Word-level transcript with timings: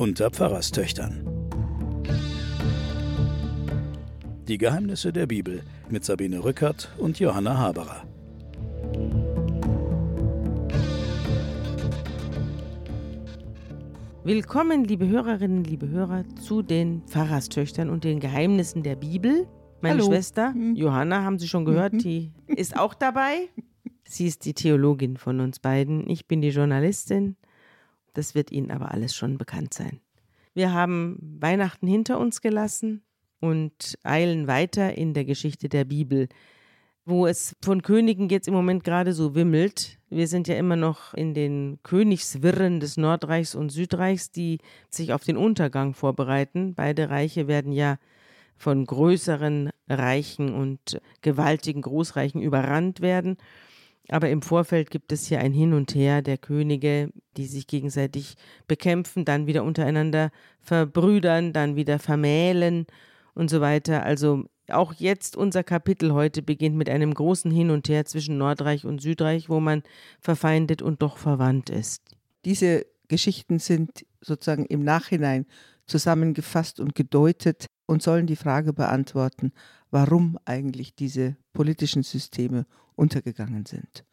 unter 0.00 0.30
Pfarrerstöchtern. 0.30 1.26
Die 4.48 4.56
Geheimnisse 4.56 5.12
der 5.12 5.26
Bibel 5.26 5.62
mit 5.90 6.06
Sabine 6.06 6.42
Rückert 6.42 6.90
und 6.96 7.20
Johanna 7.20 7.58
Haberer. 7.58 8.06
Willkommen, 14.24 14.84
liebe 14.84 15.06
Hörerinnen, 15.06 15.64
liebe 15.64 15.90
Hörer, 15.90 16.24
zu 16.36 16.62
den 16.62 17.02
Pfarrerstöchtern 17.06 17.90
und 17.90 18.04
den 18.04 18.20
Geheimnissen 18.20 18.82
der 18.82 18.96
Bibel. 18.96 19.46
Meine 19.82 19.98
Hallo. 20.00 20.06
Schwester 20.06 20.54
Mhm. 20.54 20.76
Johanna, 20.76 21.24
haben 21.24 21.38
Sie 21.38 21.46
schon 21.46 21.66
gehört, 21.66 21.92
die 21.92 22.32
ist 22.46 22.74
auch 22.74 22.94
dabei. 22.94 23.50
Sie 24.04 24.26
ist 24.26 24.46
die 24.46 24.54
Theologin 24.54 25.18
von 25.18 25.40
uns 25.40 25.58
beiden. 25.60 26.08
Ich 26.08 26.26
bin 26.26 26.40
die 26.40 26.48
Journalistin. 26.48 27.36
Das 28.14 28.34
wird 28.34 28.50
Ihnen 28.50 28.70
aber 28.70 28.90
alles 28.92 29.14
schon 29.14 29.38
bekannt 29.38 29.74
sein. 29.74 30.00
Wir 30.54 30.72
haben 30.72 31.38
Weihnachten 31.40 31.86
hinter 31.86 32.18
uns 32.18 32.40
gelassen 32.40 33.02
und 33.40 33.98
eilen 34.02 34.46
weiter 34.46 34.96
in 34.96 35.14
der 35.14 35.24
Geschichte 35.24 35.68
der 35.68 35.84
Bibel, 35.84 36.28
wo 37.04 37.26
es 37.26 37.56
von 37.62 37.82
Königen 37.82 38.28
jetzt 38.28 38.48
im 38.48 38.54
Moment 38.54 38.84
gerade 38.84 39.12
so 39.12 39.34
wimmelt. 39.34 39.98
Wir 40.10 40.26
sind 40.28 40.48
ja 40.48 40.56
immer 40.56 40.76
noch 40.76 41.14
in 41.14 41.34
den 41.34 41.78
Königswirren 41.82 42.80
des 42.80 42.96
Nordreichs 42.96 43.54
und 43.54 43.70
Südreichs, 43.70 44.30
die 44.30 44.58
sich 44.90 45.12
auf 45.12 45.24
den 45.24 45.36
Untergang 45.36 45.94
vorbereiten. 45.94 46.74
Beide 46.74 47.10
Reiche 47.10 47.48
werden 47.48 47.72
ja 47.72 47.98
von 48.56 48.84
größeren 48.84 49.70
Reichen 49.88 50.52
und 50.52 51.00
gewaltigen 51.22 51.82
Großreichen 51.82 52.42
überrannt 52.42 53.00
werden. 53.00 53.38
Aber 54.10 54.28
im 54.28 54.42
Vorfeld 54.42 54.90
gibt 54.90 55.12
es 55.12 55.26
hier 55.26 55.38
ein 55.38 55.52
Hin 55.52 55.72
und 55.72 55.94
Her 55.94 56.20
der 56.20 56.36
Könige, 56.36 57.10
die 57.36 57.46
sich 57.46 57.66
gegenseitig 57.66 58.34
bekämpfen, 58.66 59.24
dann 59.24 59.46
wieder 59.46 59.62
untereinander 59.62 60.30
verbrüdern, 60.60 61.52
dann 61.52 61.76
wieder 61.76 61.98
vermählen 61.98 62.86
und 63.34 63.50
so 63.50 63.60
weiter. 63.60 64.02
Also 64.02 64.44
auch 64.68 64.94
jetzt 64.94 65.36
unser 65.36 65.62
Kapitel 65.62 66.12
heute 66.12 66.42
beginnt 66.42 66.76
mit 66.76 66.88
einem 66.90 67.14
großen 67.14 67.50
Hin 67.50 67.70
und 67.70 67.88
Her 67.88 68.04
zwischen 68.04 68.36
Nordreich 68.36 68.84
und 68.84 69.00
Südreich, 69.00 69.48
wo 69.48 69.60
man 69.60 69.82
verfeindet 70.20 70.82
und 70.82 71.02
doch 71.02 71.16
verwandt 71.16 71.70
ist. 71.70 72.02
Diese 72.44 72.86
Geschichten 73.08 73.58
sind 73.58 74.06
sozusagen 74.20 74.66
im 74.66 74.82
Nachhinein 74.82 75.46
zusammengefasst 75.86 76.80
und 76.80 76.94
gedeutet 76.94 77.66
und 77.86 78.02
sollen 78.02 78.26
die 78.26 78.36
Frage 78.36 78.72
beantworten, 78.72 79.52
warum 79.90 80.38
eigentlich 80.44 80.94
diese 80.94 81.36
politischen 81.52 82.02
Systeme 82.02 82.66
untergegangen 82.94 83.66
sind. 83.66 84.04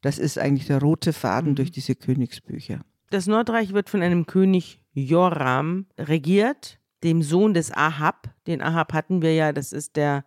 Das 0.00 0.18
ist 0.18 0.38
eigentlich 0.38 0.66
der 0.66 0.80
rote 0.80 1.12
Faden 1.12 1.50
Mhm. 1.50 1.54
durch 1.56 1.70
diese 1.70 1.94
Königsbücher. 1.94 2.80
Das 3.10 3.26
Nordreich 3.26 3.72
wird 3.72 3.88
von 3.88 4.02
einem 4.02 4.26
König 4.26 4.80
Joram 4.92 5.86
regiert, 5.98 6.78
dem 7.02 7.22
Sohn 7.22 7.54
des 7.54 7.72
Ahab. 7.72 8.34
Den 8.46 8.60
Ahab 8.62 8.92
hatten 8.92 9.22
wir 9.22 9.34
ja, 9.34 9.52
das 9.52 9.72
ist 9.72 9.96
der 9.96 10.24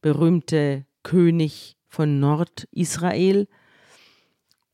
berühmte 0.00 0.84
König 1.02 1.76
von 1.88 2.20
Nordisrael. 2.20 3.48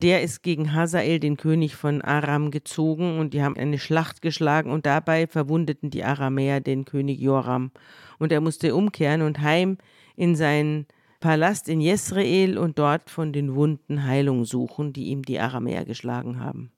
Der 0.01 0.23
ist 0.23 0.43
gegen 0.43 0.73
Hazael, 0.73 1.19
den 1.19 1.35
König 1.35 1.75
von 1.75 2.01
Aram, 2.01 2.51
gezogen 2.51 3.19
und 3.19 3.33
die 3.33 3.43
haben 3.43 3.57
eine 3.57 3.77
Schlacht 3.77 4.21
geschlagen 4.21 4.71
und 4.71 4.85
dabei 4.85 5.27
verwundeten 5.27 5.89
die 5.89 6.05
Aramäer 6.05 6.61
den 6.61 6.85
König 6.85 7.19
Joram. 7.19 7.71
Und 8.19 8.31
er 8.31 8.41
musste 8.41 8.75
umkehren 8.75 9.21
und 9.21 9.41
heim 9.41 9.77
in 10.15 10.35
seinen 10.35 10.85
Palast 11.19 11.67
in 11.67 11.81
Jesreel 11.81 12.57
und 12.57 12.79
dort 12.79 13.09
von 13.09 13.33
den 13.33 13.55
Wunden 13.55 14.05
Heilung 14.05 14.45
suchen, 14.45 14.93
die 14.93 15.07
ihm 15.07 15.23
die 15.23 15.39
Aramäer 15.39 15.85
geschlagen 15.85 16.39
haben. 16.39 16.71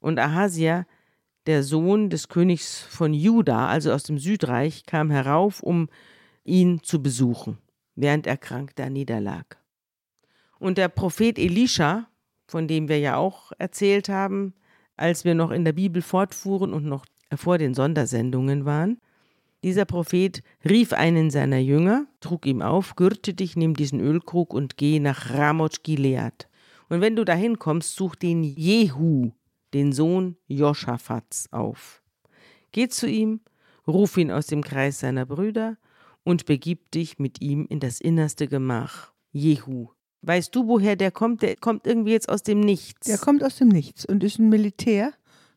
Und 0.00 0.18
Ahasia, 0.18 0.86
der 1.46 1.62
Sohn 1.62 2.08
des 2.08 2.28
Königs 2.28 2.80
von 2.82 3.12
Juda, 3.12 3.68
also 3.68 3.92
aus 3.92 4.04
dem 4.04 4.18
Südreich, 4.18 4.86
kam 4.86 5.10
herauf, 5.10 5.62
um 5.62 5.88
ihn 6.44 6.82
zu 6.82 7.02
besuchen, 7.02 7.58
während 7.94 8.26
er 8.26 8.36
krank 8.36 8.72
da 8.76 8.88
niederlag. 8.88 9.58
Und 10.58 10.78
der 10.78 10.88
Prophet 10.88 11.38
Elisha, 11.38 12.08
von 12.46 12.68
dem 12.68 12.88
wir 12.88 12.98
ja 12.98 13.16
auch 13.16 13.52
erzählt 13.58 14.08
haben, 14.08 14.54
als 14.96 15.24
wir 15.24 15.34
noch 15.34 15.50
in 15.50 15.64
der 15.64 15.72
Bibel 15.72 16.02
fortfuhren 16.02 16.72
und 16.72 16.84
noch 16.84 17.04
vor 17.34 17.58
den 17.58 17.74
Sondersendungen 17.74 18.64
waren, 18.64 19.00
dieser 19.62 19.84
Prophet 19.84 20.42
rief 20.68 20.92
einen 20.92 21.30
seiner 21.30 21.58
Jünger, 21.58 22.06
trug 22.20 22.46
ihm 22.46 22.62
auf, 22.62 22.96
gürte 22.96 23.34
dich, 23.34 23.56
nimm 23.56 23.74
diesen 23.74 24.00
Ölkrug 24.00 24.52
und 24.52 24.76
geh 24.76 24.98
nach 24.98 25.30
Ramoth 25.30 25.84
Gilead. 25.84 26.48
Und 26.88 27.00
wenn 27.00 27.16
du 27.16 27.24
dahin 27.24 27.58
kommst, 27.58 27.94
such 27.94 28.16
den 28.16 28.42
Jehu, 28.42 29.32
den 29.72 29.92
Sohn 29.92 30.36
Joschafats, 30.46 31.50
auf. 31.52 32.02
Geh 32.72 32.88
zu 32.88 33.08
ihm, 33.08 33.40
ruf 33.86 34.16
ihn 34.16 34.30
aus 34.30 34.46
dem 34.46 34.62
Kreis 34.62 35.00
seiner 35.00 35.26
Brüder 35.26 35.78
und 36.24 36.46
begib 36.46 36.90
dich 36.90 37.18
mit 37.18 37.40
ihm 37.40 37.66
in 37.68 37.80
das 37.80 38.00
innerste 38.00 38.48
Gemach. 38.48 39.12
Jehu. 39.32 39.88
Weißt 40.22 40.54
du, 40.54 40.68
woher 40.68 40.94
der 40.94 41.10
kommt? 41.10 41.42
Der 41.42 41.56
kommt 41.56 41.86
irgendwie 41.86 42.12
jetzt 42.12 42.28
aus 42.28 42.42
dem 42.42 42.60
Nichts. 42.60 43.06
Der 43.06 43.18
kommt 43.18 43.42
aus 43.42 43.56
dem 43.56 43.68
Nichts 43.68 44.04
und 44.04 44.22
ist 44.22 44.38
ein 44.38 44.48
Militär, 44.48 45.12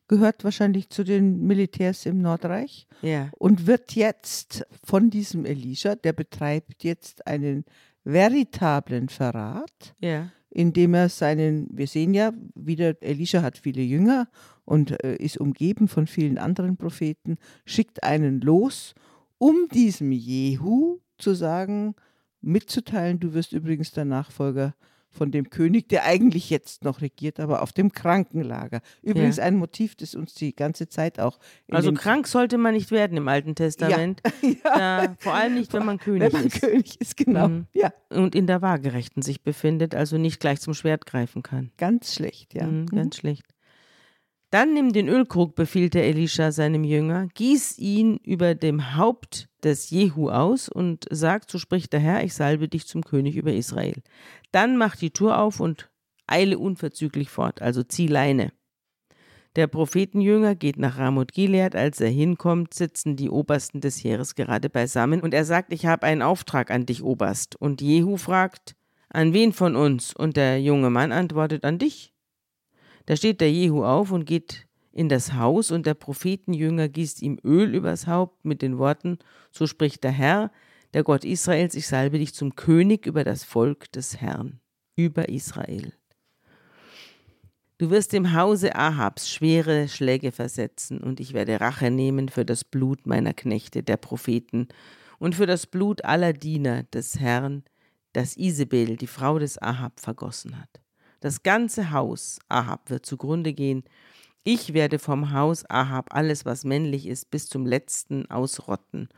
gehört 0.07 0.43
wahrscheinlich 0.43 0.89
zu 0.89 1.03
den 1.03 1.45
Militärs 1.47 2.05
im 2.05 2.19
Nordreich 2.21 2.87
ja. 3.01 3.29
und 3.37 3.67
wird 3.67 3.93
jetzt 3.95 4.65
von 4.83 5.09
diesem 5.09 5.45
Elisha, 5.45 5.95
der 5.95 6.13
betreibt 6.13 6.83
jetzt 6.83 7.25
einen 7.27 7.65
veritablen 8.03 9.09
Verrat, 9.09 9.95
Ja. 9.99 10.29
indem 10.49 10.93
er 10.93 11.09
seinen, 11.09 11.67
wir 11.71 11.87
sehen 11.87 12.13
ja 12.13 12.33
wieder, 12.53 13.01
Elisha 13.01 13.41
hat 13.41 13.57
viele 13.57 13.81
Jünger 13.81 14.27
und 14.63 15.03
äh, 15.03 15.15
ist 15.15 15.37
umgeben 15.37 15.87
von 15.87 16.07
vielen 16.07 16.37
anderen 16.37 16.77
Propheten, 16.77 17.37
schickt 17.65 18.03
einen 18.03 18.41
los, 18.41 18.93
um 19.37 19.67
diesem 19.73 20.11
Jehu 20.11 20.99
zu 21.17 21.33
sagen, 21.33 21.95
mitzuteilen, 22.41 23.19
du 23.19 23.33
wirst 23.33 23.53
übrigens 23.53 23.91
der 23.91 24.05
Nachfolger 24.05 24.75
von 25.15 25.31
dem 25.31 25.49
König, 25.49 25.89
der 25.89 26.03
eigentlich 26.05 26.49
jetzt 26.49 26.83
noch 26.83 27.01
regiert, 27.01 27.39
aber 27.39 27.61
auf 27.61 27.71
dem 27.73 27.91
Krankenlager. 27.91 28.81
Übrigens 29.01 29.37
Ja. 29.37 29.43
ein 29.43 29.55
Motiv, 29.55 29.95
das 29.95 30.13
uns 30.15 30.33
die 30.33 30.55
ganze 30.55 30.87
Zeit 30.89 31.19
auch 31.19 31.39
Also 31.71 31.91
krank 31.93 32.27
sollte 32.27 32.57
man 32.57 32.73
nicht 32.73 32.91
werden 32.91 33.17
im 33.17 33.27
Alten 33.27 33.55
Testament. 33.55 34.21
Da, 34.63 35.15
vor 35.19 35.33
allem 35.33 35.53
nicht, 35.55 35.73
wenn 35.73 35.85
man 35.85 35.97
König 35.97 36.21
wenn 36.21 36.31
man 36.33 36.45
ist. 36.47 36.61
König 36.61 36.99
ist, 37.01 37.17
genau. 37.17 37.47
Mhm. 37.47 37.67
Ja, 37.73 37.93
und 38.09 38.35
in 38.35 38.45
der 38.47 38.61
Waagerechten 38.61 39.21
sich 39.21 39.41
befindet, 39.43 39.95
also 39.95 40.17
nicht 40.17 40.39
gleich 40.39 40.59
zum 40.59 40.73
Schwert 40.73 41.05
greifen 41.05 41.43
kann. 41.43 41.71
ganz 41.77 42.13
schlecht, 42.13 42.53
ja. 42.53 42.65
Mhm, 42.67 42.81
Mhm. 42.81 42.85
ganz 42.87 43.15
schlecht. 43.17 43.45
Dann 44.51 44.73
nimm 44.73 44.93
den 44.93 45.09
Ölkrug, 45.09 45.55
befiehlt 45.55 45.93
der 45.95 46.05
Elisha 46.05 46.51
seinem 46.51 46.83
Jünger, 46.83 47.27
gieß 47.33 47.77
ihn 47.77 48.17
über 48.17 48.55
dem 48.55 48.95
Haupt 48.95 49.49
des 49.63 49.89
Jehu 49.89 50.29
aus 50.29 50.69
und 50.69 51.05
sag, 51.09 51.49
so 51.49 51.57
spricht 51.57 51.93
der 51.93 51.99
Herr, 51.99 52.23
ich 52.23 52.33
salbe 52.33 52.67
dich 52.67 52.87
zum 52.87 53.03
König 53.03 53.35
über 53.35 53.53
Israel. 53.53 54.01
Dann 54.51 54.77
mach 54.77 54.95
die 54.95 55.11
Tür 55.11 55.39
auf 55.39 55.59
und 55.59 55.89
eile 56.27 56.57
unverzüglich 56.57 57.29
fort, 57.29 57.61
also 57.61 57.83
zieh 57.83 58.07
Leine. 58.07 58.51
Der 59.55 59.67
Prophetenjünger 59.67 60.53
geht 60.55 60.77
nach 60.77 60.97
Ramoth 60.97 61.31
Gilead. 61.31 61.75
Als 61.75 62.01
er 62.01 62.09
hinkommt, 62.09 62.73
sitzen 62.73 63.15
die 63.15 63.29
Obersten 63.29 63.79
des 63.79 64.03
Heeres 64.03 64.35
gerade 64.35 64.69
beisammen 64.69 65.21
und 65.21 65.33
er 65.33 65.45
sagt, 65.45 65.71
ich 65.71 65.85
habe 65.85 66.05
einen 66.05 66.21
Auftrag 66.21 66.71
an 66.71 66.85
dich, 66.85 67.03
Oberst. 67.03 67.55
Und 67.55 67.81
Jehu 67.81 68.17
fragt, 68.17 68.75
an 69.09 69.31
wen 69.31 69.53
von 69.53 69.77
uns? 69.77 70.13
Und 70.13 70.35
der 70.35 70.61
junge 70.61 70.89
Mann 70.89 71.13
antwortet, 71.13 71.63
an 71.63 71.79
dich. 71.79 72.13
Da 73.05 73.15
steht 73.15 73.41
der 73.41 73.51
Jehu 73.51 73.83
auf 73.83 74.11
und 74.11 74.25
geht 74.25 74.67
in 74.91 75.09
das 75.09 75.33
Haus 75.33 75.71
und 75.71 75.85
der 75.85 75.93
Prophetenjünger 75.93 76.87
gießt 76.87 77.21
ihm 77.21 77.37
Öl 77.43 77.75
übers 77.75 78.07
Haupt 78.07 78.45
mit 78.45 78.61
den 78.61 78.77
Worten, 78.77 79.19
so 79.51 79.67
spricht 79.67 80.03
der 80.03 80.11
Herr, 80.11 80.51
der 80.93 81.03
Gott 81.03 81.25
Israels, 81.25 81.75
ich 81.75 81.87
salbe 81.87 82.17
dich 82.17 82.33
zum 82.33 82.55
König 82.55 83.05
über 83.05 83.23
das 83.25 83.43
Volk 83.43 83.91
des 83.91 84.21
Herrn, 84.21 84.61
über 84.95 85.27
Israel. 85.27 85.91
Du 87.77 87.89
wirst 87.89 88.13
dem 88.13 88.33
Hause 88.33 88.73
Ahabs 88.73 89.29
schwere 89.29 89.89
Schläge 89.89 90.31
versetzen, 90.31 90.99
und 91.01 91.19
ich 91.19 91.33
werde 91.33 91.59
Rache 91.59 91.91
nehmen 91.91 92.29
für 92.29 92.45
das 92.45 92.63
Blut 92.63 93.05
meiner 93.05 93.33
Knechte, 93.33 93.83
der 93.83 93.97
Propheten, 93.97 94.69
und 95.19 95.35
für 95.35 95.45
das 95.45 95.67
Blut 95.67 96.05
aller 96.05 96.31
Diener 96.31 96.83
des 96.83 97.19
Herrn, 97.19 97.65
das 98.13 98.37
Isabel, 98.37 98.95
die 98.95 99.07
Frau 99.07 99.39
des 99.39 99.61
Ahab, 99.61 99.99
vergossen 99.99 100.57
hat. 100.57 100.84
Das 101.19 101.43
ganze 101.43 101.91
Haus 101.91 102.39
Ahab 102.49 102.89
wird 102.89 103.05
zugrunde 103.05 103.53
gehen. 103.53 103.83
Ich 104.43 104.73
werde 104.73 104.99
vom 104.99 105.31
Haus 105.33 105.67
Ahab 105.69 106.13
alles, 106.13 106.45
was 106.45 106.65
männlich 106.65 107.07
ist, 107.07 107.31
bis 107.31 107.47
zum 107.47 107.65
letzten 107.65 108.29
ausrotten 108.29 109.09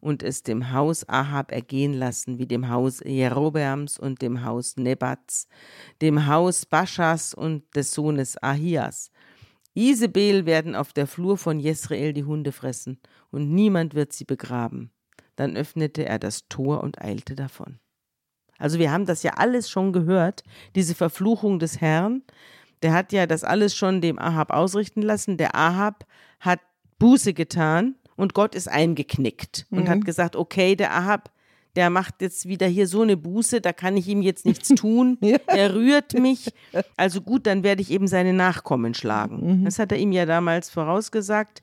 und 0.00 0.22
es 0.22 0.42
dem 0.42 0.72
Haus 0.72 1.08
Ahab 1.08 1.52
ergehen 1.52 1.92
lassen, 1.92 2.38
wie 2.38 2.46
dem 2.46 2.68
Haus 2.68 3.00
Jerobeams 3.04 3.98
und 3.98 4.22
dem 4.22 4.44
Haus 4.44 4.76
Nebats, 4.76 5.48
dem 6.00 6.26
Haus 6.26 6.66
Baschas 6.66 7.34
und 7.34 7.64
des 7.74 7.92
Sohnes 7.92 8.40
Ahias. 8.42 9.10
Isabel 9.74 10.46
werden 10.46 10.74
auf 10.74 10.92
der 10.92 11.06
Flur 11.06 11.36
von 11.36 11.58
Jesrael 11.58 12.12
die 12.12 12.24
Hunde 12.24 12.52
fressen, 12.52 12.98
und 13.30 13.50
niemand 13.52 13.94
wird 13.94 14.12
sie 14.12 14.24
begraben. 14.24 14.90
Dann 15.34 15.56
öffnete 15.56 16.06
er 16.06 16.18
das 16.18 16.48
Tor 16.48 16.82
und 16.82 17.00
eilte 17.02 17.34
davon. 17.34 17.78
Also 18.58 18.78
wir 18.78 18.90
haben 18.92 19.06
das 19.06 19.22
ja 19.22 19.32
alles 19.36 19.68
schon 19.70 19.92
gehört, 19.92 20.42
diese 20.74 20.94
Verfluchung 20.94 21.58
des 21.58 21.80
Herrn. 21.80 22.22
Der 22.82 22.92
hat 22.92 23.12
ja 23.12 23.26
das 23.26 23.44
alles 23.44 23.74
schon 23.74 24.00
dem 24.00 24.18
Ahab 24.18 24.50
ausrichten 24.52 25.02
lassen. 25.02 25.36
Der 25.36 25.54
Ahab 25.56 26.04
hat 26.40 26.60
Buße 26.98 27.32
getan 27.34 27.94
und 28.16 28.34
Gott 28.34 28.54
ist 28.54 28.68
eingeknickt 28.68 29.66
und 29.70 29.84
Mhm. 29.84 29.88
hat 29.88 30.04
gesagt, 30.04 30.36
okay, 30.36 30.76
der 30.76 30.94
Ahab, 30.94 31.30
der 31.74 31.90
macht 31.90 32.22
jetzt 32.22 32.46
wieder 32.48 32.66
hier 32.66 32.86
so 32.86 33.02
eine 33.02 33.18
Buße, 33.18 33.60
da 33.60 33.72
kann 33.74 33.96
ich 33.98 34.08
ihm 34.08 34.22
jetzt 34.22 34.46
nichts 34.46 34.68
tun. 34.74 35.18
Ja. 35.20 35.36
Er 35.46 35.74
rührt 35.74 36.14
mich. 36.14 36.48
Also 36.96 37.20
gut, 37.20 37.46
dann 37.46 37.62
werde 37.62 37.82
ich 37.82 37.90
eben 37.90 38.08
seine 38.08 38.32
Nachkommen 38.32 38.94
schlagen. 38.94 39.60
Mhm. 39.60 39.64
Das 39.66 39.78
hat 39.78 39.92
er 39.92 39.98
ihm 39.98 40.12
ja 40.12 40.24
damals 40.24 40.70
vorausgesagt. 40.70 41.62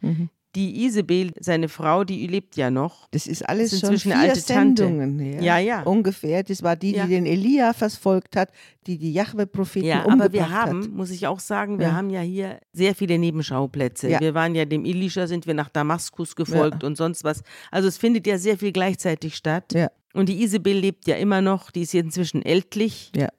Die 0.55 0.85
Isabel, 0.85 1.31
seine 1.39 1.67
Frau, 1.67 2.03
die 2.03 2.27
lebt 2.27 2.55
ja 2.57 2.69
noch. 2.69 3.07
Das 3.09 3.25
ist 3.25 3.41
alles 3.50 3.71
Das 3.71 3.79
schon 3.79 3.89
inzwischen 3.89 4.11
vier 4.11 4.19
alte 4.19 4.45
Tante. 4.45 4.83
Sendungen 4.83 5.17
her. 5.19 5.41
Ja, 5.41 5.57
ja. 5.57 5.81
Ungefähr. 5.81 6.44
Das 6.44 6.61
war 6.61 6.75
die, 6.75 6.91
die 6.91 6.97
Ja. 7.00 7.07
den 7.07 7.25
Elia 7.25 7.73
verfolgt 7.73 8.35
hat, 8.35 8.50
die 8.85 9.00
die 9.00 9.13
Jahwe-Propheten 9.13 9.88
Ja, 9.88 10.03
umgebracht 10.03 10.21
aber 10.25 10.33
wir 10.33 10.50
haben, 10.51 10.83
hat. 10.83 10.91
muss 10.91 11.09
ich 11.09 11.25
auch 11.25 11.39
sagen, 11.39 11.79
wir 11.79 11.88
Ja. 11.88 11.94
haben 11.94 12.11
ja 12.11 12.21
hier 12.21 12.59
sehr 12.71 12.94
viele 12.94 13.17
Nebenschauplätze. 13.17 14.09
Ja. 14.09 14.19
Wir 14.19 14.35
waren 14.35 14.53
ja 14.53 14.65
dem 14.65 14.85
Elisha, 14.85 15.25
sind 15.25 15.47
wir 15.47 15.55
nach 15.55 15.69
Damaskus 15.69 16.35
gefolgt 16.35 16.83
und 16.83 16.97
sonst 16.97 17.23
was. 17.23 17.41
Also 17.71 17.88
es 17.88 17.97
findet 17.97 18.27
ja 18.27 18.38
sehr 18.38 18.59
viel 18.59 18.71
gleichzeitig 18.73 19.35
statt. 19.35 19.73
Ja. 19.73 19.89
Und 20.13 20.29
die 20.29 20.44
Isabel 20.44 20.77
lebt 20.77 21.07
ja 21.07 21.15
immer 21.15 21.41
noch, 21.41 21.71
die 21.71 21.81
ist 21.81 21.95
inzwischen 21.95 22.44
ältlich, 22.44 23.11
Ja. 23.15 23.29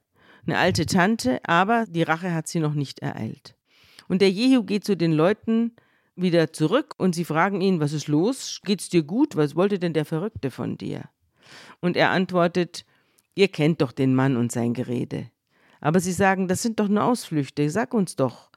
eine 0.49 0.59
alte 0.59 0.85
Tante, 0.87 1.39
aber 1.47 1.87
die 1.89 2.03
Rache 2.03 2.35
hat 2.35 2.49
sie 2.49 2.59
noch 2.59 2.75
nicht 2.75 2.99
ereilt. 2.99 3.55
Und 4.09 4.21
der 4.21 4.31
Jehu 4.33 4.65
geht 4.65 4.83
zu 4.85 4.97
den 4.97 5.13
Leuten 5.13 5.73
wieder 6.17 6.53
zurück 6.53 6.95
und 6.97 7.15
sie 7.15 7.25
fragen 7.25 7.61
ihn, 7.61 7.81
was 7.81 7.93
ist 7.93 8.09
los? 8.09 8.61
Geht's 8.65 8.89
dir 8.89 9.03
gut? 9.03 9.37
Was 9.37 9.57
wollte 9.57 9.79
denn 9.79 9.93
der 9.93 10.05
Verrückte 10.05 10.51
von 10.51 10.77
dir? 10.77 11.09
Und 11.81 11.97
er 11.97 12.11
antwortet, 12.11 12.85
ihr 13.35 13.49
kennt 13.49 13.81
doch 13.81 13.93
den 13.93 14.15
Mann 14.15 14.37
und 14.37 14.53
sein 14.53 14.75
Gerede. 14.75 15.31
Aber 15.81 16.01
sie 16.01 16.13
sagen, 16.13 16.49
das 16.49 16.63
sind 16.63 16.81
doch 16.81 16.89
nur 16.89 17.05
Ausflüchte, 17.05 17.69
sag 17.69 17.93
uns 17.93 18.17
doch, 18.17 18.51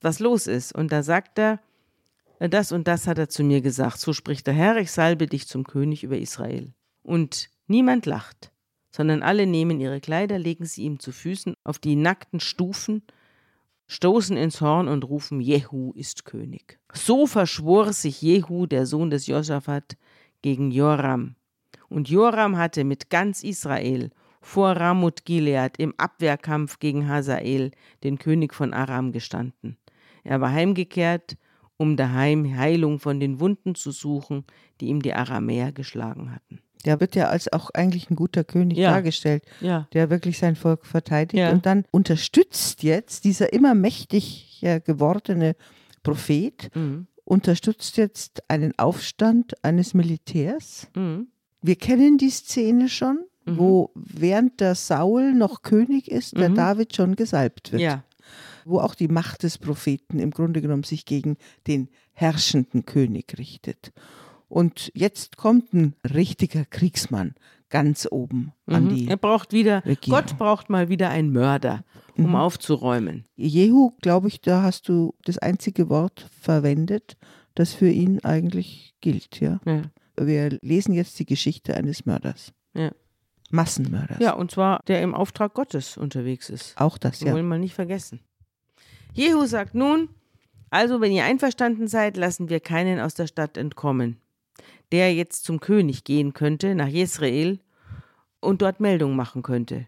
was 0.00 0.18
los 0.18 0.46
ist. 0.46 0.74
Und 0.74 0.92
da 0.92 1.02
sagt 1.02 1.38
er, 1.38 1.60
das 2.38 2.72
und 2.72 2.88
das 2.88 3.06
hat 3.06 3.18
er 3.18 3.28
zu 3.28 3.42
mir 3.42 3.60
gesagt. 3.60 3.98
So 4.00 4.12
spricht 4.12 4.46
der 4.46 4.54
Herr, 4.54 4.76
ich 4.76 4.90
salbe 4.90 5.26
dich 5.26 5.46
zum 5.46 5.64
König 5.64 6.04
über 6.04 6.18
Israel. 6.18 6.74
Und 7.02 7.48
niemand 7.68 8.06
lacht, 8.06 8.52
sondern 8.90 9.22
alle 9.22 9.46
nehmen 9.46 9.80
ihre 9.80 10.00
Kleider, 10.00 10.38
legen 10.38 10.66
sie 10.66 10.82
ihm 10.82 10.98
zu 10.98 11.12
Füßen 11.12 11.54
auf 11.64 11.78
die 11.78 11.96
nackten 11.96 12.40
Stufen, 12.40 13.02
stoßen 13.86 14.36
ins 14.36 14.60
Horn 14.60 14.88
und 14.88 15.04
rufen, 15.04 15.40
Jehu 15.40 15.92
ist 15.94 16.24
König. 16.24 16.78
So 16.92 17.26
verschwor 17.26 17.92
sich 17.92 18.20
Jehu, 18.22 18.66
der 18.66 18.86
Sohn 18.86 19.10
des 19.10 19.26
Josaphat, 19.26 19.96
gegen 20.42 20.70
Joram. 20.70 21.36
Und 21.88 22.08
Joram 22.08 22.56
hatte 22.56 22.84
mit 22.84 23.10
ganz 23.10 23.42
Israel 23.42 24.10
vor 24.40 24.72
Ramoth 24.72 25.24
Gilead 25.24 25.78
im 25.78 25.94
Abwehrkampf 25.96 26.78
gegen 26.78 27.08
Hazael, 27.08 27.70
den 28.02 28.18
König 28.18 28.52
von 28.52 28.74
Aram, 28.74 29.12
gestanden. 29.12 29.78
Er 30.22 30.40
war 30.40 30.52
heimgekehrt, 30.52 31.36
um 31.76 31.96
daheim 31.96 32.56
Heilung 32.56 32.98
von 32.98 33.20
den 33.20 33.40
Wunden 33.40 33.74
zu 33.74 33.90
suchen, 33.90 34.44
die 34.80 34.86
ihm 34.86 35.02
die 35.02 35.14
Aramäer 35.14 35.72
geschlagen 35.72 36.34
hatten. 36.34 36.60
Der 36.84 37.00
wird 37.00 37.14
ja 37.16 37.28
als 37.28 37.52
auch 37.52 37.70
eigentlich 37.70 38.10
ein 38.10 38.16
guter 38.16 38.44
König 38.44 38.78
Ja. 38.78 38.90
dargestellt, 38.92 39.44
Ja. 39.60 39.88
der 39.92 40.10
wirklich 40.10 40.38
sein 40.38 40.56
Volk 40.56 40.86
verteidigt 40.86 41.38
Ja. 41.38 41.50
und 41.50 41.66
dann 41.66 41.84
unterstützt 41.90 42.82
jetzt 42.82 43.24
dieser 43.24 43.52
immer 43.52 43.74
mächtiger 43.74 44.80
gewordene 44.80 45.56
Prophet, 46.02 46.70
Mhm. 46.74 47.06
unterstützt 47.24 47.96
jetzt 47.96 48.42
einen 48.48 48.78
Aufstand 48.78 49.54
eines 49.64 49.94
Militärs. 49.94 50.88
Mhm. 50.94 51.28
Wir 51.62 51.76
kennen 51.76 52.18
die 52.18 52.30
Szene 52.30 52.88
schon, 52.88 53.20
wo 53.46 53.90
während 53.94 54.60
der 54.60 54.74
Saul 54.74 55.32
noch 55.34 55.62
König 55.62 56.10
ist, 56.10 56.36
der 56.36 56.50
Mhm. 56.50 56.54
David 56.54 56.94
schon 56.96 57.16
gesalbt 57.16 57.72
wird. 57.72 57.82
Ja. 57.82 58.04
Wo 58.66 58.78
auch 58.80 58.94
die 58.94 59.08
Macht 59.08 59.42
des 59.42 59.58
Propheten 59.58 60.18
im 60.18 60.30
Grunde 60.30 60.62
genommen 60.62 60.82
sich 60.84 61.04
gegen 61.04 61.36
den 61.66 61.88
herrschenden 62.12 62.84
König 62.86 63.34
richtet. 63.38 63.92
Und 64.48 64.90
jetzt 64.94 65.36
kommt 65.36 65.72
ein 65.72 65.94
richtiger 66.14 66.64
Kriegsmann 66.64 67.34
ganz 67.70 68.06
oben 68.10 68.52
an 68.66 68.84
Mhm. 68.84 68.88
die. 68.94 69.08
Er 69.08 69.16
braucht 69.16 69.52
wieder, 69.52 69.84
Regierung. 69.84 70.20
Gott 70.20 70.38
braucht 70.38 70.70
mal 70.70 70.88
wieder 70.88 71.08
einen 71.10 71.32
Mörder, 71.32 71.84
um 72.16 72.36
aufzuräumen. 72.36 73.24
Jehu, 73.34 73.92
glaube 74.00 74.28
ich, 74.28 74.40
da 74.40 74.62
hast 74.62 74.88
du 74.88 75.14
das 75.24 75.38
einzige 75.38 75.88
Wort 75.88 76.28
verwendet, 76.40 77.16
das 77.54 77.72
für 77.72 77.88
ihn 77.90 78.20
eigentlich 78.24 78.94
gilt. 79.00 79.40
Ja? 79.40 79.60
Ja. 79.64 79.82
Wir 80.16 80.56
lesen 80.62 80.94
jetzt 80.94 81.18
die 81.18 81.26
Geschichte 81.26 81.74
eines 81.76 82.06
Mörders. 82.06 82.52
Ja. 82.74 82.92
Massenmörders. 83.50 84.18
ja, 84.20 84.34
und 84.34 84.50
zwar 84.50 84.80
der 84.88 85.02
im 85.02 85.14
Auftrag 85.14 85.54
Gottes 85.54 85.96
unterwegs 85.96 86.50
ist. 86.50 86.74
Auch 86.80 86.98
das, 86.98 87.20
Wir 87.20 87.28
ja. 87.28 87.34
wollen 87.34 87.46
mal 87.48 87.58
nicht 87.58 87.74
vergessen. 87.74 88.20
Jehu 89.12 89.46
sagt 89.46 89.74
nun, 89.74 90.08
also 90.70 91.00
wenn 91.00 91.12
ihr 91.12 91.24
einverstanden 91.24 91.86
seid, 91.88 92.16
lassen 92.16 92.48
wir 92.48 92.58
keinen 92.60 92.98
aus 93.00 93.14
der 93.14 93.26
Stadt 93.28 93.56
entkommen, 93.56 94.16
der 94.92 95.14
jetzt 95.14 95.44
zum 95.44 95.60
König 95.60 96.04
gehen 96.04 96.32
könnte, 96.32 96.74
nach 96.74 96.88
Jezreel, 96.88 97.60
und 98.40 98.62
dort 98.62 98.80
Meldung 98.80 99.16
machen 99.16 99.42
könnte. 99.42 99.86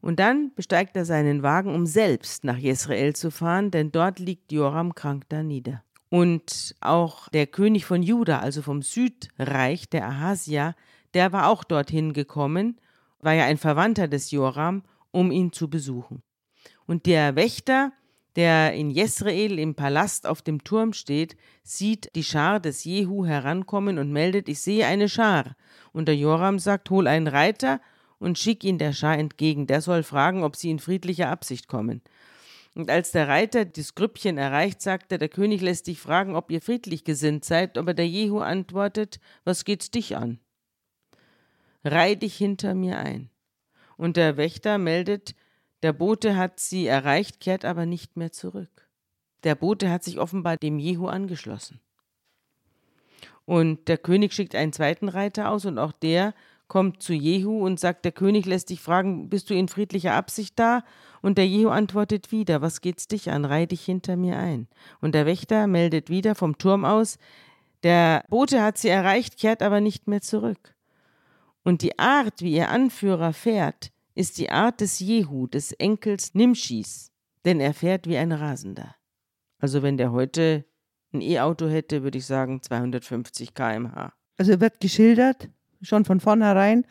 Und 0.00 0.20
dann 0.20 0.52
besteigt 0.54 0.96
er 0.96 1.04
seinen 1.04 1.42
Wagen, 1.42 1.74
um 1.74 1.86
selbst 1.86 2.44
nach 2.44 2.56
Jezreel 2.56 3.16
zu 3.16 3.30
fahren, 3.30 3.70
denn 3.70 3.90
dort 3.90 4.18
liegt 4.18 4.52
Joram 4.52 4.94
krank 4.94 5.24
da 5.28 5.42
nieder. 5.42 5.82
Und 6.10 6.74
auch 6.80 7.28
der 7.28 7.46
König 7.46 7.84
von 7.84 8.02
Juda, 8.02 8.38
also 8.38 8.62
vom 8.62 8.82
Südreich, 8.82 9.90
der 9.90 10.06
Ahasia, 10.06 10.74
der 11.14 11.32
war 11.32 11.48
auch 11.48 11.64
dorthin 11.64 12.12
gekommen, 12.12 12.80
war 13.20 13.34
ja 13.34 13.44
ein 13.44 13.58
Verwandter 13.58 14.08
des 14.08 14.30
Joram, 14.30 14.84
um 15.10 15.30
ihn 15.32 15.52
zu 15.52 15.68
besuchen. 15.68 16.22
Und 16.86 17.06
der 17.06 17.36
Wächter, 17.36 17.92
der 18.36 18.74
in 18.74 18.90
Jezreel 18.90 19.58
im 19.58 19.74
Palast 19.74 20.26
auf 20.26 20.42
dem 20.42 20.62
Turm 20.62 20.92
steht, 20.92 21.36
sieht 21.62 22.14
die 22.14 22.24
Schar 22.24 22.60
des 22.60 22.84
Jehu 22.84 23.24
herankommen 23.24 23.98
und 23.98 24.12
meldet, 24.12 24.48
ich 24.48 24.60
sehe 24.60 24.86
eine 24.86 25.08
Schar. 25.08 25.56
Und 25.92 26.06
der 26.06 26.16
Joram 26.16 26.58
sagt, 26.58 26.90
hol 26.90 27.06
einen 27.06 27.26
Reiter 27.26 27.80
und 28.18 28.38
schick 28.38 28.64
ihn 28.64 28.78
der 28.78 28.92
Schar 28.92 29.18
entgegen. 29.18 29.66
Der 29.66 29.80
soll 29.80 30.02
fragen, 30.02 30.44
ob 30.44 30.56
sie 30.56 30.70
in 30.70 30.78
friedlicher 30.78 31.30
Absicht 31.30 31.68
kommen. 31.68 32.02
Und 32.74 32.90
als 32.90 33.10
der 33.10 33.26
Reiter 33.26 33.64
das 33.64 33.94
Grüppchen 33.94 34.38
erreicht, 34.38 34.82
sagt 34.82 35.10
er, 35.10 35.18
der 35.18 35.28
König 35.28 35.60
lässt 35.60 35.86
dich 35.88 35.98
fragen, 35.98 36.36
ob 36.36 36.50
ihr 36.50 36.60
friedlich 36.60 37.02
gesinnt 37.02 37.44
seid, 37.44 37.76
aber 37.76 37.92
der 37.92 38.06
Jehu 38.06 38.38
antwortet, 38.38 39.18
was 39.44 39.64
geht's 39.64 39.90
dich 39.90 40.16
an? 40.16 40.38
Reih 41.84 42.14
dich 42.14 42.36
hinter 42.36 42.74
mir 42.74 42.98
ein. 42.98 43.30
Und 43.96 44.16
der 44.16 44.36
Wächter 44.36 44.78
meldet, 44.78 45.34
der 45.82 45.92
Bote 45.92 46.36
hat 46.36 46.60
sie 46.60 46.86
erreicht, 46.86 47.40
kehrt 47.40 47.64
aber 47.64 47.86
nicht 47.86 48.16
mehr 48.16 48.32
zurück. 48.32 48.88
Der 49.44 49.54
Bote 49.54 49.90
hat 49.90 50.02
sich 50.02 50.18
offenbar 50.18 50.56
dem 50.56 50.78
Jehu 50.78 51.06
angeschlossen. 51.06 51.80
Und 53.44 53.88
der 53.88 53.98
König 53.98 54.32
schickt 54.34 54.54
einen 54.54 54.72
zweiten 54.72 55.08
Reiter 55.08 55.50
aus 55.50 55.64
und 55.64 55.78
auch 55.78 55.92
der 55.92 56.34
kommt 56.66 57.02
zu 57.02 57.14
Jehu 57.14 57.64
und 57.64 57.80
sagt, 57.80 58.04
der 58.04 58.12
König 58.12 58.44
lässt 58.44 58.68
dich 58.68 58.80
fragen, 58.80 59.30
bist 59.30 59.48
du 59.48 59.54
in 59.54 59.68
friedlicher 59.68 60.12
Absicht 60.12 60.58
da? 60.58 60.84
Und 61.22 61.38
der 61.38 61.46
Jehu 61.46 61.70
antwortet 61.70 62.30
wieder, 62.30 62.60
was 62.60 62.82
geht's 62.82 63.08
dich 63.08 63.30
an, 63.30 63.46
reih 63.46 63.66
dich 63.66 63.84
hinter 63.84 64.16
mir 64.16 64.38
ein. 64.38 64.68
Und 65.00 65.14
der 65.14 65.24
Wächter 65.24 65.66
meldet 65.66 66.10
wieder 66.10 66.34
vom 66.34 66.58
Turm 66.58 66.84
aus, 66.84 67.18
der 67.82 68.24
Bote 68.28 68.62
hat 68.62 68.76
sie 68.76 68.88
erreicht, 68.88 69.38
kehrt 69.38 69.62
aber 69.62 69.80
nicht 69.80 70.08
mehr 70.08 70.20
zurück. 70.20 70.74
Und 71.62 71.82
die 71.82 71.98
Art, 71.98 72.42
wie 72.42 72.54
ihr 72.54 72.68
Anführer 72.68 73.32
fährt, 73.32 73.92
ist 74.18 74.38
die 74.38 74.50
Art 74.50 74.80
des 74.80 74.98
Jehu, 74.98 75.46
des 75.46 75.72
Enkels 75.72 76.34
Nimschis, 76.34 77.12
denn 77.44 77.60
er 77.60 77.72
fährt 77.74 78.06
wie 78.08 78.16
ein 78.16 78.32
Rasender. 78.32 78.94
Also 79.58 79.82
wenn 79.82 79.96
der 79.96 80.10
heute 80.12 80.64
ein 81.12 81.20
E-Auto 81.20 81.68
hätte, 81.68 82.02
würde 82.02 82.18
ich 82.18 82.26
sagen 82.26 82.60
250 82.62 83.54
km/h. 83.54 84.12
Also 84.36 84.52
er 84.52 84.60
wird 84.60 84.80
geschildert, 84.80 85.48
schon 85.82 86.04
von 86.04 86.20
vornherein, 86.20 86.84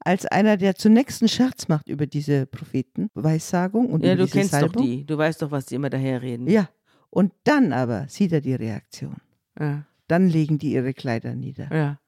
als 0.00 0.26
einer, 0.26 0.56
der 0.56 0.74
zunächst 0.74 1.22
einen 1.22 1.28
Scherz 1.28 1.68
macht 1.68 1.88
über 1.88 2.06
diese 2.06 2.46
Prophetenweissagung 2.46 3.86
und 3.90 4.04
Ja, 4.04 4.12
über 4.14 4.22
du 4.22 4.24
diese 4.26 4.38
kennst 4.38 4.50
Salbung. 4.52 4.72
doch 4.72 4.82
die. 4.82 5.04
Du 5.06 5.16
weißt 5.18 5.42
doch, 5.42 5.50
was 5.50 5.66
die 5.66 5.76
immer 5.76 5.90
daherreden. 5.90 6.46
Ja, 6.48 6.68
und 7.10 7.32
dann 7.44 7.72
aber 7.72 8.06
sieht 8.08 8.32
er 8.32 8.40
die 8.40 8.54
Reaktion. 8.54 9.16
Ja, 9.58 9.86
Dann 10.08 10.28
legen 10.28 10.58
die 10.58 10.72
ihre 10.72 10.92
Kleider 10.94 11.34
nieder. 11.34 11.68
ja, 11.74 12.00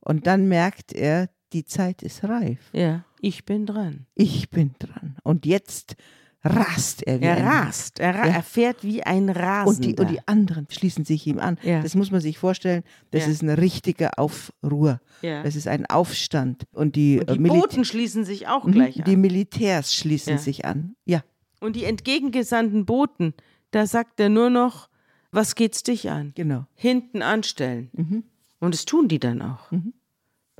Und 0.00 0.26
dann 0.26 0.48
merkt 0.48 0.92
er, 0.92 1.28
die 1.52 1.64
Zeit 1.64 2.02
ist 2.02 2.24
reif. 2.24 2.70
ja. 2.72 3.04
Ich 3.22 3.44
bin 3.44 3.66
dran. 3.66 4.06
Ich 4.14 4.50
bin 4.50 4.74
dran. 4.78 5.16
Und 5.22 5.44
jetzt 5.46 5.96
rast 6.42 7.02
er 7.06 7.20
wie 7.20 7.24
Er 7.26 7.44
rast. 7.44 8.00
Er, 8.00 8.14
ra 8.14 8.26
Ja. 8.26 8.32
er 8.36 8.42
fährt 8.42 8.82
wie 8.82 9.02
ein 9.02 9.28
und 9.28 9.36
Rasender. 9.36 9.88
die, 9.88 10.00
und 10.00 10.10
die 10.10 10.26
anderen 10.28 10.66
schließen 10.70 11.04
sich 11.04 11.26
ihm 11.26 11.38
an. 11.38 11.58
Ja. 11.62 11.82
Das 11.82 11.94
muss 11.94 12.10
man 12.10 12.22
sich 12.22 12.38
vorstellen. 12.38 12.82
Das 13.10 13.26
Ja. 13.26 13.30
ist 13.32 13.42
ein 13.42 13.50
richtiger 13.50 14.18
Aufruhr. 14.18 15.00
ja. 15.20 15.42
Das 15.42 15.54
ist 15.54 15.68
ein 15.68 15.84
Aufstand. 15.86 16.64
Und 16.72 16.96
die, 16.96 17.18
Und 17.20 17.28
äh, 17.28 17.32
die 17.34 17.38
Militä- 17.40 17.60
Boten 17.60 17.84
schließen 17.84 18.24
sich 18.24 18.48
auch 18.48 18.64
Mhm, 18.64 18.72
gleich 18.72 18.94
die 18.94 19.14
an. 19.14 19.20
Militärs 19.20 19.94
schließen 19.94 20.38
sich 20.38 20.64
an. 20.64 20.96
Ja, 21.04 21.22
Und 21.60 21.76
die 21.76 21.84
entgegengesandten 21.84 22.86
Boten, 22.86 23.34
da 23.70 23.86
sagt 23.86 24.18
er 24.18 24.30
nur 24.30 24.48
noch, 24.48 24.88
was 25.32 25.54
geht's 25.54 25.82
dich 25.82 26.08
an? 26.10 26.32
genau. 26.34 26.64
Hinten 26.74 27.20
anstellen. 27.20 28.24
Und 28.60 28.74
das 28.74 28.86
tun 28.86 29.08
die 29.08 29.18
dann 29.20 29.42
auch. 29.42 29.70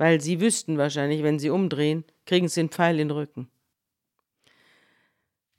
Weil 0.01 0.19
sie 0.19 0.41
wüssten 0.41 0.79
wahrscheinlich, 0.79 1.21
wenn 1.21 1.37
sie 1.37 1.51
umdrehen, 1.51 2.05
kriegen 2.25 2.47
sie 2.47 2.61
einen 2.61 2.69
Pfeil 2.69 2.99
in 2.99 3.09
den 3.09 3.15
Rücken. 3.15 3.51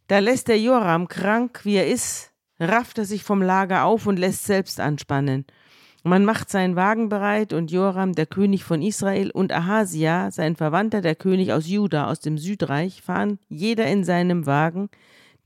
Da 0.09 0.19
lässt 0.19 0.49
der 0.49 0.59
Joram, 0.59 1.07
krank 1.07 1.61
wie 1.63 1.77
er 1.77 1.87
ist, 1.87 2.33
rafft 2.59 2.99
er 2.99 3.05
sich 3.05 3.23
vom 3.23 3.41
Lager 3.41 3.85
auf 3.85 4.09
und 4.09 4.19
lässt 4.19 4.45
selbst 4.45 4.81
anspannen. 4.81 5.47
Man 6.03 6.25
macht 6.25 6.51
seinen 6.51 6.75
Wagen 6.75 7.09
bereit 7.09 7.53
und 7.53 7.71
Joram, 7.71 8.15
der 8.17 8.27
König 8.27 8.65
von 8.65 8.83
Israel, 8.83 9.31
und 9.31 9.53
Ahasia, 9.53 10.33
sein 10.33 10.57
Verwandter, 10.57 11.03
der 11.03 11.15
König 11.15 11.53
aus 11.53 11.69
Juda, 11.69 12.11
aus 12.11 12.19
dem 12.19 12.37
Südreich, 12.37 13.01
fahren 13.01 13.39
jeder 13.49 13.87
in 13.87 14.03
seinem 14.03 14.45
Wagen 14.45 14.91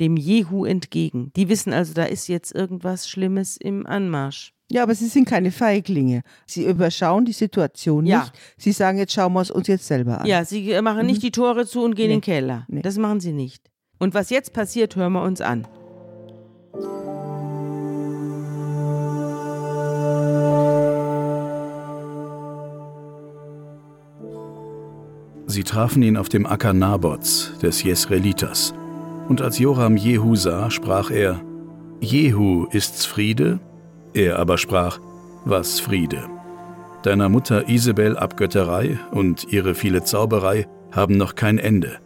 dem 0.00 0.16
Jehu 0.16 0.64
entgegen. 0.64 1.34
Die 1.36 1.50
wissen 1.50 1.74
also, 1.74 1.92
da 1.92 2.04
ist 2.04 2.28
jetzt 2.28 2.54
irgendwas 2.54 3.10
Schlimmes 3.10 3.58
im 3.58 3.86
Anmarsch. 3.86 4.55
Ja, 4.70 4.82
aber 4.82 4.94
sie 4.96 5.06
sind 5.06 5.28
keine 5.28 5.52
Feiglinge. 5.52 6.22
Sie 6.44 6.64
überschauen 6.64 7.24
die 7.24 7.32
Situation 7.32 8.04
Ja. 8.04 8.20
nicht. 8.20 8.32
Sie 8.58 8.72
sagen, 8.72 8.98
jetzt 8.98 9.12
schauen 9.12 9.32
wir 9.32 9.40
es 9.42 9.50
uns 9.50 9.68
jetzt 9.68 9.86
selber 9.86 10.20
an. 10.20 10.26
Ja, 10.26 10.44
sie 10.44 10.80
machen 10.82 11.06
nicht 11.06 11.22
die 11.22 11.30
Tore 11.30 11.66
zu 11.66 11.82
und 11.84 11.94
gehen 11.94 12.08
Nee. 12.08 12.14
in 12.14 12.20
den 12.20 12.24
Keller. 12.24 12.64
Nee. 12.68 12.82
Das 12.82 12.98
machen 12.98 13.20
sie 13.20 13.32
nicht. 13.32 13.70
Und 13.98 14.12
was 14.14 14.30
jetzt 14.30 14.52
passiert, 14.52 14.96
hören 14.96 15.12
wir 15.12 15.22
uns 15.22 15.40
an. 15.40 15.66
Sie 25.46 25.62
trafen 25.62 26.02
ihn 26.02 26.16
auf 26.16 26.28
dem 26.28 26.46
Acker 26.46 26.72
Nabots 26.72 27.52
des 27.62 27.82
Jesrelitas. 27.82 28.74
Und 29.28 29.40
als 29.42 29.58
Joram 29.58 29.96
Jehu 29.96 30.34
sah, 30.36 30.70
sprach 30.70 31.10
er: 31.10 31.40
Jehu 32.00 32.66
ist's 32.72 33.04
Friede? 33.04 33.60
Er 34.16 34.38
aber 34.38 34.56
sprach: 34.56 34.98
Was 35.44 35.78
Friede? 35.78 36.24
Deiner 37.02 37.28
Mutter 37.28 37.68
Isabel 37.68 38.16
Abgötterei 38.16 38.98
und 39.10 39.52
ihre 39.52 39.74
viele 39.74 40.04
Zauberei 40.04 40.66
haben 40.90 41.18
noch 41.18 41.34
kein 41.34 41.58
Ende. 41.58 41.98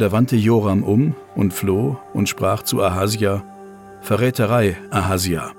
Da 0.00 0.10
wandte 0.10 0.34
Joram 0.34 0.82
um 0.82 1.14
und 1.36 1.54
floh 1.54 1.96
und 2.12 2.28
sprach 2.28 2.64
zu 2.64 2.82
Ahasia: 2.82 3.44
Verräterei, 4.00 4.76
Ahasia. 4.90 5.52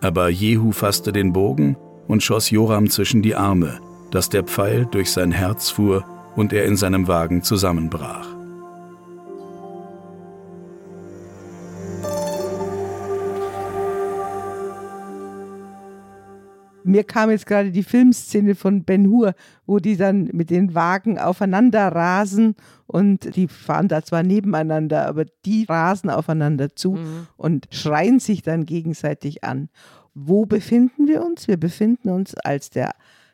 Aber 0.00 0.28
Jehu 0.30 0.72
fasste 0.72 1.12
den 1.12 1.32
Bogen 1.32 1.76
und 2.08 2.24
schoss 2.24 2.50
Joram 2.50 2.90
zwischen 2.90 3.22
die 3.22 3.36
Arme, 3.36 3.78
dass 4.10 4.30
der 4.30 4.42
Pfeil 4.42 4.88
durch 4.90 5.12
sein 5.12 5.30
Herz 5.30 5.70
fuhr 5.70 6.04
und 6.34 6.52
er 6.52 6.64
in 6.64 6.76
seinem 6.76 7.06
Wagen 7.06 7.44
zusammenbrach. 7.44 8.39
Mir 16.84 17.04
kam 17.04 17.30
jetzt 17.30 17.46
gerade 17.46 17.70
die 17.70 17.82
Filmszene 17.82 18.54
von 18.54 18.84
Ben 18.84 19.08
Hur, 19.08 19.34
wo 19.66 19.78
die 19.78 19.96
dann 19.96 20.30
mit 20.32 20.50
den 20.50 20.74
Wagen 20.74 21.18
aufeinander 21.18 21.88
rasen 21.88 22.54
und 22.86 23.36
die 23.36 23.48
fahren 23.48 23.88
da 23.88 24.02
zwar 24.02 24.22
nebeneinander, 24.22 25.06
aber 25.06 25.24
die 25.44 25.64
rasen 25.64 26.10
aufeinander 26.10 26.74
zu 26.74 26.98
und 27.36 27.68
schreien 27.70 28.18
sich 28.18 28.42
dann 28.42 28.66
gegenseitig 28.66 29.44
an. 29.44 29.68
Wo 30.14 30.46
befinden 30.46 31.06
wir 31.06 31.24
uns? 31.24 31.48
Wir 31.48 31.56
befinden 31.56 32.10
uns, 32.10 32.34
als 32.34 32.70
der 32.70 32.92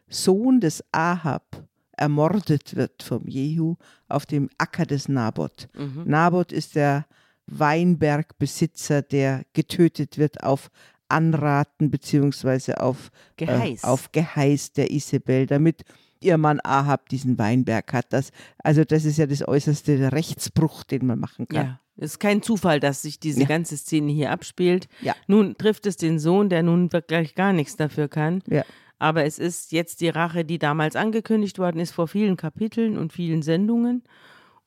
Sohn 0.08 0.60
des 0.60 0.84
Ahab 0.92 1.64
ermordet 1.92 2.76
wird 2.76 3.02
vom 3.02 3.26
Jehu 3.26 3.76
auf 4.08 4.26
dem 4.26 4.50
Acker 4.58 4.84
des 4.84 5.08
Naboth. 5.08 5.68
Naboth 6.04 6.52
ist 6.52 6.74
der 6.74 7.06
Weinbergbesitzer, 7.46 9.02
der 9.02 9.44
getötet 9.52 10.18
wird 10.18 10.42
auf 10.42 10.70
Anraten 11.08 11.90
beziehungsweise 11.90 12.80
auf 12.80 13.10
Geheiß. 13.36 13.84
Äh, 13.84 13.86
auf 13.86 14.12
Geheiß 14.12 14.72
der 14.72 14.90
Isabel, 14.90 15.46
damit 15.46 15.84
ihr 16.20 16.38
Mann 16.38 16.60
Ahab 16.64 17.08
diesen 17.08 17.38
Weinberg 17.38 17.92
hat. 17.92 18.06
Das, 18.10 18.30
also 18.62 18.84
das 18.84 19.04
ist 19.04 19.18
ja 19.18 19.26
das 19.26 19.46
äußerste 19.46 20.12
Rechtsbruch, 20.12 20.84
den 20.84 21.06
man 21.06 21.18
machen 21.18 21.46
kann. 21.48 21.66
Ja. 21.66 21.80
Es 21.98 22.12
ist 22.12 22.18
kein 22.18 22.42
Zufall, 22.42 22.78
dass 22.78 23.02
sich 23.02 23.20
diese 23.20 23.40
Ja. 23.42 23.46
ganze 23.46 23.76
Szene 23.76 24.12
hier 24.12 24.30
abspielt. 24.30 24.88
Ja. 25.00 25.14
Nun 25.26 25.56
trifft 25.56 25.86
es 25.86 25.96
den 25.96 26.18
Sohn, 26.18 26.48
der 26.50 26.62
nun 26.62 26.92
wirklich 26.92 27.34
gar 27.34 27.52
nichts 27.54 27.76
dafür 27.76 28.08
kann. 28.08 28.42
Ja. 28.48 28.64
Aber 28.98 29.24
es 29.24 29.38
ist 29.38 29.72
jetzt 29.72 30.00
die 30.00 30.08
Rache, 30.08 30.44
die 30.44 30.58
damals 30.58 30.96
angekündigt 30.96 31.58
worden 31.58 31.80
ist 31.80 31.92
vor 31.92 32.08
vielen 32.08 32.36
Kapiteln 32.36 32.98
und 32.98 33.12
vielen 33.12 33.42
Sendungen. 33.42 34.02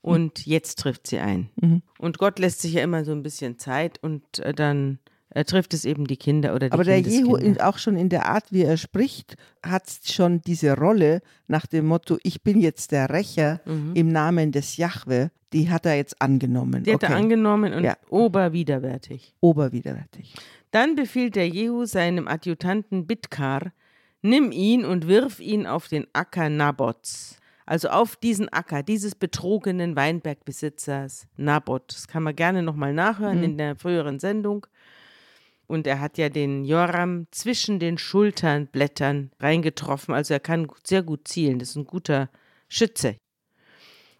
Und 0.02 0.46
jetzt 0.46 0.78
trifft 0.78 1.06
sie 1.08 1.18
ein. 1.18 1.50
Mhm. 1.60 1.82
Und 1.98 2.18
Gott 2.18 2.38
lässt 2.38 2.62
sich 2.62 2.72
ja 2.74 2.82
immer 2.82 3.04
so 3.04 3.12
ein 3.12 3.22
bisschen 3.22 3.58
Zeit 3.58 4.02
und 4.02 4.38
äh, 4.38 4.54
dann 4.54 4.98
äh, 5.30 5.44
trifft 5.44 5.74
es 5.74 5.84
eben 5.84 6.06
die 6.06 6.16
Kinder 6.16 6.54
oder 6.54 6.68
die 6.68 6.72
Aber 6.72 6.84
der 6.84 6.98
Jehu, 7.00 7.36
auch 7.60 7.78
schon 7.78 7.96
in 7.96 8.08
der 8.08 8.26
Art, 8.26 8.44
wie 8.50 8.62
er 8.62 8.76
spricht, 8.76 9.36
hat 9.64 9.84
schon 10.04 10.40
diese 10.42 10.76
Rolle 10.76 11.20
nach 11.46 11.66
dem 11.66 11.86
Motto, 11.86 12.18
ich 12.22 12.42
bin 12.42 12.60
jetzt 12.60 12.92
der 12.92 13.10
Rächer 13.10 13.60
im 13.94 14.08
Namen 14.12 14.52
des 14.52 14.76
Jahwe, 14.76 15.30
die 15.52 15.70
hat 15.70 15.86
er 15.86 15.96
jetzt 15.96 16.20
angenommen. 16.22 16.80
Mhm. 16.80 16.84
Die 16.84 16.94
hat 16.94 17.02
er 17.02 17.10
Okay. 17.10 17.18
angenommen 17.18 17.72
und 17.74 17.84
Ja. 17.84 17.96
oberwiderwärtig. 18.08 19.34
Oberwiderwärtig. 19.40 20.34
Dann 20.70 20.94
befiehlt 20.94 21.34
der 21.36 21.48
Jehu 21.48 21.84
seinem 21.86 22.28
Adjutanten 22.28 23.06
Bitkar, 23.06 23.72
nimm 24.22 24.52
ihn 24.52 24.84
und 24.84 25.08
wirf 25.08 25.40
ihn 25.40 25.66
auf 25.66 25.88
den 25.88 26.06
Acker 26.12 26.48
Nabots. 26.48 27.36
Also 27.66 27.88
auf 27.88 28.16
diesen 28.16 28.48
Acker 28.48 28.82
dieses 28.82 29.14
betrogenen 29.14 29.94
Weinbergbesitzers 29.94 31.26
Naboth. 31.36 31.92
Das 31.94 32.08
kann 32.08 32.22
man 32.24 32.34
gerne 32.34 32.62
nochmal 32.62 32.92
nachhören 32.92 33.42
in 33.44 33.58
der 33.58 33.76
früheren 33.76 34.18
Sendung. 34.18 34.66
Und 35.70 35.86
er 35.86 36.00
hat 36.00 36.18
ja 36.18 36.28
den 36.28 36.64
Joram 36.64 37.28
zwischen 37.30 37.78
den 37.78 37.96
Schulternblättern 37.96 39.30
reingetroffen. 39.38 40.12
Also 40.12 40.34
er 40.34 40.40
kann 40.40 40.66
sehr 40.82 41.04
gut 41.04 41.28
zielen. 41.28 41.60
Das 41.60 41.70
ist 41.70 41.76
ein 41.76 41.84
guter 41.84 42.28
Schütze. 42.68 43.14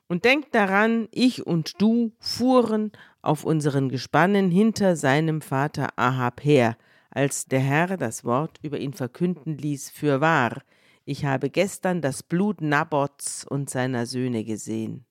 Und 0.07 0.25
denkt 0.25 0.55
daran, 0.55 1.09
ich 1.11 1.45
und 1.45 1.83
du 1.83 2.13
fuhren 2.21 2.93
auf 3.21 3.43
unseren 3.43 3.89
Gespannen 3.89 4.53
hinter 4.53 4.95
seinem 4.95 5.41
Vater 5.41 5.89
Ahab 5.97 6.45
her, 6.45 6.77
als 7.11 7.47
der 7.47 7.59
Herr 7.59 7.97
das 7.97 8.25
Wort 8.25 8.61
über 8.63 8.79
ihn 8.79 8.93
verkünden 8.93 9.59
ließ, 9.59 9.91
für 9.91 10.21
wahr, 10.21 10.63
ich 11.05 11.25
habe 11.25 11.51
gestern 11.51 12.01
das 12.01 12.23
Blut 12.23 12.61
Nabots 12.61 13.45
und 13.45 13.69
seiner 13.71 14.07
Söhne 14.07 14.45
gesehen. 14.45 15.05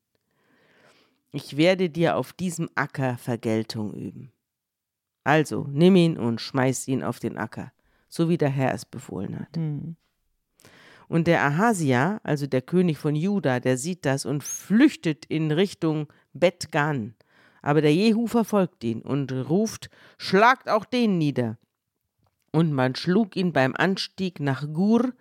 Ich 1.33 1.57
werde 1.57 1.89
dir 1.89 2.15
auf 2.15 2.31
diesem 2.31 2.69
Acker 2.75 3.17
Vergeltung 3.17 3.93
üben. 3.93 4.31
Also, 5.29 5.67
nimm 5.69 5.95
ihn 5.95 6.17
und 6.17 6.41
schmeiß 6.41 6.87
ihn 6.87 7.03
auf 7.03 7.19
den 7.19 7.37
Acker, 7.37 7.71
so 8.07 8.29
wie 8.29 8.39
der 8.39 8.49
Herr 8.49 8.73
es 8.73 8.83
befohlen 8.83 9.39
hat. 9.39 9.55
Und 11.07 11.27
der 11.27 11.43
Ahasia, 11.43 12.19
also 12.23 12.47
der 12.47 12.63
König 12.63 12.97
von 12.97 13.15
Juda, 13.15 13.59
der 13.59 13.77
sieht 13.77 14.07
das 14.07 14.25
und 14.25 14.43
flüchtet 14.43 15.27
in 15.27 15.51
Richtung 15.51 16.11
Bet-Gan. 16.33 17.13
Aber 17.61 17.81
der 17.81 17.93
Jehu 17.93 18.25
verfolgt 18.25 18.83
ihn 18.83 19.03
und 19.03 19.31
ruft: 19.31 19.91
Schlagt 20.17 20.67
auch 20.67 20.85
den 20.85 21.19
nieder. 21.19 21.59
Und 22.51 22.73
man 22.73 22.95
schlug 22.95 23.35
ihn 23.35 23.53
beim 23.53 23.75
Anstieg 23.75 24.39
nach 24.39 24.73
Gur 24.73 25.13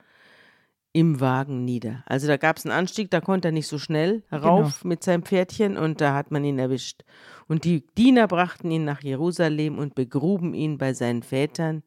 im 0.99 1.21
Wagen 1.21 1.65
nieder. 1.65 2.03
Also 2.07 2.27
da 2.27 2.37
gab 2.37 2.57
es 2.57 2.67
einen 2.67 2.73
Anstieg, 2.77 3.09
da 3.13 3.21
konnte 3.21 3.49
er 3.49 3.53
nicht 3.53 3.69
so 3.69 3.79
schnell 3.79 4.25
rauf 4.33 4.85
mit 4.85 5.05
seinem 5.05 5.23
Pferdchen 5.23 5.77
und 5.77 6.01
da 6.01 6.13
hat 6.15 6.33
man 6.33 6.43
ihn 6.45 6.59
erwischt. 6.59 7.05
Und 7.47 7.63
die 7.63 7.85
Diener 7.97 8.27
brachten 8.27 8.69
ihn 8.73 8.85
nach 8.85 9.03
Jerusalem 9.03 9.79
und 9.79 9.95
begruben 9.95 10.55
ihn 10.55 10.77
bei 10.77 10.93
seinen 10.95 11.23
Vätern 11.23 11.83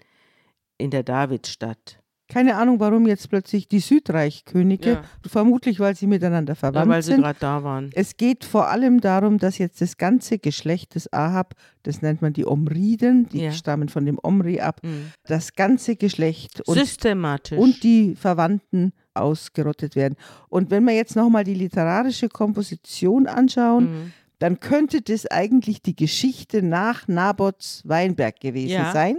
in 0.77 0.91
der 0.91 1.03
Davidstadt. 1.03 1.97
Keine 2.29 2.55
Ahnung, 2.55 2.79
warum 2.79 3.07
jetzt 3.07 3.27
plötzlich 3.29 3.67
die 3.67 3.81
Südreichkönige, 3.81 4.89
Ja. 4.91 5.03
vermutlich 5.27 5.81
weil 5.81 5.95
sie 5.97 6.07
miteinander 6.07 6.51
Ja, 6.53 6.55
verwandt 6.55 6.89
weil 6.89 7.01
sie 7.01 7.17
gerade 7.17 7.37
da 7.41 7.61
waren. 7.65 7.89
Es 7.93 8.15
geht 8.15 8.45
vor 8.45 8.69
allem 8.69 9.01
darum, 9.01 9.37
dass 9.37 9.57
jetzt 9.57 9.81
das 9.81 9.97
ganze 9.97 10.39
Geschlecht 10.39 10.95
des 10.95 11.11
Ahab, 11.11 11.55
das 11.83 12.01
nennt 12.01 12.21
man 12.21 12.31
die 12.31 12.45
Omriden, 12.45 13.27
die 13.27 13.41
Ja. 13.43 13.51
stammen 13.51 13.89
von 13.89 14.05
dem 14.05 14.17
Omri 14.23 14.61
ab, 14.61 14.79
Mhm. 14.81 15.11
das 15.25 15.55
ganze 15.55 15.97
Geschlecht 15.97 16.61
und, 16.67 16.75
Systematisch. 16.77 17.57
und 17.57 17.83
die 17.83 18.15
Verwandten 18.15 18.93
ausgerottet 19.13 19.95
werden. 19.95 20.15
Und 20.49 20.71
wenn 20.71 20.83
wir 20.85 20.93
jetzt 20.93 21.15
nochmal 21.15 21.43
die 21.43 21.53
literarische 21.55 22.29
Komposition 22.29 23.27
anschauen, 23.27 23.83
Mhm. 23.91 24.13
dann 24.39 24.59
könnte 24.59 25.01
das 25.01 25.25
eigentlich 25.27 25.81
die 25.81 25.95
Geschichte 25.95 26.63
nach 26.63 27.07
Nabots 27.07 27.81
Weinberg 27.85 28.39
gewesen 28.39 28.73
Ja. 28.73 28.91
sein. 28.91 29.17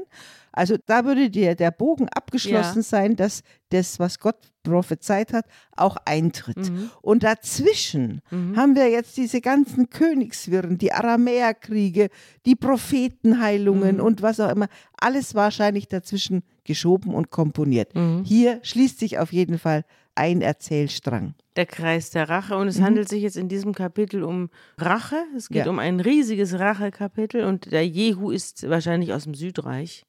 Also 0.54 0.76
da 0.84 1.04
würde 1.06 1.30
der, 1.30 1.54
der 1.54 1.70
Bogen 1.70 2.08
abgeschlossen 2.10 2.78
Ja. 2.80 2.82
sein, 2.82 3.16
dass 3.16 3.42
das, 3.70 3.98
was 3.98 4.18
Gott 4.18 4.36
prophezeit 4.64 5.32
hat, 5.32 5.46
auch 5.76 5.96
eintritt. 6.04 6.70
Mhm. 6.70 6.90
Und 7.00 7.22
dazwischen 7.22 8.20
haben 8.54 8.76
wir 8.76 8.90
jetzt 8.90 9.16
diese 9.16 9.40
ganzen 9.40 9.88
Königswirren, 9.88 10.76
die 10.76 10.92
Aramäerkriege, 10.92 12.10
die 12.44 12.54
Prophetenheilungen 12.54 13.96
Mhm. 13.96 14.02
und 14.02 14.22
was 14.22 14.40
auch 14.40 14.50
immer. 14.50 14.66
Alles 15.00 15.34
wahrscheinlich 15.34 15.88
dazwischen 15.88 16.42
geschoben 16.64 17.14
und 17.14 17.30
komponiert. 17.30 17.94
Mhm. 17.94 18.22
Hier 18.24 18.60
schließt 18.62 18.98
sich 18.98 19.18
auf 19.18 19.32
jeden 19.32 19.58
Fall 19.58 19.84
ein 20.14 20.42
Erzählstrang. 20.42 21.34
der 21.56 21.66
Kreis 21.66 22.10
der 22.10 22.28
Rache. 22.30 22.56
Und 22.56 22.68
es 22.68 22.80
handelt 22.80 23.08
sich 23.10 23.22
jetzt 23.22 23.36
in 23.36 23.48
diesem 23.48 23.74
Kapitel 23.74 24.22
um 24.22 24.48
Rache. 24.78 25.16
Es 25.36 25.48
geht 25.48 25.64
Ja. 25.66 25.70
um 25.70 25.78
ein 25.78 26.00
riesiges 26.00 26.58
Rachekapitel. 26.58 27.44
Und 27.44 27.70
der 27.72 27.86
Jehu 27.86 28.30
ist 28.30 28.68
wahrscheinlich 28.70 29.12
aus 29.12 29.24
dem 29.24 29.34
Südreich. 29.34 30.04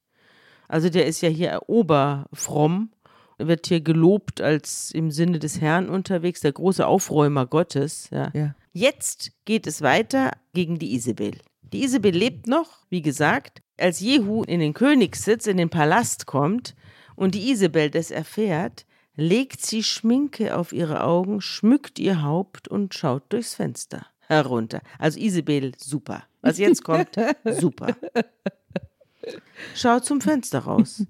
Also 0.70 0.90
der 0.90 1.06
ist 1.06 1.22
ja 1.22 1.30
hier 1.30 1.62
oberfromm, 1.68 2.92
wird 3.38 3.68
hier 3.68 3.82
gelobt 3.82 4.40
als 4.42 4.92
im 4.92 5.12
Sinne 5.12 5.40
des 5.40 5.60
Herrn 5.62 5.90
unterwegs, 5.90 6.40
der 6.42 6.52
große 6.54 6.86
Aufräumer 6.88 7.46
Gottes. 7.46 8.10
Ja. 8.12 8.32
Ja. 8.34 8.56
Jetzt 8.72 9.32
geht 9.46 9.68
es 9.68 9.82
weiter 9.82 10.32
gegen 10.54 10.80
die 10.80 10.94
Isabel. 10.96 11.34
Die 11.74 11.84
Isabel 11.84 12.16
lebt 12.16 12.46
noch, 12.48 12.86
wie 12.90 13.02
gesagt. 13.02 13.64
Als 13.80 14.00
Jehu 14.00 14.44
in 14.44 14.60
den 14.60 14.74
Königssitz, 14.74 15.48
in 15.48 15.58
den 15.58 15.72
Palast 15.72 16.28
kommt 16.28 16.76
und 17.16 17.34
die 17.34 17.50
Isabel 17.50 17.90
das 17.90 18.12
erfährt, 18.12 18.86
legt 19.16 19.66
sie 19.66 19.82
Schminke 19.82 20.56
auf 20.56 20.72
ihre 20.72 21.04
Augen, 21.04 21.42
schmückt 21.42 21.98
ihr 21.98 22.22
Haupt 22.22 22.68
und 22.68 22.94
schaut 22.94 23.24
durchs 23.30 23.56
Fenster 23.56 24.06
herunter. 24.28 24.82
Also 25.00 25.20
Isabel, 25.20 25.72
super. 25.78 26.24
Was 26.42 26.60
jetzt 26.60 26.84
kommt, 26.84 27.10
super. 27.60 27.96
Schaut 29.76 30.06
zum 30.06 30.22
Fenster 30.22 30.60
raus. 30.60 31.04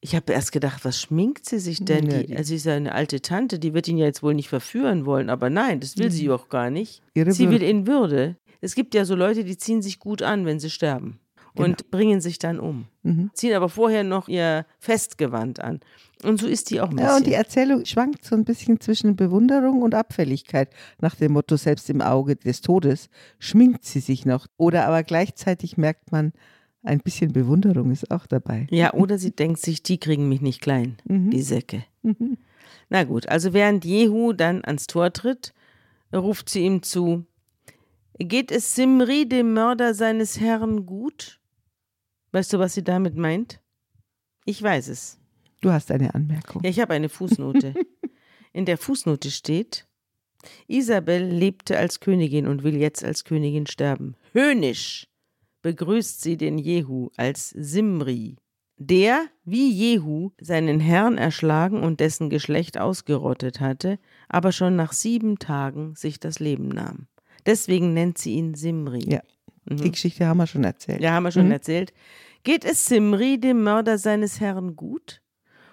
Ich 0.00 0.14
habe 0.14 0.32
erst 0.32 0.52
gedacht, 0.52 0.84
was 0.84 1.00
schminkt 1.00 1.48
sie 1.48 1.58
sich 1.58 1.84
denn? 1.84 2.08
Ja, 2.08 2.22
Die, 2.22 2.36
also 2.36 2.48
sie 2.48 2.56
ist 2.56 2.66
ja 2.66 2.74
eine 2.74 2.92
alte 2.92 3.20
Tante, 3.20 3.58
die 3.58 3.74
wird 3.74 3.88
ihn 3.88 3.98
ja 3.98 4.06
jetzt 4.06 4.22
wohl 4.22 4.34
nicht 4.34 4.48
verführen 4.48 5.06
wollen, 5.06 5.28
aber 5.28 5.50
nein, 5.50 5.80
das 5.80 5.98
will 5.98 6.12
sie 6.12 6.30
auch 6.30 6.48
gar 6.48 6.70
nicht. 6.70 7.02
Sie 7.14 7.50
will 7.50 7.62
in 7.62 7.88
Würde. 7.88 8.36
Es 8.60 8.74
gibt 8.74 8.94
ja 8.94 9.04
so 9.04 9.14
Leute, 9.14 9.44
die 9.44 9.56
ziehen 9.56 9.82
sich 9.82 9.98
gut 9.98 10.22
an, 10.22 10.46
wenn 10.46 10.60
sie 10.60 10.70
sterben 10.70 11.20
und 11.54 11.90
bringen 11.90 12.20
sich 12.20 12.38
dann 12.38 12.60
um. 12.60 12.86
Ziehen 13.32 13.54
aber 13.54 13.68
vorher 13.68 14.04
noch 14.04 14.28
ihr 14.28 14.66
Festgewand 14.78 15.60
an. 15.60 15.80
Und 16.22 16.40
so 16.40 16.46
ist 16.46 16.70
die 16.70 16.80
auch 16.80 16.90
ein 16.90 16.96
bisschen. 16.96 17.08
Ja, 17.08 17.16
und 17.16 17.26
die 17.26 17.34
Erzählung 17.34 17.84
schwankt 17.84 18.24
so 18.24 18.34
ein 18.34 18.44
bisschen 18.44 18.80
zwischen 18.80 19.16
Bewunderung 19.16 19.82
und 19.82 19.94
Abfälligkeit. 19.94 20.70
Nach 21.00 21.14
dem 21.14 21.32
Motto, 21.32 21.56
selbst 21.56 21.88
im 21.90 22.00
Auge 22.00 22.36
des 22.36 22.62
Todes 22.62 23.08
schminkt 23.38 23.84
sie 23.84 24.00
sich 24.00 24.26
noch. 24.26 24.46
Oder 24.56 24.86
aber 24.86 25.02
gleichzeitig 25.02 25.76
merkt 25.76 26.12
man, 26.12 26.32
ein 26.82 27.00
bisschen 27.00 27.32
Bewunderung 27.32 27.90
ist 27.90 28.10
auch 28.10 28.26
dabei. 28.26 28.66
Ja, 28.70 28.94
oder 28.94 29.18
sie 29.18 29.32
denkt 29.32 29.60
sich, 29.60 29.82
die 29.82 29.98
kriegen 29.98 30.28
mich 30.28 30.40
nicht 30.40 30.60
klein, 30.60 30.96
die 31.04 31.42
Säcke. 31.42 31.84
Na 32.88 33.04
gut, 33.04 33.28
also 33.28 33.52
während 33.52 33.84
Jehu 33.84 34.32
dann 34.32 34.64
ans 34.64 34.86
Tor 34.86 35.12
tritt, 35.12 35.52
ruft 36.14 36.48
sie 36.48 36.60
ihm 36.60 36.82
zu: 36.82 37.24
Geht 38.18 38.50
es 38.50 38.74
Simri, 38.74 39.28
dem 39.28 39.52
Mörder 39.52 39.92
seines 39.92 40.40
Herrn, 40.40 40.86
gut? 40.86 41.38
Weißt 42.32 42.52
du, 42.52 42.58
was 42.58 42.74
sie 42.74 42.84
damit 42.84 43.16
meint? 43.16 43.60
Ich 44.46 44.62
weiß 44.62 44.88
es. 44.88 45.18
Du 45.60 45.70
hast 45.70 45.90
eine 45.90 46.14
Anmerkung. 46.14 46.62
Ja, 46.62 46.70
ich 46.70 46.80
habe 46.80 46.94
eine 46.94 47.08
Fußnote. 47.08 47.74
In 48.52 48.64
der 48.64 48.78
Fußnote 48.78 49.30
steht: 49.30 49.86
Isabel 50.66 51.24
lebte 51.24 51.76
als 51.78 52.00
Königin 52.00 52.46
und 52.46 52.62
will 52.62 52.76
jetzt 52.76 53.04
als 53.04 53.24
Königin 53.24 53.66
sterben. 53.66 54.16
Höhnisch 54.32 55.08
begrüßt 55.62 56.22
sie 56.22 56.36
den 56.36 56.58
Jehu 56.58 57.10
als 57.16 57.50
Simri, 57.50 58.36
der, 58.78 59.26
wie 59.44 59.70
Jehu, 59.70 60.30
seinen 60.40 60.80
Herrn 60.80 61.18
erschlagen 61.18 61.82
und 61.82 62.00
dessen 62.00 62.30
Geschlecht 62.30 62.78
ausgerottet 62.78 63.60
hatte, 63.60 63.98
aber 64.28 64.52
schon 64.52 64.76
nach 64.76 64.92
sieben 64.92 65.38
Tagen 65.38 65.94
sich 65.96 66.20
das 66.20 66.38
Leben 66.38 66.68
nahm. 66.68 67.08
Deswegen 67.46 67.94
nennt 67.94 68.18
sie 68.18 68.34
ihn 68.34 68.54
Simri. 68.54 69.08
Ja, 69.08 69.20
die 69.64 69.90
Geschichte 69.90 70.26
haben 70.26 70.38
wir 70.38 70.46
schon 70.46 70.64
erzählt. 70.64 71.00
Ja, 71.00 71.12
haben 71.12 71.24
wir 71.24 71.32
schon 71.32 71.50
erzählt. 71.50 71.92
Geht 72.42 72.64
es 72.64 72.86
Simri, 72.86 73.38
dem 73.38 73.62
Mörder 73.62 73.98
seines 73.98 74.40
Herrn, 74.40 74.76
gut? 74.76 75.22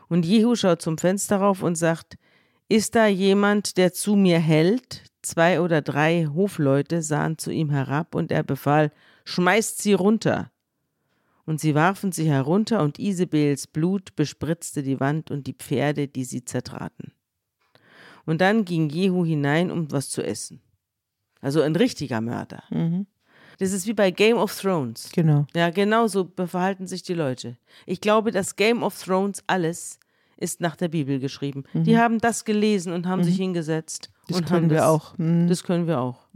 Und 0.07 0.25
Jehu 0.25 0.55
schaut 0.55 0.81
zum 0.81 0.97
Fenster 0.97 1.37
rauf 1.37 1.61
und 1.61 1.75
sagt: 1.75 2.17
Ist 2.69 2.95
da 2.95 3.07
jemand, 3.07 3.77
der 3.77 3.93
zu 3.93 4.15
mir 4.15 4.39
hält? 4.39 5.03
Zwei 5.21 5.61
oder 5.61 5.81
drei 5.81 6.27
Hofleute 6.33 7.01
sahen 7.01 7.37
zu 7.37 7.51
ihm 7.51 7.69
herab 7.69 8.15
und 8.15 8.31
er 8.31 8.43
befahl: 8.43 8.91
Schmeißt 9.25 9.81
sie 9.81 9.93
runter. 9.93 10.51
Und 11.45 11.59
sie 11.59 11.75
warfen 11.75 12.11
sie 12.11 12.27
herunter 12.27 12.81
und 12.81 12.99
Isabels 12.99 13.67
Blut 13.67 14.15
bespritzte 14.15 14.81
die 14.81 14.99
Wand 14.99 15.29
und 15.29 15.45
die 15.45 15.53
Pferde, 15.53 16.07
die 16.07 16.23
sie 16.23 16.45
zertraten. 16.45 17.11
Und 18.25 18.41
dann 18.41 18.65
ging 18.65 18.89
Jehu 18.89 19.25
hinein, 19.25 19.69
um 19.69 19.91
was 19.91 20.09
zu 20.09 20.23
essen. 20.23 20.62
Also 21.43 21.61
ein 21.61 21.75
richtiger 21.75 22.21
Mörder. 22.21 22.63
Das 23.59 23.71
ist 23.71 23.85
wie 23.85 23.93
bei 23.93 24.09
Game 24.11 24.37
of 24.37 24.59
Thrones. 24.59 25.11
Genau. 25.13 25.45
Ja, 25.55 25.69
genau 25.69 26.07
so 26.07 26.31
verhalten 26.35 26.87
sich 26.87 27.03
die 27.03 27.13
Leute. 27.13 27.57
Ich 27.85 28.01
glaube, 28.01 28.31
das 28.31 28.55
Game 28.55 28.81
of 28.81 28.99
Thrones 28.99 29.43
alles 29.45 29.99
ist 30.37 30.61
nach 30.61 30.75
der 30.75 30.87
Bibel 30.87 31.19
geschrieben. 31.19 31.63
Die 31.73 31.97
haben 31.97 32.19
das 32.19 32.45
gelesen 32.45 32.93
und 32.93 33.07
haben 33.07 33.23
sich 33.23 33.35
hingesetzt. 33.35 34.09
Mhm. 34.09 34.23
Das 34.27 34.37
und 34.37 34.45
können 34.45 34.63
haben 34.63 34.69
wir 34.69 34.77
das, 34.77 34.87
auch. 34.87 35.17
Mhm. 35.17 35.47
Das 35.47 35.63
können 35.63 35.87
wir 35.87 35.99
auch. 35.99 36.27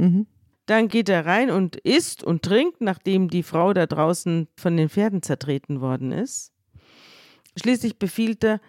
Dann 0.68 0.90
geht 0.90 1.08
er 1.08 1.26
rein 1.26 1.50
und 1.50 1.78
isst 1.78 2.24
und 2.24 2.44
trinkt, 2.44 2.82
nachdem 2.82 3.30
die 3.30 3.44
Frau 3.44 3.74
da 3.74 3.86
draußen 3.86 4.48
von 4.58 4.78
den 4.78 4.90
Pferden 4.90 5.22
zertreten 5.22 5.80
worden 5.80 6.12
ist. 6.12 6.52
Schließlich 7.58 7.98
befiehlt 7.98 8.44
er, 8.44 8.60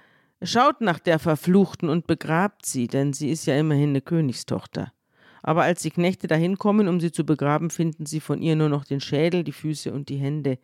schaut 0.42 0.81
nach 0.81 1.01
der 1.01 1.18
Verfluchten 1.18 1.88
und 1.88 2.07
begrabt 2.07 2.64
sie, 2.64 2.87
denn 2.87 3.12
sie 3.12 3.31
ist 3.31 3.46
ja 3.46 3.59
immerhin 3.59 3.90
eine 3.90 4.01
Königstochter. 4.01 4.92
Aber 5.42 5.62
als 5.62 5.83
die 5.83 5.90
Knechte 5.90 6.27
dahin 6.27 6.59
kommen, 6.59 6.88
um 6.88 7.01
sie 7.01 7.12
zu 7.12 7.24
begraben, 7.24 7.70
finden 7.70 8.07
sie 8.07 8.20
von 8.20 8.42
ihr 8.42 8.57
nur 8.57 8.68
noch 8.68 8.85
den 8.85 9.01
Schädel, 9.01 9.44
die 9.44 9.53
Füße 9.53 9.92
und 9.92 10.09
die 10.09 10.16
Hände. 10.16 10.59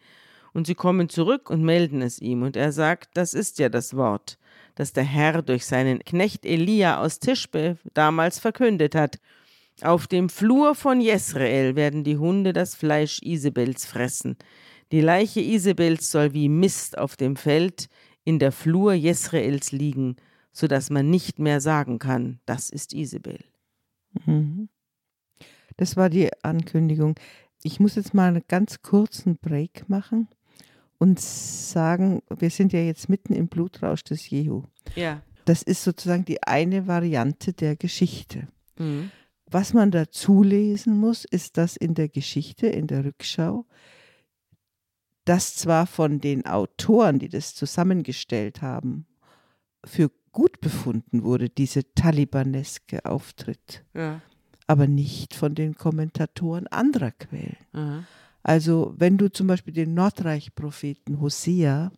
Und 0.52 0.66
sie 0.66 0.74
kommen 0.74 1.08
zurück 1.08 1.50
und 1.50 1.62
melden 1.62 2.00
es 2.02 2.20
ihm. 2.20 2.42
Und 2.42 2.56
er 2.56 2.72
sagt, 2.72 3.10
das 3.14 3.34
ist 3.34 3.58
ja 3.58 3.68
das 3.68 3.96
Wort, 3.96 4.38
das 4.74 4.92
der 4.92 5.04
Herr 5.04 5.42
durch 5.42 5.66
seinen 5.66 5.98
Knecht 6.00 6.46
Elia 6.46 7.00
aus 7.00 7.18
Tischbe 7.18 7.76
damals 7.92 8.38
verkündet 8.38 8.94
hat. 8.94 9.18
Auf 9.82 10.06
dem 10.06 10.28
Flur 10.28 10.76
von 10.76 11.00
Jesrael 11.00 11.74
werden 11.74 12.04
die 12.04 12.16
Hunde 12.16 12.52
das 12.52 12.76
Fleisch 12.76 13.20
Isabels 13.22 13.84
fressen. 13.84 14.36
Die 14.92 15.00
Leiche 15.00 15.40
Isabels 15.40 16.10
soll 16.12 16.32
wie 16.32 16.48
Mist 16.48 16.96
auf 16.96 17.16
dem 17.16 17.34
Feld 17.34 17.88
in 18.22 18.38
der 18.38 18.52
Flur 18.52 18.92
Jesraels 18.92 19.72
liegen, 19.72 20.16
so 20.52 20.68
dass 20.68 20.90
man 20.90 21.10
nicht 21.10 21.40
mehr 21.40 21.60
sagen 21.60 21.98
kann, 21.98 22.38
das 22.46 22.70
ist 22.70 22.92
Isabel. 22.92 23.40
Das 25.76 25.96
war 25.96 26.10
die 26.10 26.30
Ankündigung. 26.42 27.14
Ich 27.62 27.80
muss 27.80 27.96
jetzt 27.96 28.14
mal 28.14 28.28
einen 28.28 28.44
ganz 28.46 28.82
kurzen 28.82 29.36
Break 29.38 29.88
machen 29.88 30.28
und 30.98 31.20
sagen, 31.20 32.22
wir 32.28 32.50
sind 32.50 32.72
ja 32.72 32.80
jetzt 32.80 33.08
mitten 33.08 33.32
im 33.32 33.48
Blutrausch 33.48 34.04
des 34.04 34.28
Jehu. 34.30 34.62
Ja. 34.94 35.22
Das 35.44 35.62
ist 35.62 35.82
sozusagen 35.82 36.24
die 36.24 36.42
eine 36.42 36.86
Variante 36.86 37.52
der 37.52 37.76
Geschichte. 37.76 38.48
Mhm. 38.78 39.10
Was 39.50 39.72
man 39.72 39.90
dazu 39.90 40.42
lesen 40.42 40.98
muss, 40.98 41.24
ist, 41.24 41.58
dass 41.58 41.76
in 41.76 41.94
der 41.94 42.08
Geschichte, 42.08 42.66
in 42.66 42.86
der 42.86 43.04
Rückschau, 43.04 43.66
das 45.24 45.54
zwar 45.54 45.86
von 45.86 46.20
den 46.20 46.46
Autoren, 46.46 47.18
die 47.18 47.28
das 47.28 47.54
zusammengestellt 47.54 48.62
haben, 48.62 49.06
für 49.84 50.10
gut 50.34 50.60
befunden 50.60 51.22
wurde, 51.22 51.48
diese 51.48 51.94
talibaneske 51.94 53.04
Auftritt, 53.06 53.84
Ja. 53.94 54.20
aber 54.66 54.86
nicht 54.86 55.34
von 55.34 55.54
den 55.54 55.74
Kommentatoren 55.76 56.66
anderer 56.66 57.12
Quellen. 57.12 57.56
Aha. 57.72 58.04
Also 58.42 58.94
wenn 58.98 59.16
du 59.16 59.32
zum 59.32 59.46
Beispiel 59.46 59.72
den 59.72 59.94
Nordreich-Propheten 59.94 61.20
Hosea, 61.20 61.92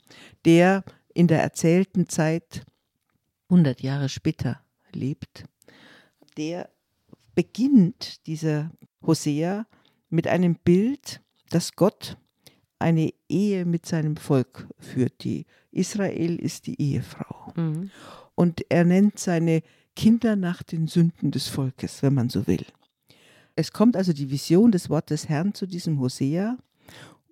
der 0.44 0.84
in 1.12 1.26
der 1.26 1.42
erzählten 1.42 2.08
Zeit 2.08 2.64
100 3.48 3.80
Jahre 3.80 4.08
später 4.08 4.60
lebt, 4.92 5.44
der 6.36 6.68
beginnt, 7.34 8.26
dieser 8.26 8.70
Hosea, 9.04 9.66
mit 10.10 10.28
einem 10.28 10.54
Bild, 10.54 11.20
dass 11.50 11.72
Gott 11.74 12.16
eine 12.78 13.12
Ehe 13.28 13.64
mit 13.64 13.86
seinem 13.86 14.16
Volk 14.16 14.68
führt. 14.78 15.24
Die 15.24 15.46
Israel 15.72 16.36
ist 16.36 16.66
die 16.66 16.80
Ehefrau. 16.80 17.52
Mhm. 17.56 17.90
Und 18.36 18.64
er 18.68 18.84
nennt 18.84 19.18
seine 19.18 19.62
Kinder 19.96 20.36
nach 20.36 20.62
den 20.62 20.86
Sünden 20.86 21.32
des 21.32 21.48
Volkes, 21.48 22.02
wenn 22.02 22.14
man 22.14 22.28
so 22.28 22.46
will. 22.46 22.64
Es 23.56 23.72
kommt 23.72 23.96
also 23.96 24.12
die 24.12 24.30
Vision 24.30 24.70
des 24.70 24.90
Wortes 24.90 25.28
Herrn 25.28 25.54
zu 25.54 25.66
diesem 25.66 25.98
Hosea 25.98 26.58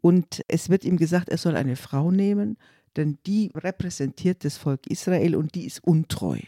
und 0.00 0.42
es 0.48 0.70
wird 0.70 0.84
ihm 0.84 0.96
gesagt, 0.96 1.28
er 1.28 1.38
soll 1.38 1.54
eine 1.56 1.76
Frau 1.76 2.10
nehmen, 2.10 2.56
denn 2.96 3.18
die 3.26 3.52
repräsentiert 3.54 4.44
das 4.44 4.56
Volk 4.56 4.86
Israel 4.86 5.36
und 5.36 5.54
die 5.54 5.66
ist 5.66 5.84
untreu 5.84 6.38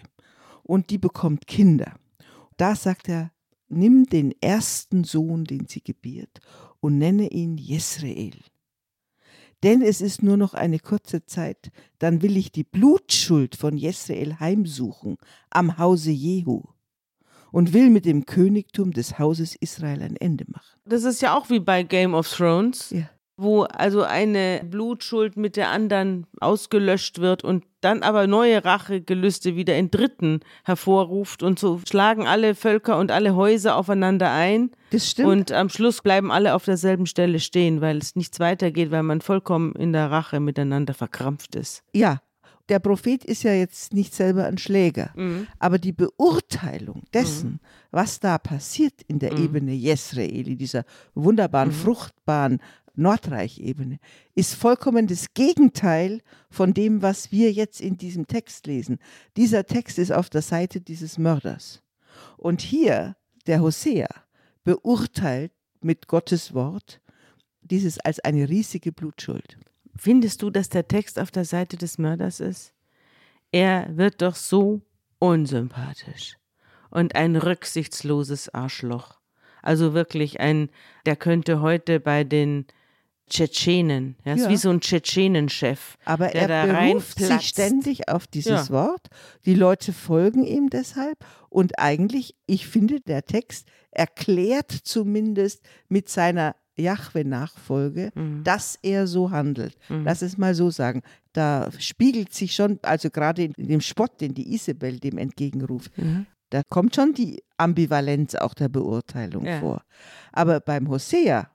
und 0.62 0.90
die 0.90 0.98
bekommt 0.98 1.46
Kinder. 1.46 1.94
Da 2.56 2.74
sagt 2.74 3.08
er, 3.08 3.30
nimm 3.68 4.06
den 4.06 4.34
ersten 4.40 5.04
Sohn, 5.04 5.44
den 5.44 5.66
sie 5.68 5.82
gebiert 5.82 6.40
und 6.80 6.96
nenne 6.96 7.28
ihn 7.28 7.58
Jesrael. 7.58 8.36
Denn 9.62 9.82
es 9.82 10.00
ist 10.00 10.22
nur 10.22 10.36
noch 10.36 10.54
eine 10.54 10.78
kurze 10.78 11.24
Zeit, 11.24 11.70
dann 11.98 12.22
will 12.22 12.36
ich 12.36 12.52
die 12.52 12.64
Blutschuld 12.64 13.56
von 13.56 13.76
Jesrael 13.76 14.38
heimsuchen 14.38 15.16
am 15.50 15.78
Hause 15.78 16.10
Jehu 16.10 16.62
und 17.52 17.72
will 17.72 17.88
mit 17.90 18.04
dem 18.04 18.26
Königtum 18.26 18.92
des 18.92 19.18
Hauses 19.18 19.54
Israel 19.56 20.02
ein 20.02 20.16
Ende 20.16 20.44
machen. 20.48 20.78
Das 20.84 21.04
ist 21.04 21.22
ja 21.22 21.36
auch 21.36 21.48
wie 21.48 21.60
bei 21.60 21.82
Game 21.82 22.14
of 22.14 22.28
Thrones, 22.30 22.90
Ja. 22.90 23.08
Wo 23.36 23.64
also 23.64 24.02
eine 24.02 24.62
Blutschuld 24.64 25.36
mit 25.36 25.56
der 25.56 25.68
anderen 25.70 26.26
ausgelöscht 26.40 27.18
wird 27.20 27.44
und 27.44 27.64
dann 27.82 28.02
aber 28.02 28.26
neue 28.26 28.64
Rachegelüste 28.64 29.56
wieder 29.56 29.76
in 29.76 29.90
Dritten 29.90 30.40
hervorruft 30.64 31.42
und 31.42 31.58
so 31.58 31.80
schlagen 31.86 32.26
alle 32.26 32.54
Völker 32.54 32.98
und 32.98 33.10
alle 33.10 33.36
Häuser 33.36 33.76
aufeinander 33.76 34.32
ein. 34.32 34.70
Das 34.90 35.10
stimmt. 35.10 35.28
Und 35.28 35.52
am 35.52 35.68
Schluss 35.68 36.00
bleiben 36.00 36.32
alle 36.32 36.54
auf 36.54 36.64
derselben 36.64 37.06
Stelle 37.06 37.38
stehen, 37.38 37.80
weil 37.80 37.98
es 37.98 38.16
nichts 38.16 38.40
weitergeht, 38.40 38.90
weil 38.90 39.02
man 39.02 39.20
vollkommen 39.20 39.74
in 39.74 39.92
der 39.92 40.10
Rache 40.10 40.40
miteinander 40.40 40.94
verkrampft 40.94 41.54
ist. 41.56 41.82
ja, 41.92 42.20
der 42.68 42.80
Prophet 42.80 43.24
ist 43.24 43.44
ja 43.44 43.52
jetzt 43.52 43.94
nicht 43.94 44.12
selber 44.12 44.46
ein 44.46 44.58
Schläger, 44.58 45.10
aber 45.60 45.78
die 45.78 45.92
Beurteilung 45.92 47.04
dessen, 47.14 47.60
was 47.92 48.18
da 48.18 48.38
passiert 48.38 49.02
in 49.06 49.20
der 49.20 49.38
Ebene 49.38 49.72
Jesrael, 49.72 50.48
in 50.48 50.58
dieser 50.58 50.84
wunderbaren, 51.14 51.70
fruchtbaren 51.70 52.58
Nordreich-Ebene, 52.96 53.98
ist 54.34 54.54
vollkommen 54.54 55.06
das 55.06 55.34
Gegenteil 55.34 56.22
von 56.50 56.74
dem, 56.74 57.02
was 57.02 57.30
wir 57.30 57.52
jetzt 57.52 57.80
in 57.80 57.96
diesem 57.96 58.26
Text 58.26 58.66
lesen. 58.66 58.98
Dieser 59.36 59.66
Text 59.66 59.98
ist 59.98 60.12
auf 60.12 60.30
der 60.30 60.42
Seite 60.42 60.80
dieses 60.80 61.18
Mörders. 61.18 61.82
Und 62.36 62.62
hier, 62.62 63.16
der 63.46 63.60
Hosea, 63.60 64.08
beurteilt 64.64 65.52
mit 65.80 66.08
Gottes 66.08 66.54
Wort 66.54 67.00
dieses 67.62 67.98
als 68.00 68.20
eine 68.20 68.48
riesige 68.48 68.92
Blutschuld. 68.92 69.58
Findest 69.96 70.42
du, 70.42 70.50
dass 70.50 70.68
der 70.68 70.88
Text 70.88 71.18
auf 71.18 71.30
der 71.30 71.44
Seite 71.44 71.76
des 71.76 71.98
Mörders 71.98 72.40
ist? 72.40 72.72
Er 73.52 73.96
wird 73.96 74.22
doch 74.22 74.34
so 74.34 74.82
unsympathisch 75.18 76.36
und 76.90 77.14
ein 77.14 77.36
rücksichtsloses 77.36 78.52
Arschloch. 78.54 79.18
Also 79.62 79.94
wirklich 79.94 80.40
ein, 80.40 80.70
der 81.06 81.16
könnte 81.16 81.60
heute 81.60 81.98
bei 81.98 82.24
den 82.24 82.66
Tschetschenen, 83.28 84.16
ja, 84.24 84.34
ist 84.34 84.48
wie 84.48 84.56
so 84.56 84.70
ein 84.70 84.80
Tschetschenenchef. 84.80 85.96
Aber 86.04 86.32
er 86.32 86.66
beruft 86.66 87.18
sich 87.18 87.48
ständig 87.48 88.08
auf 88.08 88.26
dieses 88.26 88.68
ja. 88.68 88.70
Wort. 88.70 89.08
Die 89.44 89.54
Leute 89.54 89.92
folgen 89.92 90.44
ihm 90.44 90.70
deshalb. 90.70 91.18
Und 91.48 91.78
eigentlich, 91.78 92.36
ich 92.46 92.66
finde, 92.68 93.00
der 93.00 93.24
Text 93.24 93.66
erklärt 93.90 94.70
zumindest 94.70 95.64
mit 95.88 96.08
seiner 96.08 96.54
Jahwe-Nachfolge, 96.76 98.10
mhm. 98.14 98.44
dass 98.44 98.78
er 98.82 99.06
so 99.06 99.30
handelt. 99.30 99.76
Mhm. 99.88 100.04
Lass 100.04 100.22
es 100.22 100.38
mal 100.38 100.54
so 100.54 100.70
sagen. 100.70 101.02
Da 101.32 101.70
spiegelt 101.78 102.32
sich 102.32 102.54
schon, 102.54 102.78
also 102.82 103.10
gerade 103.10 103.44
in 103.44 103.54
dem 103.56 103.80
Spott, 103.80 104.20
den 104.20 104.34
die 104.34 104.54
Isabel 104.54 104.98
dem 104.98 105.18
entgegenruft, 105.18 105.96
mhm. 105.98 106.26
da 106.50 106.62
kommt 106.68 106.94
schon 106.94 107.12
die 107.14 107.42
Ambivalenz 107.56 108.34
auch 108.34 108.54
der 108.54 108.68
Beurteilung 108.68 109.46
ja. 109.46 109.58
vor. 109.60 109.82
Aber 110.32 110.60
beim 110.60 110.88
Hosea, 110.88 111.50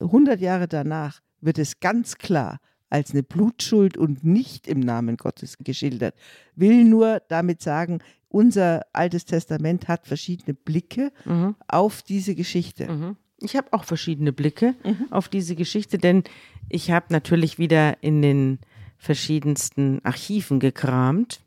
100 0.00 0.40
Jahre 0.40 0.68
danach, 0.68 1.20
wird 1.40 1.58
es 1.58 1.80
ganz 1.80 2.18
klar 2.18 2.60
als 2.88 3.12
eine 3.12 3.22
Blutschuld 3.22 3.96
und 3.96 4.24
nicht 4.24 4.68
im 4.68 4.80
Namen 4.80 5.16
Gottes 5.16 5.58
geschildert. 5.58 6.14
Will 6.54 6.84
nur 6.84 7.20
damit 7.28 7.60
sagen, 7.60 8.00
unser 8.28 8.82
Altes 8.92 9.24
Testament 9.24 9.88
hat 9.88 10.06
verschiedene 10.06 10.54
Blicke 10.54 11.12
mhm. 11.24 11.56
auf 11.68 12.02
diese 12.02 12.34
Geschichte. 12.34 12.90
Mhm. 12.90 13.16
Ich 13.38 13.56
habe 13.56 13.72
auch 13.72 13.84
verschiedene 13.84 14.32
Blicke 14.32 14.74
mhm. 14.84 15.06
auf 15.10 15.28
diese 15.28 15.56
Geschichte, 15.56 15.98
denn 15.98 16.24
ich 16.68 16.90
habe 16.90 17.06
natürlich 17.10 17.58
wieder 17.58 18.02
in 18.02 18.22
den 18.22 18.58
verschiedensten 18.98 20.00
Archiven 20.04 20.58
gekramt, 20.58 21.40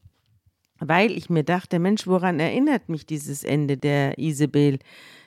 weil 0.80 1.12
ich 1.12 1.30
mir 1.30 1.44
dachte, 1.44 1.80
Mensch, 1.80 2.08
woran 2.08 2.40
erinnert 2.40 2.90
mich 2.90 3.06
dieses 3.06 3.44
Ende 3.44 3.78
der 3.78 4.18
Isabel? 4.18 4.80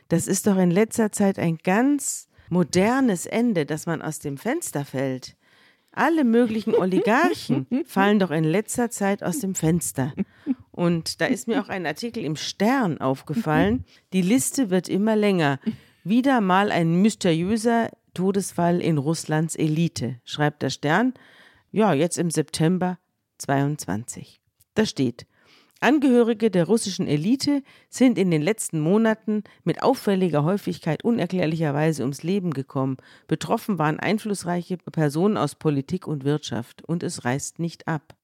Das 0.08 0.26
ist 0.26 0.46
doch 0.46 0.56
in 0.56 0.70
letzter 0.70 1.12
Zeit 1.12 1.38
ein 1.38 1.58
ganz 1.62 2.28
modernes 2.52 3.26
Ende, 3.26 3.64
dass 3.66 3.86
man 3.86 4.02
aus 4.02 4.18
dem 4.18 4.36
Fenster 4.36 4.84
fällt. 4.84 5.36
Alle 5.90 6.22
möglichen 6.22 6.74
Oligarchen 6.74 7.66
fallen 7.86 8.18
doch 8.18 8.30
in 8.30 8.44
letzter 8.44 8.90
Zeit 8.90 9.22
aus 9.22 9.40
dem 9.40 9.54
Fenster. 9.54 10.12
Und 10.70 11.20
da 11.20 11.26
ist 11.26 11.48
mir 11.48 11.60
auch 11.62 11.68
ein 11.68 11.86
Artikel 11.86 12.24
im 12.24 12.36
Stern 12.36 12.98
aufgefallen. 12.98 13.84
Die 14.12 14.22
Liste 14.22 14.70
wird 14.70 14.88
immer 14.88 15.16
länger. 15.16 15.58
Wieder 16.04 16.40
mal 16.40 16.70
ein 16.70 17.00
mysteriöser 17.02 17.90
Todesfall 18.14 18.80
in 18.80 18.98
Russlands 18.98 19.56
Elite, 19.56 20.20
schreibt 20.24 20.62
der 20.62 20.70
Stern. 20.70 21.14
Ja, 21.70 21.94
jetzt 21.94 22.18
im 22.18 22.30
September 22.30 22.98
22. 23.38 24.40
Da 24.74 24.84
steht, 24.86 25.26
Angehörige 25.82 26.50
der 26.50 26.66
russischen 26.66 27.08
Elite 27.08 27.62
sind 27.88 28.16
in 28.16 28.30
den 28.30 28.40
letzten 28.40 28.78
Monaten 28.78 29.42
mit 29.64 29.82
auffälliger 29.82 30.44
Häufigkeit 30.44 31.02
unerklärlicherweise 31.02 32.02
ums 32.02 32.22
Leben 32.22 32.52
gekommen. 32.52 32.98
Betroffen 33.26 33.78
waren 33.78 33.98
einflussreiche 33.98 34.76
Personen 34.76 35.36
aus 35.36 35.56
Politik 35.56 36.06
und 36.06 36.22
Wirtschaft. 36.24 36.84
Und 36.84 37.02
es 37.02 37.24
reißt 37.24 37.58
nicht 37.58 37.88
ab. 37.88 38.14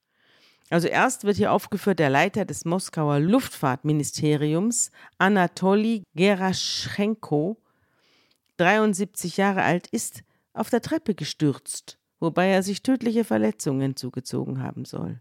Also 0.71 0.87
erst 0.87 1.25
wird 1.25 1.37
hier 1.37 1.53
aufgeführt 1.53 1.99
der 1.99 2.11
Leiter 2.11 2.44
des 2.44 2.64
Moskauer 2.64 3.18
Luftfahrtministeriums, 3.18 4.92
Anatoli 5.16 6.05
Geraschenko, 6.14 7.57
73 8.59 9.37
Jahre 9.37 9.62
alt, 9.62 9.88
ist 9.88 10.23
auf 10.53 10.71
der 10.71 10.83
Treppe 10.83 11.14
gestürzt, 11.14 11.99
wobei 12.21 12.49
er 12.49 12.62
sich 12.62 12.83
tödliche 12.83 13.25
Verletzungen 13.25 13.97
zugezogen 13.97 14.62
haben 14.62 14.85
soll. 14.85 15.21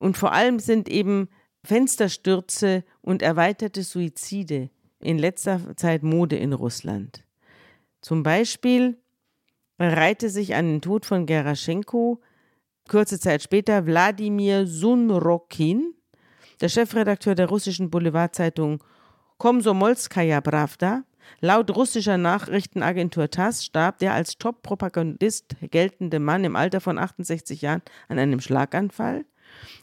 Und 0.00 0.18
vor 0.18 0.32
allem 0.32 0.58
sind 0.58 0.88
eben 0.88 1.28
Fensterstürze 1.62 2.82
und 3.02 3.22
erweiterte 3.22 3.84
Suizide 3.84 4.70
in 4.98 5.18
letzter 5.18 5.76
Zeit 5.76 6.02
Mode 6.02 6.36
in 6.36 6.52
Russland. 6.52 7.22
Zum 8.00 8.24
Beispiel 8.24 8.98
reihte 9.78 10.30
sich 10.30 10.56
an 10.56 10.66
den 10.66 10.80
Tod 10.80 11.06
von 11.06 11.26
Geraschenko 11.26 12.20
kurze 12.88 13.20
Zeit 13.20 13.42
später 13.42 13.86
Wladimir 13.86 14.66
Sunrokin, 14.66 15.94
der 16.60 16.68
Chefredakteur 16.68 17.36
der 17.36 17.48
russischen 17.48 17.90
Boulevardzeitung 17.90 18.82
Komsomolskaja 19.38 20.40
Pravda, 20.40 21.04
Laut 21.40 21.74
russischer 21.74 22.18
Nachrichtenagentur 22.18 23.30
TASS 23.30 23.64
starb 23.64 23.98
der 23.98 24.14
als 24.14 24.38
Top-Propagandist 24.38 25.56
geltende 25.70 26.18
Mann 26.18 26.44
im 26.44 26.56
Alter 26.56 26.80
von 26.80 26.98
68 26.98 27.62
Jahren 27.62 27.82
an 28.08 28.18
einem 28.18 28.40
Schlaganfall. 28.40 29.24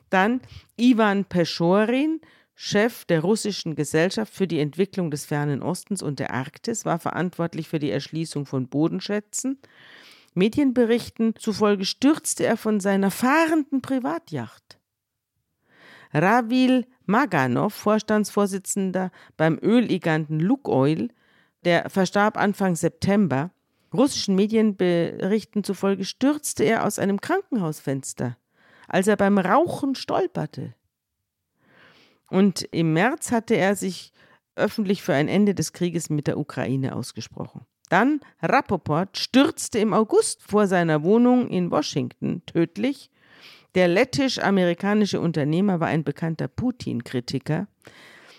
Dann 0.10 0.42
Ivan 0.78 1.26
Peschorin, 1.26 2.22
Chef 2.56 3.06
der 3.06 3.22
russischen 3.22 3.76
Gesellschaft 3.76 4.34
für 4.34 4.48
die 4.48 4.60
Entwicklung 4.60 5.12
des 5.12 5.26
Fernen 5.26 5.62
Ostens 5.62 6.02
und 6.02 6.20
der 6.20 6.34
Arktis, 6.34 6.86
war 6.86 6.98
verantwortlich 6.98 7.68
für 7.68 7.80
die 7.80 7.92
Erschließung 7.92 8.46
von 8.46 8.68
Bodenschätzen. 8.68 9.60
Medienberichten 10.34 11.36
zufolge 11.36 11.86
stürzte 11.86 12.46
er 12.46 12.58
von 12.58 12.80
seiner 12.80 13.12
fahrenden 13.12 13.82
Privatjacht. 13.82 14.80
Ravil 16.14 16.86
Maganov, 17.06 17.74
Vorstandsvorsitzender 17.74 19.12
beim 19.36 19.60
Ölgiganten 19.62 20.40
Lukoil, 20.40 21.10
der 21.64 21.90
verstarb 21.90 22.38
Anfang 22.38 22.76
September. 22.76 23.52
Russischen 23.94 24.36
Medienberichten 24.36 25.64
zufolge 25.64 26.06
stürzte 26.06 26.64
er 26.64 26.86
aus 26.86 27.00
einem 27.00 27.22
Krankenhausfenster, 27.22 28.38
als 28.88 29.08
er 29.08 29.18
beim 29.18 29.38
Rauchen 29.38 29.96
stolperte. 29.96 30.74
Und 32.30 32.64
im 32.72 32.94
März 32.94 33.32
hatte 33.32 33.56
er 33.56 33.76
sich 33.76 34.12
öffentlich 34.56 35.02
für 35.04 35.14
ein 35.14 35.28
Ende 35.28 35.54
des 35.54 35.72
Krieges 35.74 36.10
mit 36.10 36.28
der 36.28 36.38
Ukraine 36.38 36.96
ausgesprochen. 36.96 37.66
Dann 37.90 38.20
Rapoport 38.42 39.18
stürzte 39.18 39.80
im 39.80 39.94
August 39.94 40.42
vor 40.42 40.68
seiner 40.68 41.04
Wohnung 41.04 41.48
in 41.48 41.72
Washington 41.72 42.42
tödlich. 42.46 43.10
Der 43.76 43.88
lettisch-amerikanische 43.88 45.22
Unternehmer 45.22 45.80
war 45.80 45.88
ein 45.88 46.04
bekannter 46.04 46.48
Putin-Kritiker. 46.48 47.68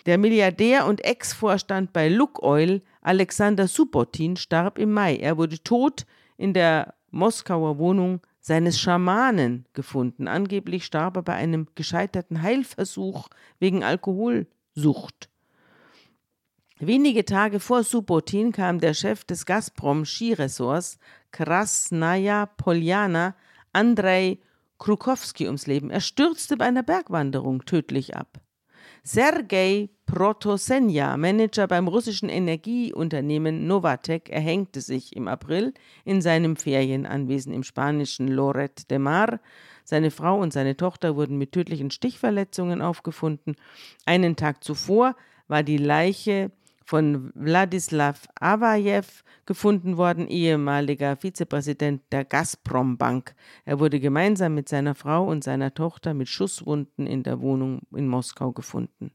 Der 0.04 0.18
Milliardär 0.18 0.86
und 0.86 1.04
Ex-Vorstand 1.04 1.92
bei 1.92 2.08
Lukoil, 2.08 2.82
Alexander 3.00 3.68
Subotin, 3.68 4.36
starb 4.36 4.78
im 4.78 4.92
Mai. 4.92 5.16
Er 5.16 5.36
wurde 5.38 5.62
tot 5.62 6.06
in 6.36 6.52
der 6.52 6.94
Moskauer 7.10 7.78
Wohnung 7.78 8.20
seines 8.48 8.80
Schamanen 8.80 9.66
gefunden. 9.74 10.26
Angeblich 10.26 10.84
starb 10.84 11.16
er 11.16 11.22
bei 11.22 11.34
einem 11.34 11.68
gescheiterten 11.74 12.42
Heilversuch 12.42 13.28
wegen 13.60 13.84
Alkoholsucht. 13.84 15.28
Wenige 16.80 17.24
Tage 17.24 17.60
vor 17.60 17.84
Subotin 17.84 18.52
kam 18.52 18.80
der 18.80 18.94
Chef 18.94 19.24
des 19.24 19.44
Gazprom 19.44 20.04
Skiresorts 20.04 20.98
Krasnaya 21.30 22.46
Poljana, 22.46 23.36
Andrei 23.72 24.38
Krukowski, 24.78 25.46
ums 25.46 25.66
Leben. 25.66 25.90
Er 25.90 26.00
stürzte 26.00 26.56
bei 26.56 26.64
einer 26.64 26.82
Bergwanderung 26.82 27.66
tödlich 27.66 28.16
ab. 28.16 28.40
Sergei 29.02 29.90
Protosenja, 30.08 31.18
Manager 31.18 31.66
beim 31.66 31.86
russischen 31.86 32.30
Energieunternehmen 32.30 33.66
Novatek, 33.66 34.30
erhängte 34.30 34.80
sich 34.80 35.14
im 35.14 35.28
April 35.28 35.74
in 36.06 36.22
seinem 36.22 36.56
Ferienanwesen 36.56 37.52
im 37.52 37.62
spanischen 37.62 38.26
Loret 38.26 38.90
de 38.90 38.98
Mar. 38.98 39.38
Seine 39.84 40.10
Frau 40.10 40.40
und 40.40 40.54
seine 40.54 40.78
Tochter 40.78 41.14
wurden 41.14 41.36
mit 41.36 41.52
tödlichen 41.52 41.90
Stichverletzungen 41.90 42.80
aufgefunden. 42.80 43.54
Einen 44.06 44.34
Tag 44.34 44.64
zuvor 44.64 45.14
war 45.46 45.62
die 45.62 45.76
Leiche 45.76 46.52
von 46.86 47.30
Wladislav 47.34 48.28
Avajew 48.40 49.04
gefunden 49.44 49.98
worden, 49.98 50.26
ehemaliger 50.26 51.16
Vizepräsident 51.16 52.00
der 52.12 52.24
Gazprom 52.24 52.96
Bank. 52.96 53.34
Er 53.66 53.78
wurde 53.78 54.00
gemeinsam 54.00 54.54
mit 54.54 54.70
seiner 54.70 54.94
Frau 54.94 55.28
und 55.28 55.44
seiner 55.44 55.74
Tochter 55.74 56.14
mit 56.14 56.28
Schusswunden 56.28 57.06
in 57.06 57.24
der 57.24 57.42
Wohnung 57.42 57.82
in 57.94 58.08
Moskau 58.08 58.52
gefunden. 58.52 59.12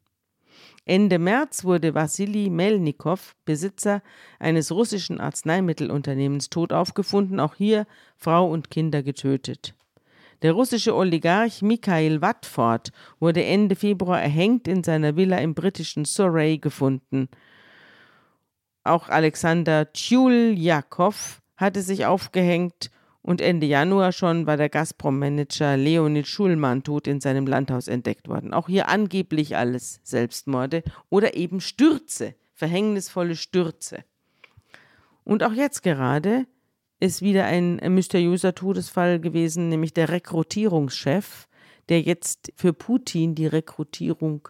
Ende 0.85 1.17
März 1.17 1.63
wurde 1.63 1.93
Wassili 1.93 2.49
Melnikow, 2.49 3.35
Besitzer 3.45 4.01
eines 4.39 4.71
russischen 4.71 5.21
Arzneimittelunternehmens, 5.21 6.49
tot 6.49 6.73
aufgefunden, 6.73 7.39
auch 7.39 7.55
hier 7.55 7.87
Frau 8.17 8.49
und 8.49 8.69
Kinder 8.69 9.01
getötet. 9.01 9.75
Der 10.41 10.51
russische 10.51 10.93
Oligarch 10.93 11.61
Mikhail 11.61 12.21
Watford 12.21 12.91
wurde 13.19 13.45
Ende 13.45 13.77
Februar 13.77 14.21
erhängt 14.21 14.67
in 14.67 14.83
seiner 14.83 15.15
Villa 15.15 15.37
im 15.37 15.53
britischen 15.53 16.03
Surrey 16.03 16.57
gefunden. 16.57 17.29
Auch 18.83 19.07
Alexander 19.07 19.93
Tschuljakow 19.93 21.41
hatte 21.55 21.81
sich 21.81 22.05
aufgehängt 22.05 22.91
und 23.23 23.39
Ende 23.39 23.65
Januar 23.65 24.11
schon 24.11 24.45
war 24.45 24.57
der 24.57 24.69
Gazprom-Manager 24.69 25.77
Leonid 25.77 26.27
Schulmann 26.27 26.83
tot 26.83 27.07
in 27.07 27.21
seinem 27.21 27.47
Landhaus 27.47 27.87
entdeckt 27.87 28.27
worden. 28.27 28.53
Auch 28.53 28.67
hier 28.67 28.89
angeblich 28.89 29.55
alles 29.55 30.01
Selbstmorde 30.03 30.83
oder 31.09 31.35
eben 31.35 31.61
Stürze, 31.61 32.35
verhängnisvolle 32.53 33.37
Stürze. 33.37 34.03
Und 35.23 35.41
auch 35.41 35.53
jetzt 35.53 35.83
gerade 35.83 36.45
ist 36.99 37.21
wieder 37.21 37.45
ein 37.45 37.77
mysteriöser 37.93 38.55
Todesfall 38.55 39.21
gewesen, 39.21 39.69
nämlich 39.69 39.93
der 39.93 40.09
Rekrutierungschef, 40.09 41.47
der 41.87 42.01
jetzt 42.01 42.51
für 42.57 42.73
Putin 42.73 43.35
die 43.35 43.47
Rekrutierung 43.47 44.49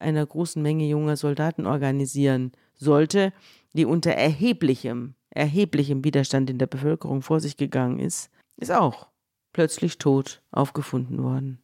einer 0.00 0.26
großen 0.26 0.60
Menge 0.60 0.88
junger 0.88 1.16
Soldaten 1.16 1.66
organisieren 1.66 2.50
sollte, 2.74 3.32
die 3.74 3.84
unter 3.84 4.10
erheblichem 4.10 5.14
erheblichem 5.38 6.04
Widerstand 6.04 6.50
in 6.50 6.58
der 6.58 6.66
Bevölkerung 6.66 7.22
vor 7.22 7.40
sich 7.40 7.56
gegangen 7.56 7.98
ist, 7.98 8.30
ist 8.60 8.72
auch 8.72 9.08
plötzlich 9.52 9.98
tot 9.98 10.42
aufgefunden 10.50 11.22
worden. 11.22 11.62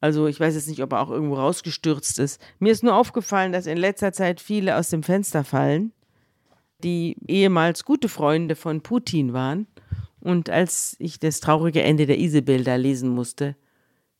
Also 0.00 0.26
ich 0.26 0.38
weiß 0.38 0.54
jetzt 0.54 0.68
nicht, 0.68 0.82
ob 0.82 0.92
er 0.92 1.00
auch 1.00 1.10
irgendwo 1.10 1.36
rausgestürzt 1.36 2.18
ist. 2.18 2.40
Mir 2.58 2.72
ist 2.72 2.82
nur 2.82 2.94
aufgefallen, 2.94 3.52
dass 3.52 3.66
in 3.66 3.78
letzter 3.78 4.12
Zeit 4.12 4.40
viele 4.40 4.76
aus 4.76 4.90
dem 4.90 5.02
Fenster 5.02 5.42
fallen, 5.42 5.92
die 6.84 7.16
ehemals 7.26 7.84
gute 7.84 8.08
Freunde 8.08 8.56
von 8.56 8.82
Putin 8.82 9.32
waren. 9.32 9.66
Und 10.20 10.50
als 10.50 10.96
ich 10.98 11.18
das 11.18 11.40
traurige 11.40 11.82
Ende 11.82 12.06
der 12.06 12.18
Isabel 12.18 12.64
da 12.64 12.76
lesen 12.76 13.08
musste, 13.08 13.56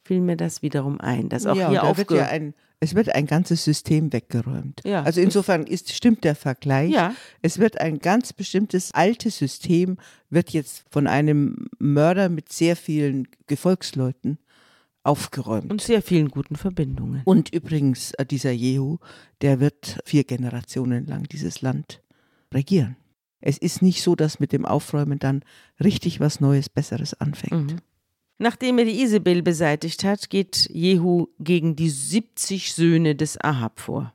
fiel 0.07 0.21
mir 0.21 0.37
das 0.37 0.63
wiederum 0.63 1.01
ein, 1.01 1.29
dass 1.29 1.47
auch 1.47 1.57
ja, 1.57 1.71
hier 1.71 1.81
da 1.81 1.97
wird 1.97 2.11
ja 2.11 2.27
ein, 2.27 2.55
es 2.81 2.95
wird 2.95 3.15
ein 3.15 3.27
ganzes 3.27 3.65
System 3.65 4.13
weggeräumt. 4.13 4.83
Ja. 4.85 5.03
Also 5.03 5.21
insofern 5.21 5.65
ist, 5.65 5.93
stimmt 5.93 6.25
der 6.25 6.35
Vergleich. 6.35 6.93
Ja. 6.93 7.15
Es 7.43 7.59
wird 7.59 7.81
ein 7.81 7.99
ganz 7.99 8.33
bestimmtes 8.33 8.93
altes 8.93 9.39
System, 9.39 9.97
wird 10.31 10.51
jetzt 10.51 10.85
von 10.91 11.07
einem 11.07 11.69
Mörder 11.79 12.29
mit 12.29 12.53
sehr 12.53 12.77
vielen 12.77 13.29
Gefolgsleuten 13.47 14.39
aufgeräumt. 15.03 15.71
und 15.71 15.81
sehr 15.81 16.03
vielen 16.03 16.29
guten 16.29 16.57
Verbindungen. 16.57 17.23
Und 17.25 17.53
übrigens, 17.53 18.13
äh, 18.15 18.27
dieser 18.27 18.51
Jehu, 18.51 18.99
der 19.41 19.61
wird 19.61 20.01
vier 20.05 20.25
Generationen 20.25 21.07
lang 21.07 21.25
dieses 21.25 21.63
Land 21.63 22.03
regieren. 22.53 22.97
Es 23.41 23.59
ist 23.59 23.83
nicht 23.83 24.03
so, 24.03 24.17
dass 24.17 24.41
mit 24.41 24.53
dem 24.53 24.67
Aufräumen 24.67 25.19
dann 25.19 25.45
richtig 25.83 26.21
was 26.21 26.41
Neues, 26.41 26.69
Besseres 26.69 27.15
anfängt. 27.15 27.73
Mhm. 27.73 27.79
Nachdem 28.39 28.79
er 28.79 28.85
die 28.85 29.03
Isabel 29.03 29.43
beseitigt 29.43 30.05
hat, 30.05 30.29
geht 30.29 30.69
Jehu 30.71 31.29
gegen 31.39 31.75
die 31.75 31.89
70 31.89 32.75
Söhne 32.75 33.15
des 33.15 33.41
Ahab 33.41 33.81
vor. 33.81 34.13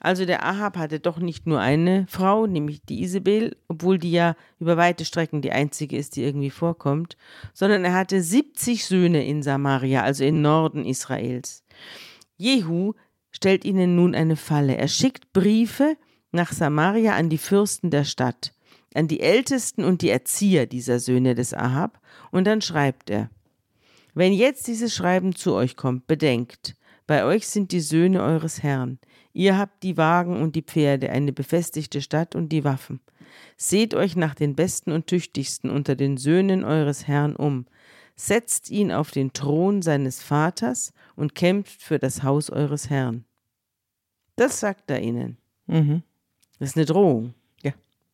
Also 0.00 0.24
der 0.24 0.44
Ahab 0.44 0.76
hatte 0.76 0.98
doch 0.98 1.18
nicht 1.18 1.46
nur 1.46 1.60
eine 1.60 2.06
Frau, 2.08 2.48
nämlich 2.48 2.82
die 2.82 3.02
Isabel, 3.02 3.56
obwohl 3.68 3.98
die 3.98 4.10
ja 4.10 4.34
über 4.58 4.76
weite 4.76 5.04
Strecken 5.04 5.42
die 5.42 5.52
einzige 5.52 5.96
ist, 5.96 6.16
die 6.16 6.24
irgendwie 6.24 6.50
vorkommt, 6.50 7.16
sondern 7.52 7.84
er 7.84 7.92
hatte 7.92 8.20
70 8.20 8.84
Söhne 8.84 9.24
in 9.24 9.44
Samaria, 9.44 10.02
also 10.02 10.24
im 10.24 10.42
Norden 10.42 10.84
Israels. 10.84 11.62
Jehu 12.36 12.94
stellt 13.30 13.64
ihnen 13.64 13.94
nun 13.94 14.16
eine 14.16 14.34
Falle. 14.34 14.76
Er 14.76 14.88
schickt 14.88 15.32
Briefe 15.32 15.96
nach 16.32 16.50
Samaria 16.50 17.14
an 17.14 17.28
die 17.28 17.38
Fürsten 17.38 17.90
der 17.90 18.04
Stadt, 18.04 18.54
an 18.96 19.08
die 19.08 19.20
Ältesten 19.20 19.84
und 19.84 20.02
die 20.02 20.10
Erzieher 20.10 20.66
dieser 20.66 21.00
Söhne 21.00 21.34
des 21.34 21.54
Ahab, 21.54 22.00
und 22.30 22.46
dann 22.46 22.60
schreibt 22.60 23.10
er, 23.10 23.30
wenn 24.14 24.32
jetzt 24.32 24.66
dieses 24.66 24.94
Schreiben 24.94 25.34
zu 25.34 25.54
euch 25.54 25.76
kommt, 25.76 26.06
bedenkt, 26.06 26.76
bei 27.06 27.24
euch 27.24 27.48
sind 27.48 27.72
die 27.72 27.80
Söhne 27.80 28.22
eures 28.22 28.62
Herrn. 28.62 28.98
Ihr 29.32 29.56
habt 29.56 29.82
die 29.82 29.96
Wagen 29.96 30.40
und 30.40 30.54
die 30.54 30.62
Pferde, 30.62 31.10
eine 31.10 31.32
befestigte 31.32 32.02
Stadt 32.02 32.34
und 32.34 32.50
die 32.50 32.64
Waffen. 32.64 33.00
Seht 33.56 33.94
euch 33.94 34.16
nach 34.16 34.34
den 34.34 34.54
besten 34.54 34.92
und 34.92 35.06
tüchtigsten 35.06 35.70
unter 35.70 35.96
den 35.96 36.16
Söhnen 36.16 36.64
eures 36.64 37.06
Herrn 37.06 37.34
um. 37.34 37.66
Setzt 38.14 38.70
ihn 38.70 38.92
auf 38.92 39.10
den 39.10 39.32
Thron 39.32 39.82
seines 39.82 40.22
Vaters 40.22 40.92
und 41.16 41.34
kämpft 41.34 41.82
für 41.82 41.98
das 41.98 42.22
Haus 42.22 42.50
eures 42.50 42.90
Herrn. 42.90 43.24
Das 44.36 44.60
sagt 44.60 44.90
er 44.90 45.00
ihnen. 45.00 45.38
Mhm. 45.66 46.02
Das 46.58 46.70
ist 46.70 46.76
eine 46.76 46.86
Drohung. 46.86 47.34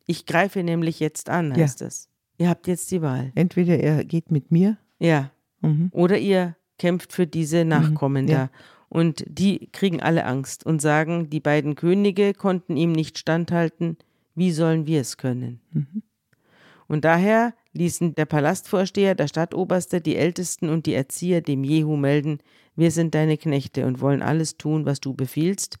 Ja. 0.09 0.15
Ich 0.15 0.25
greife 0.25 0.63
nämlich 0.63 0.99
jetzt 0.99 1.29
an, 1.29 1.53
Ja. 1.55 1.63
heißt 1.63 1.81
es. 1.81 2.09
Ihr 2.37 2.49
habt 2.49 2.67
jetzt 2.67 2.89
die 2.91 3.01
Wahl. 3.01 3.31
Entweder 3.35 3.79
er 3.79 4.03
geht 4.05 4.31
mit 4.31 4.51
mir. 4.51 4.77
Ja. 4.99 5.31
Mhm. 5.61 5.89
Oder 5.91 6.17
ihr 6.17 6.55
kämpft 6.77 7.13
für 7.13 7.27
diese 7.27 7.65
Nachkommen 7.65 8.27
ja. 8.27 8.45
da. 8.45 8.49
Und 8.87 9.23
die 9.27 9.69
kriegen 9.71 10.01
alle 10.01 10.25
Angst 10.25 10.65
und 10.65 10.81
sagen, 10.81 11.29
die 11.29 11.41
beiden 11.41 11.75
Könige 11.75 12.33
konnten 12.33 12.75
ihm 12.75 12.91
nicht 12.91 13.19
standhalten, 13.19 13.97
wie 14.35 14.51
sollen 14.51 14.87
wir 14.87 15.01
es 15.01 15.17
können? 15.17 15.59
Mhm. 15.73 16.01
Und 16.87 17.05
daher 17.05 17.53
ließen 17.73 18.15
der 18.15 18.25
Palastvorsteher, 18.25 19.13
der 19.13 19.27
Stadtoberste, 19.27 20.01
die 20.01 20.15
Ältesten 20.15 20.69
und 20.69 20.87
die 20.87 20.95
Erzieher 20.95 21.41
dem 21.41 21.63
Jehu 21.63 21.97
melden, 21.97 22.39
wir 22.75 22.89
sind 22.91 23.13
deine 23.13 23.37
Knechte 23.37 23.85
und 23.85 24.01
wollen 24.01 24.21
alles 24.21 24.57
tun, 24.57 24.85
was 24.85 24.99
du 24.99 25.13
befiehlst. 25.13 25.77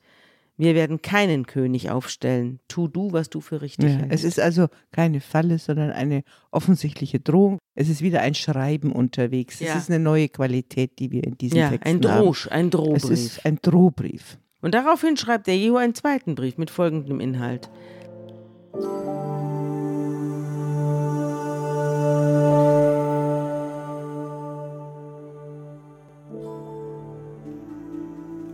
Wir 0.59 0.75
werden 0.75 1.01
keinen 1.01 1.45
König 1.45 1.89
aufstellen. 1.89 2.59
Tu 2.67 2.89
du, 2.89 3.13
was 3.13 3.29
du 3.29 3.39
für 3.39 3.61
richtig 3.61 3.85
Ja, 3.91 3.95
hältst. 3.95 4.13
es 4.13 4.23
ist 4.25 4.39
also 4.41 4.67
keine 4.91 5.21
Falle, 5.21 5.57
sondern 5.57 5.91
eine 5.91 6.23
offensichtliche 6.51 7.21
Drohung. 7.21 7.59
Es 7.75 7.87
ist 7.87 8.01
wieder 8.01 8.19
ein 8.19 8.35
Schreiben 8.35 8.91
unterwegs. 8.91 9.61
Ja. 9.61 9.69
Es 9.69 9.83
ist 9.83 9.89
eine 9.89 9.99
neue 10.03 10.27
Qualität, 10.27 10.99
die 10.99 11.11
wir 11.11 11.23
in 11.23 11.37
diesem 11.37 11.59
ja, 11.59 11.69
Text 11.69 11.87
ein 11.87 11.95
haben. 12.03 12.25
Drosch, 12.25 12.49
ein 12.51 12.65
Es 12.65 12.71
Drohbrief. 12.71 13.03
ist 13.09 13.45
ein 13.45 13.59
Drohbrief. 13.61 14.37
Und 14.61 14.73
daraufhin 14.73 15.15
schreibt 15.15 15.47
der 15.47 15.55
Jehu 15.57 15.77
einen 15.77 15.95
zweiten 15.95 16.35
Brief 16.35 16.57
mit 16.57 16.69
folgendem 16.69 17.21
Inhalt. 17.21 17.69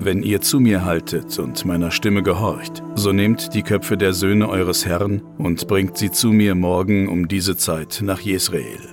Wenn 0.06 0.22
ihr 0.22 0.40
zu 0.40 0.60
mir 0.60 0.86
haltet 0.86 1.40
und 1.40 1.66
meiner 1.66 1.90
Stimme 1.90 2.22
gehorcht, 2.22 2.84
so 2.94 3.12
nehmt 3.12 3.56
die 3.56 3.64
Köpfe 3.64 3.98
der 3.98 4.14
Söhne 4.14 4.48
eures 4.48 4.86
Herrn 4.86 5.24
und 5.40 5.68
bringt 5.68 5.98
sie 5.98 6.12
zu 6.12 6.32
mir 6.32 6.54
morgen 6.54 7.10
um 7.10 7.28
diese 7.28 7.58
Zeit 7.58 8.02
nach 8.04 8.20
Jesrael. 8.20 8.88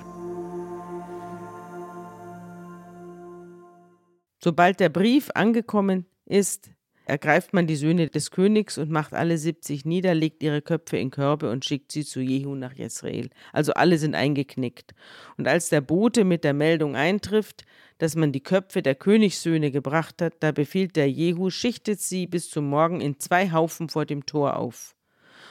Sobald 4.42 4.80
der 4.80 4.88
Brief 4.88 5.28
angekommen 5.34 6.06
ist, 6.24 6.70
ergreift 7.04 7.52
man 7.52 7.66
die 7.66 7.76
Söhne 7.76 8.08
des 8.08 8.30
Königs 8.30 8.78
und 8.78 8.90
macht 8.90 9.12
alle 9.12 9.38
70 9.38 9.84
nieder, 9.84 10.14
legt 10.14 10.42
ihre 10.42 10.62
Köpfe 10.62 10.96
in 10.96 11.10
Körbe 11.10 11.50
und 11.50 11.64
schickt 11.64 11.92
sie 11.92 12.04
zu 12.04 12.20
Jehu 12.20 12.54
nach 12.54 12.74
Jezreel. 12.74 13.30
Also 13.52 13.72
alle 13.74 13.98
sind 13.98 14.14
eingeknickt. 14.14 14.94
Und 15.36 15.48
als 15.48 15.68
der 15.68 15.80
Bote 15.80 16.24
mit 16.24 16.44
der 16.44 16.54
Meldung 16.54 16.96
eintrifft, 16.96 17.64
dass 17.98 18.16
man 18.16 18.32
die 18.32 18.42
Köpfe 18.42 18.82
der 18.82 18.94
Königssöhne 18.94 19.70
gebracht 19.70 20.22
hat, 20.22 20.34
da 20.40 20.52
befiehlt 20.52 20.96
der 20.96 21.10
Jehu, 21.10 21.50
schichtet 21.50 22.00
sie 22.00 22.26
bis 22.26 22.50
zum 22.50 22.68
Morgen 22.68 23.00
in 23.00 23.18
zwei 23.18 23.52
Haufen 23.52 23.88
vor 23.88 24.06
dem 24.06 24.26
Tor 24.26 24.56
auf. 24.56 24.94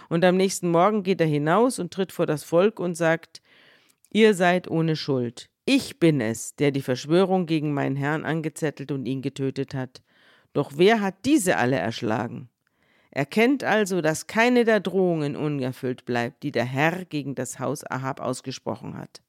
Und 0.10 0.26
am 0.26 0.36
nächsten 0.36 0.70
Morgen 0.70 1.04
geht 1.04 1.22
er 1.22 1.28
hinaus 1.28 1.80
und 1.80 1.94
tritt 1.94 2.12
vor 2.12 2.26
das 2.26 2.44
Volk 2.44 2.80
und 2.80 2.96
sagt, 2.96 3.42
Ihr 4.14 4.34
seid 4.34 4.70
ohne 4.70 4.98
Schuld. 4.98 5.50
Ich 5.64 6.00
bin 6.00 6.20
es, 6.20 6.56
der 6.56 6.72
die 6.72 6.82
Verschwörung 6.82 7.46
gegen 7.46 7.74
meinen 7.74 7.96
Herrn 7.96 8.26
angezettelt 8.26 8.92
und 8.92 9.06
ihn 9.06 9.22
getötet 9.22 9.74
hat. 9.74 10.02
Doch 10.54 10.74
wer 10.76 11.02
hat 11.02 11.16
diese 11.26 11.58
alle 11.58 11.78
erschlagen? 11.78 12.50
Erkennt 13.12 13.64
also, 13.64 14.02
dass 14.02 14.28
keine 14.28 14.64
der 14.64 14.80
Drohungen 14.80 15.36
unerfüllt 15.36 16.06
bleibt, 16.06 16.44
die 16.44 16.52
der 16.52 16.66
Herr 16.66 17.06
gegen 17.06 17.36
das 17.36 17.60
Haus 17.60 17.84
Ahab 17.90 18.22
ausgesprochen 18.22 18.98
hat. 18.98 19.22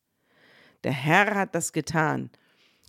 Der 0.85 0.93
Herr 0.93 1.35
hat 1.35 1.55
das 1.55 1.73
getan, 1.73 2.31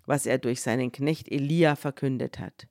was 0.05 0.25
er 0.25 0.37
durch 0.37 0.61
seinen 0.61 0.91
Knecht 0.91 1.31
Elia 1.31 1.75
verkündet 1.75 2.39
hat. 2.39 2.67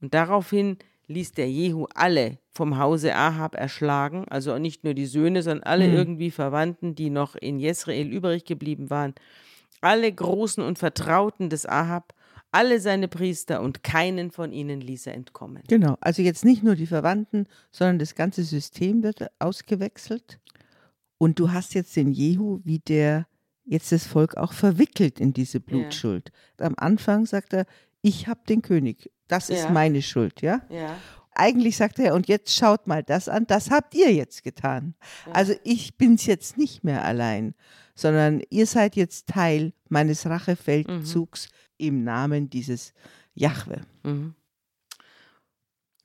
Und 0.00 0.12
daraufhin 0.14 0.78
ließ 1.06 1.32
der 1.32 1.50
Jehu 1.50 1.86
alle 1.94 2.38
vom 2.50 2.78
Hause 2.78 3.14
Ahab 3.14 3.54
erschlagen, 3.54 4.26
also 4.28 4.58
nicht 4.58 4.84
nur 4.84 4.94
die 4.94 5.06
Söhne, 5.06 5.42
sondern 5.42 5.64
alle 5.64 5.88
Mhm. 5.88 5.94
irgendwie 5.94 6.30
Verwandten, 6.30 6.94
die 6.94 7.10
noch 7.10 7.36
in 7.36 7.58
Jezreel 7.58 8.06
übrig 8.06 8.44
geblieben 8.44 8.90
waren, 8.90 9.14
alle 9.80 10.12
Großen 10.12 10.62
und 10.62 10.78
Vertrauten 10.78 11.48
des 11.48 11.66
Ahab, 11.66 12.14
alle 12.52 12.80
seine 12.80 13.08
Priester 13.08 13.60
und 13.62 13.82
keinen 13.82 14.30
von 14.30 14.52
ihnen 14.52 14.80
ließ 14.80 15.06
er 15.06 15.14
entkommen. 15.14 15.62
Genau. 15.68 15.96
Also 16.00 16.22
jetzt 16.22 16.44
nicht 16.44 16.62
nur 16.62 16.74
die 16.74 16.86
Verwandten, 16.86 17.46
sondern 17.70 17.98
das 17.98 18.14
ganze 18.14 18.42
System 18.42 19.02
wird 19.02 19.26
ausgewechselt. 19.38 20.40
Und 21.18 21.38
du 21.38 21.52
hast 21.52 21.74
jetzt 21.74 21.94
den 21.96 22.10
Jehu, 22.12 22.60
wie 22.64 22.78
der 22.78 23.26
jetzt 23.64 23.92
das 23.92 24.06
Volk 24.06 24.36
auch 24.36 24.52
verwickelt 24.52 25.20
in 25.20 25.32
diese 25.32 25.60
Blutschuld. 25.60 26.32
Am 26.58 26.74
Anfang 26.76 27.26
sagt 27.26 27.52
er, 27.52 27.66
ich 28.02 28.26
habe 28.26 28.40
den 28.48 28.62
König. 28.62 29.10
Das 29.28 29.50
ist 29.50 29.64
Ja. 29.64 29.70
meine 29.70 30.02
Schuld, 30.02 30.40
ja? 30.42 30.62
Ja. 30.70 30.96
Eigentlich 31.32 31.76
sagt 31.76 31.98
er, 32.00 32.14
und 32.14 32.26
jetzt 32.26 32.52
schaut 32.54 32.86
mal 32.88 33.04
das 33.04 33.28
an, 33.28 33.46
das 33.46 33.70
habt 33.70 33.94
ihr 33.94 34.12
jetzt 34.12 34.42
getan. 34.42 34.94
Also 35.32 35.54
ich 35.62 35.96
bin's 35.96 36.26
jetzt 36.26 36.58
nicht 36.58 36.82
mehr 36.82 37.04
allein, 37.04 37.54
sondern 37.94 38.42
ihr 38.50 38.66
seid 38.66 38.96
jetzt 38.96 39.28
Teil 39.28 39.72
meines 39.88 40.26
Rachefeldzugs 40.26 41.48
im 41.80 42.04
Namen 42.04 42.50
dieses 42.50 42.92
Jahwe. 43.34 43.80
Mhm. 44.02 44.34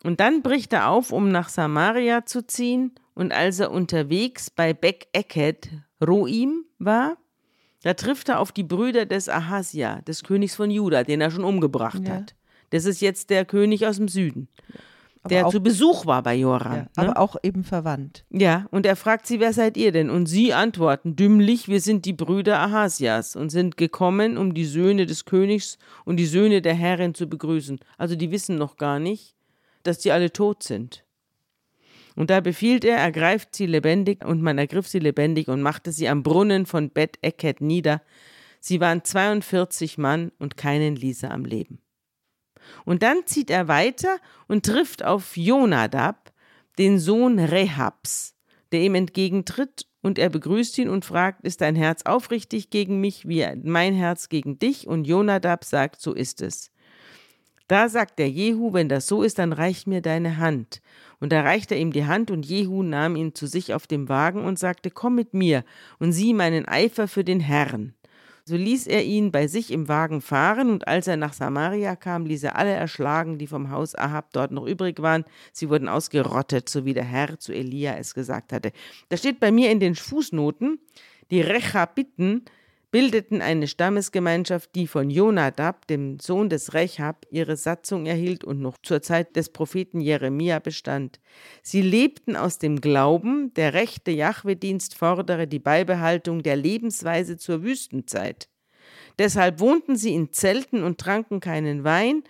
Und 0.04 0.20
dann 0.20 0.42
bricht 0.44 0.72
er 0.74 0.90
auf, 0.90 1.12
um 1.12 1.30
nach 1.30 1.50
Samaria 1.50 2.26
zu 2.26 2.46
ziehen 2.46 2.92
Und 3.16 3.32
als 3.32 3.60
er 3.60 3.72
unterwegs 3.72 4.50
bei 4.50 4.74
Beck 4.74 5.08
Eket 5.14 5.70
Roim 6.06 6.66
war, 6.80 7.18
da 7.82 7.94
trifft 7.94 8.28
er 8.30 8.40
auf 8.40 8.52
die 8.52 8.64
Brüder 8.64 9.06
des 9.06 9.30
Ahasia, 9.30 10.02
des 10.02 10.24
Königs 10.24 10.56
von 10.56 10.70
Juda, 10.70 11.04
den 11.04 11.22
er 11.22 11.32
schon 11.32 11.46
umgebracht 11.46 12.06
Ja. 12.08 12.16
hat. 12.16 12.36
Das 12.72 12.84
ist 12.86 13.00
jetzt 13.00 13.30
der 13.30 13.46
König 13.46 13.88
aus 13.88 13.98
dem 13.98 14.08
Süden, 14.10 14.50
Aber 14.68 14.80
der 15.30 15.48
auch, 15.48 15.52
zu 15.52 15.62
Besuch 15.62 16.06
war 16.06 16.24
bei 16.24 16.36
Joram. 16.36 16.74
ja, 16.74 16.82
ne? 16.82 16.90
aber 16.96 17.20
auch 17.20 17.36
eben 17.44 17.64
verwandt. 17.64 18.26
Ja, 18.30 18.68
und 18.72 18.86
er 18.86 18.96
fragt 18.96 19.28
sie, 19.28 19.40
wer 19.40 19.54
seid 19.54 19.78
ihr 19.78 19.92
denn? 19.92 20.10
Und 20.10 20.28
sie 20.28 20.54
antworten 20.54 21.16
dümmlich, 21.16 21.68
wir 21.68 21.82
sind 21.82 22.06
die 22.06 22.14
Brüder 22.14 22.60
Ahasias 22.60 23.36
und 23.36 23.50
sind 23.50 23.78
gekommen, 23.78 24.38
um 24.38 24.54
die 24.54 24.66
Söhne 24.66 25.06
des 25.06 25.26
Königs 25.26 25.78
und 26.06 26.18
die 26.18 26.26
Söhne 26.26 26.62
der 26.62 26.76
Herrin 26.76 27.14
zu 27.14 27.28
begrüßen. 27.28 27.80
Also 27.98 28.16
die 28.16 28.32
wissen 28.32 28.58
noch 28.58 28.78
gar 28.78 29.00
nicht, 29.00 29.36
dass 29.84 30.00
die 30.00 30.12
alle 30.12 30.32
tot 30.32 30.64
sind. 30.64 31.04
Und 32.16 32.30
da 32.30 32.40
befiehlt 32.40 32.86
er, 32.86 32.98
ergreift 32.98 33.56
sie 33.56 33.66
lebendig, 33.66 34.24
und 34.24 34.42
man 34.42 34.58
ergriff 34.58 34.88
sie 34.88 35.00
lebendig 35.00 35.50
und 35.50 35.62
machte 35.62 35.92
sie 35.92 36.08
am 36.08 36.24
Brunnen 36.24 36.66
von 36.66 36.90
Bet 36.90 37.18
Eket 37.22 37.60
nieder. 37.60 38.02
Sie 38.62 38.80
waren 38.80 39.04
42 39.04 39.98
Mann 39.98 40.32
und 40.40 40.58
keinen 40.58 40.96
ließ 40.96 41.24
er 41.24 41.32
am 41.32 41.46
Leben. 41.46 41.80
Und 42.86 43.04
dann 43.04 43.26
zieht 43.26 43.50
er 43.50 43.68
weiter 43.68 44.18
und 44.48 44.66
trifft 44.66 45.04
auf 45.04 45.38
Jonadab, 45.38 46.32
den 46.78 47.00
Sohn 47.00 47.40
Rehabs, 47.40 48.36
der 48.72 48.82
ihm 48.82 48.96
entgegentritt 48.96 49.88
und 50.02 50.20
er 50.20 50.30
begrüßt 50.30 50.78
ihn 50.78 50.90
und 50.90 51.06
fragt, 51.06 51.44
ist 51.44 51.62
dein 51.62 51.76
Herz 51.76 52.04
aufrichtig 52.04 52.70
gegen 52.70 53.02
mich, 53.02 53.28
wie 53.28 53.46
mein 53.64 53.96
Herz 53.96 54.30
gegen 54.30 54.60
dich? 54.60 54.88
Und 54.88 55.06
Jonadab 55.06 55.64
sagt, 55.64 56.00
so 56.00 56.14
ist 56.14 56.42
es. 56.42 56.72
Da 57.68 57.90
sagt 57.90 58.20
der 58.20 58.30
Jehu, 58.30 58.74
wenn 58.74 58.90
das 58.90 59.08
so 59.08 59.24
ist, 59.24 59.40
dann 59.40 59.52
reich 59.52 59.88
mir 59.88 60.02
deine 60.02 60.38
Hand. 60.38 60.82
Und 61.20 61.32
da 61.32 61.42
reichte 61.42 61.74
er 61.74 61.82
ihm 61.82 61.92
die 61.92 62.06
Hand 62.06 62.30
und 62.30 62.46
Jehu 62.46 62.84
nahm 62.84 63.16
ihn 63.16 63.34
zu 63.34 63.48
sich 63.48 63.74
auf 63.74 63.88
dem 63.88 64.08
Wagen 64.08 64.44
und 64.44 64.60
sagte, 64.60 64.92
komm 64.92 65.16
mit 65.16 65.34
mir 65.34 65.64
und 65.98 66.12
sieh 66.12 66.36
meinen 66.36 66.68
Eifer 66.68 67.08
für 67.08 67.24
den 67.24 67.40
Herrn. 67.40 67.96
So 68.48 68.56
ließ 68.56 68.86
er 68.86 69.04
ihn 69.04 69.32
bei 69.32 69.48
sich 69.48 69.72
im 69.72 69.88
Wagen 69.88 70.22
fahren, 70.22 70.70
und 70.70 70.88
als 70.88 71.08
er 71.08 71.18
nach 71.18 71.34
Samaria 71.34 71.96
kam, 71.96 72.28
ließ 72.28 72.44
er 72.44 72.56
alle 72.56 72.74
erschlagen, 72.74 73.40
die 73.40 73.48
vom 73.48 73.72
Haus 73.72 73.96
Ahab 73.96 74.32
dort 74.34 74.52
noch 74.52 74.68
übrig 74.68 75.02
waren. 75.02 75.26
Sie 75.52 75.68
wurden 75.68 75.90
ausgerottet, 75.90 76.70
so 76.70 76.86
wie 76.86 76.94
der 76.94 77.06
Herr 77.06 77.40
zu 77.40 77.54
Elia 77.54 77.96
es 77.96 78.14
gesagt 78.14 78.54
hatte. 78.54 78.72
Da 79.10 79.18
steht 79.18 79.40
bei 79.40 79.52
mir 79.52 79.72
in 79.72 79.80
den 79.80 79.96
Fußnoten, 79.96 80.80
die 81.32 81.42
Rechabiten 81.42 82.46
bildeten 82.96 83.42
eine 83.42 83.68
Stammesgemeinschaft, 83.68 84.74
die 84.74 84.88
von 84.88 85.10
Jonadab, 85.10 85.86
dem 85.88 86.18
Sohn 86.18 86.48
des 86.48 86.74
Rechab, 86.74 87.26
ihre 87.30 87.58
Satzung 87.58 88.06
erhielt 88.06 88.46
und 88.46 88.62
noch 88.62 88.78
zur 88.82 89.02
Zeit 89.02 89.36
des 89.36 89.50
Propheten 89.50 90.00
Jeremia 90.00 90.60
bestand. 90.60 91.20
Sie 91.62 91.82
lebten 91.82 92.38
aus 92.38 92.58
dem 92.58 92.80
Glauben, 92.80 93.54
der 93.56 93.74
rechte 93.74 94.12
Jahwe-Dienst 94.12 94.96
fordere 94.96 95.46
die 95.46 95.60
Beibehaltung 95.60 96.42
der 96.42 96.56
Lebensweise 96.56 97.36
zur 97.36 97.64
Wüstenzeit. 97.64 98.48
Deshalb 99.20 99.60
wohnten 99.60 99.98
sie 99.98 100.14
in 100.14 100.32
Zelten 100.32 100.82
und 100.82 100.98
tranken 100.98 101.42
keinen 101.42 101.84
Wein, 101.84 102.24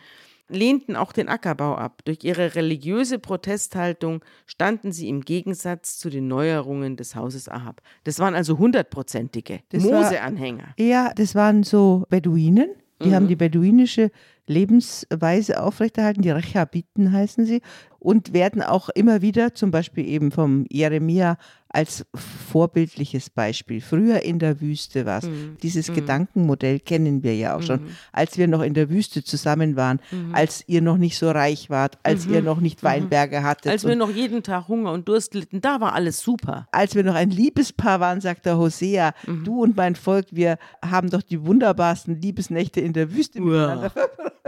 lehnten 0.49 0.95
auch 0.95 1.11
den 1.11 1.27
Ackerbau 1.27 1.75
ab. 1.75 2.01
Durch 2.05 2.19
ihre 2.23 2.55
religiöse 2.55 3.19
Protesthaltung 3.19 4.23
standen 4.45 4.91
sie 4.91 5.09
im 5.09 5.21
Gegensatz 5.21 5.97
zu 5.97 6.09
den 6.09 6.27
Neuerungen 6.27 6.97
des 6.97 7.15
Hauses 7.15 7.49
Ahab. 7.49 7.81
Das 8.03 8.19
waren 8.19 8.35
also 8.35 8.57
hundertprozentige 8.57 9.59
Mose-Anhänger. 9.73 10.75
Ja, 10.77 11.11
das 11.15 11.35
waren 11.35 11.63
so 11.63 12.05
Beduinen. 12.09 12.69
Die 13.03 13.13
haben 13.13 13.27
die 13.27 13.35
beduinische 13.35 14.09
Lebensweise 14.47 15.61
aufrechterhalten. 15.61 16.21
Die 16.21 16.29
Rechabiten 16.29 17.11
heißen 17.11 17.45
sie. 17.45 17.61
Und 17.99 18.33
werden 18.33 18.61
auch 18.61 18.87
immer 18.89 19.21
wieder, 19.21 19.53
zum 19.53 19.69
Beispiel 19.71 20.07
eben 20.07 20.31
vom 20.31 20.65
Jeremia, 20.69 21.37
als 21.75 22.05
vorbildliches 22.51 23.29
Beispiel. 23.29 23.81
Früher 23.81 24.23
in 24.23 24.39
der 24.39 24.61
Wüste 24.61 25.05
war 25.05 25.17
es. 25.17 25.29
Dieses 25.61 25.91
Gedankenmodell 25.91 26.79
kennen 26.79 27.21
wir 27.21 27.35
ja 27.35 27.57
auch 27.57 27.61
schon. 27.61 27.81
Als 28.13 28.37
wir 28.37 28.47
noch 28.47 28.61
in 28.61 28.73
der 28.73 28.89
Wüste 28.89 29.25
zusammen 29.25 29.75
waren, 29.75 29.99
als 30.31 30.63
ihr 30.67 30.81
noch 30.81 30.95
nicht 30.97 31.17
so 31.17 31.29
reich 31.29 31.69
wart, 31.69 31.97
als 32.03 32.25
ihr 32.27 32.41
noch 32.41 32.61
nicht 32.61 32.81
Weinberge 32.81 33.43
hattet. 33.43 33.73
Als 33.73 33.85
wir 33.85 33.97
noch 33.97 34.09
jeden 34.09 34.41
Tag 34.41 34.69
Hunger 34.69 34.93
und 34.93 35.09
Durst 35.09 35.33
litten, 35.33 35.59
da 35.59 35.81
war 35.81 35.93
alles 35.93 36.21
super. 36.21 36.67
als 36.71 36.95
wir 36.95 37.03
noch 37.03 37.15
ein 37.15 37.29
Liebespaar 37.29 37.99
waren, 37.99 38.21
sagt 38.21 38.45
der 38.45 38.57
Hosea, 38.57 39.13
du 39.43 39.61
und 39.61 39.75
mein 39.75 39.95
Volk, 39.95 40.27
wir 40.31 40.57
haben 40.81 41.09
doch 41.09 41.21
die 41.21 41.45
wunderbarsten 41.45 42.21
Liebesnächte 42.21 42.79
in 42.79 42.93
der 42.93 43.13
Wüste 43.13 43.41
miteinander 43.41 43.91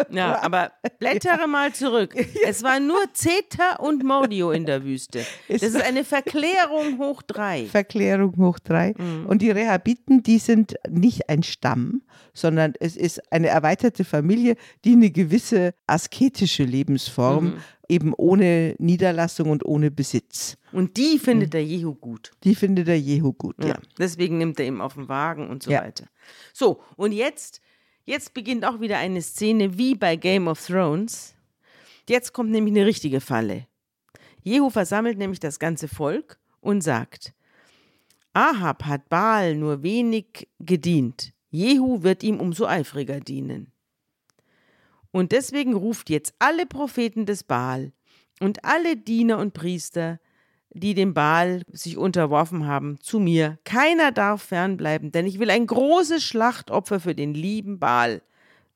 Ja, 0.10 0.40
aber 0.44 0.72
blättere 1.00 1.48
mal 1.48 1.74
zurück. 1.74 2.16
Es 2.46 2.64
war 2.64 2.80
nur 2.80 3.00
Zeta 3.14 3.76
und 3.78 4.04
Mordio 4.04 4.52
in 4.52 4.66
der 4.66 4.84
Wüste. 4.84 5.26
Das 5.50 5.62
ist 5.64 5.82
eine 5.82 6.04
Verklärung 6.04 6.98
hoch 7.00 7.22
drei. 7.22 7.66
Verklärung 7.66 8.36
hoch 8.38 8.60
drei. 8.60 8.94
Und 9.28 9.42
die 9.42 9.52
Rehabiten, 9.52 10.24
die 10.24 10.38
sind 10.40 10.76
nicht 10.90 11.30
ein 11.30 11.44
Stamm, 11.44 12.02
sondern 12.34 12.74
es 12.80 12.96
ist 12.96 13.22
eine 13.32 13.48
erweiterte 13.48 14.06
Familie, 14.06 14.56
die 14.86 14.94
eine 14.94 15.10
gewisse 15.12 15.74
asketische 15.88 16.64
Lebensform, 16.64 17.58
eben 17.90 18.14
ohne 18.14 18.76
Niederlassung 18.80 19.50
und 19.50 19.66
ohne 19.66 19.92
Besitz. 19.92 20.58
Und 20.74 20.98
die 20.98 21.20
findet 21.20 21.54
der 21.54 21.64
Jehu 21.64 21.96
gut. 21.96 22.32
Die 22.44 22.56
findet 22.56 22.88
der 22.88 23.00
Jehu 23.00 23.34
gut, 23.34 23.56
ja. 23.62 23.70
Ja. 23.70 23.76
Deswegen 23.98 24.38
nimmt 24.38 24.60
er 24.60 24.68
ihn 24.68 24.82
auf 24.82 24.96
den 24.96 25.08
Wagen 25.10 25.50
und 25.50 25.64
so 25.64 25.72
Ja. 25.72 25.84
weiter. 25.84 26.06
So, 26.54 26.82
und 26.98 27.14
jetzt, 27.14 27.62
jetzt 28.08 28.34
beginnt 28.34 28.66
auch 28.66 28.80
wieder 28.80 28.98
eine 28.98 29.22
Szene 29.22 29.78
wie 29.78 29.94
bei 29.94 30.16
Game 30.16 30.48
of 30.48 30.66
Thrones. 30.66 31.36
Jetzt 32.10 32.34
kommt 32.34 32.50
nämlich 32.50 32.74
eine 32.74 32.88
richtige 32.88 33.22
Falle. 33.22 33.68
Jehu 34.42 34.72
versammelt 34.72 35.20
nämlich 35.20 35.40
das 35.40 35.60
ganze 35.60 35.88
Volk 35.88 36.40
und 36.62 36.82
sagt, 36.82 37.34
Ahab 38.34 38.86
hat 38.86 39.10
Baal 39.10 39.56
nur 39.56 39.84
wenig 39.84 40.48
gedient. 40.60 41.34
Jehu 41.50 42.02
wird 42.02 42.24
ihm 42.24 42.40
umso 42.40 42.66
eifriger 42.66 43.20
dienen. 43.20 43.72
Und 45.12 45.32
deswegen 45.32 45.74
ruft 45.74 46.10
jetzt 46.10 46.34
alle 46.40 46.66
Propheten 46.66 47.26
des 47.26 47.44
Baal 47.44 47.92
und 48.40 48.64
alle 48.64 48.96
Diener 48.96 49.40
und 49.40 49.54
Priester, 49.54 50.20
die 50.74 50.94
dem 50.94 51.14
Baal 51.14 51.64
sich 51.72 51.98
unterworfen 51.98 52.68
haben, 52.68 52.98
zu 53.02 53.20
mir. 53.20 53.58
Keiner 53.64 54.12
darf 54.12 54.44
fernbleiben, 54.44 55.12
denn 55.12 55.26
ich 55.26 55.40
will 55.40 55.50
ein 55.50 55.66
großes 55.68 56.24
Schlachtopfer 56.24 57.00
für 57.00 57.16
den 57.16 57.34
lieben 57.34 57.80
Baal 57.80 58.22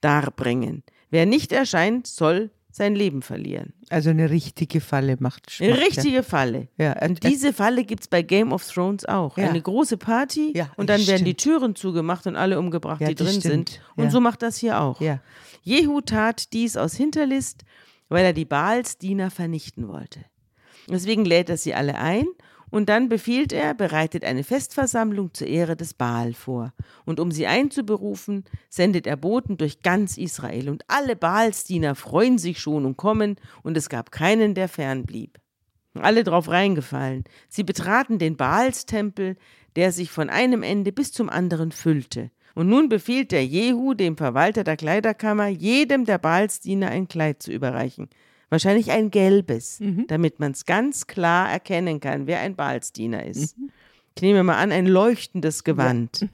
darbringen. 0.01 0.83
Wer 1.09 1.25
nicht 1.25 1.51
erscheint, 1.51 2.07
soll 2.07 2.49
sein 2.71 2.95
Leben 2.95 3.21
verlieren. 3.21 3.73
Also 3.89 4.09
eine 4.11 4.29
richtige 4.29 4.79
Falle 4.79 5.17
macht 5.19 5.57
Eine 5.59 5.75
Spaß, 5.75 5.87
richtige 5.87 6.23
Falle. 6.23 6.69
Ja, 6.77 6.95
ja. 6.99 7.07
Und 7.07 7.23
diese 7.23 7.51
Falle 7.51 7.83
gibt 7.83 8.03
es 8.03 8.07
bei 8.07 8.21
Game 8.21 8.53
of 8.53 8.65
Thrones 8.65 9.05
auch. 9.05 9.37
Ja. 9.37 9.49
Eine 9.49 9.61
große 9.61 9.97
Party 9.97 10.53
Ja, 10.55 10.71
und 10.77 10.89
dann 10.89 11.05
werden 11.05 11.25
die 11.25 11.31
stimmt. 11.31 11.59
Türen 11.59 11.75
zugemacht 11.75 12.27
und 12.27 12.37
alle 12.37 12.57
umgebracht, 12.57 13.01
die 13.01 13.15
drin 13.15 13.27
stimmt. 13.27 13.43
sind. 13.69 13.81
Und 13.97 14.11
so 14.11 14.21
macht 14.21 14.41
das 14.41 14.57
hier 14.57 14.79
auch. 14.79 15.01
Jehu 15.63 16.01
tat 16.01 16.53
dies 16.53 16.77
aus 16.77 16.95
Hinterlist, 16.95 17.65
weil 18.09 18.25
er 18.25 18.33
die 18.33 18.45
Baalsdiener 18.45 19.29
vernichten 19.29 19.87
wollte. 19.87 20.21
Deswegen 20.89 21.25
lädt 21.25 21.49
er 21.49 21.57
sie 21.57 21.73
alle 21.73 21.95
ein 21.95 22.25
und 22.71 22.87
dann 22.87 23.09
befiehlt 23.09 23.51
er, 23.51 23.73
bereitet 23.73 24.23
eine 24.23 24.43
Festversammlung 24.43 25.33
zur 25.33 25.47
Ehre 25.47 25.75
des 25.75 25.93
Baal 25.93 26.33
vor. 26.33 26.73
Und 27.05 27.19
um 27.19 27.29
sie 27.29 27.45
einzuberufen, 27.45 28.45
sendet 28.69 29.05
er 29.05 29.17
Boten 29.17 29.57
durch 29.57 29.81
ganz 29.81 30.17
Israel. 30.17 30.69
Und 30.69 30.83
alle 30.87 31.17
Baalsdiener 31.17 31.95
freuen 31.95 32.37
sich 32.37 32.59
schon 32.59 32.85
und 32.85 32.95
kommen, 32.95 33.35
und 33.61 33.75
es 33.75 33.89
gab 33.89 34.11
keinen, 34.11 34.55
der 34.55 34.69
fernblieb. 34.69 35.37
Alle 35.95 36.23
drauf 36.23 36.47
reingefallen. 36.47 37.25
Sie 37.49 37.63
betraten 37.63 38.17
den 38.17 38.37
Baalstempel, 38.37 39.35
der 39.75 39.91
sich 39.91 40.09
von 40.09 40.29
einem 40.29 40.63
Ende 40.63 40.93
bis 40.93 41.11
zum 41.11 41.29
anderen 41.29 41.73
füllte. 41.73 42.31
Und 42.55 42.69
nun 42.69 42.87
befiehlt 42.87 43.33
der 43.33 43.45
Jehu, 43.45 43.93
dem 43.93 44.15
Verwalter 44.15 44.63
der 44.63 44.77
Kleiderkammer, 44.77 45.47
jedem 45.47 46.05
der 46.05 46.17
Baalsdiener 46.17 46.87
ein 46.89 47.09
Kleid 47.09 47.43
zu 47.43 47.51
überreichen. 47.51 48.09
Wahrscheinlich 48.51 48.91
ein 48.91 49.11
gelbes, 49.11 49.79
damit 50.07 50.41
man 50.41 50.51
es 50.51 50.65
ganz 50.65 51.07
klar 51.07 51.49
erkennen 51.49 52.01
kann, 52.01 52.27
wer 52.27 52.41
ein 52.41 52.57
Baalsdiener 52.57 53.25
ist. 53.25 53.55
Ich 54.15 54.21
nehme 54.21 54.43
mal 54.43 54.57
an, 54.57 54.73
ein 54.73 54.87
leuchtendes 54.87 55.63
Gewand. 55.63 56.27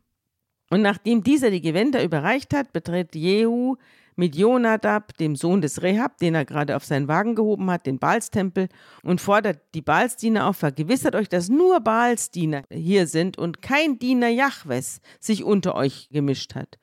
Und 0.70 0.80
nachdem 0.80 1.22
dieser 1.22 1.50
die 1.50 1.60
Gewänder 1.60 2.02
überreicht 2.02 2.54
hat, 2.54 2.72
betritt 2.72 3.14
Jehu 3.14 3.76
mit 4.16 4.36
Jonadab, 4.36 5.14
dem 5.18 5.36
Sohn 5.36 5.60
des 5.60 5.82
Rehab, 5.82 6.16
den 6.16 6.34
er 6.34 6.46
gerade 6.46 6.76
auf 6.76 6.84
seinen 6.86 7.08
Wagen 7.08 7.34
gehoben 7.34 7.70
hat, 7.70 7.84
den 7.84 7.98
Baalstempel 7.98 8.68
und 9.02 9.20
fordert 9.20 9.60
die 9.74 9.82
Baalsdiener 9.82 10.46
auf, 10.46 10.56
vergewissert 10.56 11.14
euch, 11.14 11.28
dass 11.28 11.50
nur 11.50 11.80
Baalsdiener 11.80 12.62
hier 12.70 13.06
sind 13.06 13.36
und 13.36 13.60
kein 13.60 13.98
Diener 13.98 14.28
Jahwes 14.28 15.02
sich 15.18 15.44
unter 15.44 15.74
euch 15.74 16.08
gemischt 16.10 16.54
hat. 16.54 16.78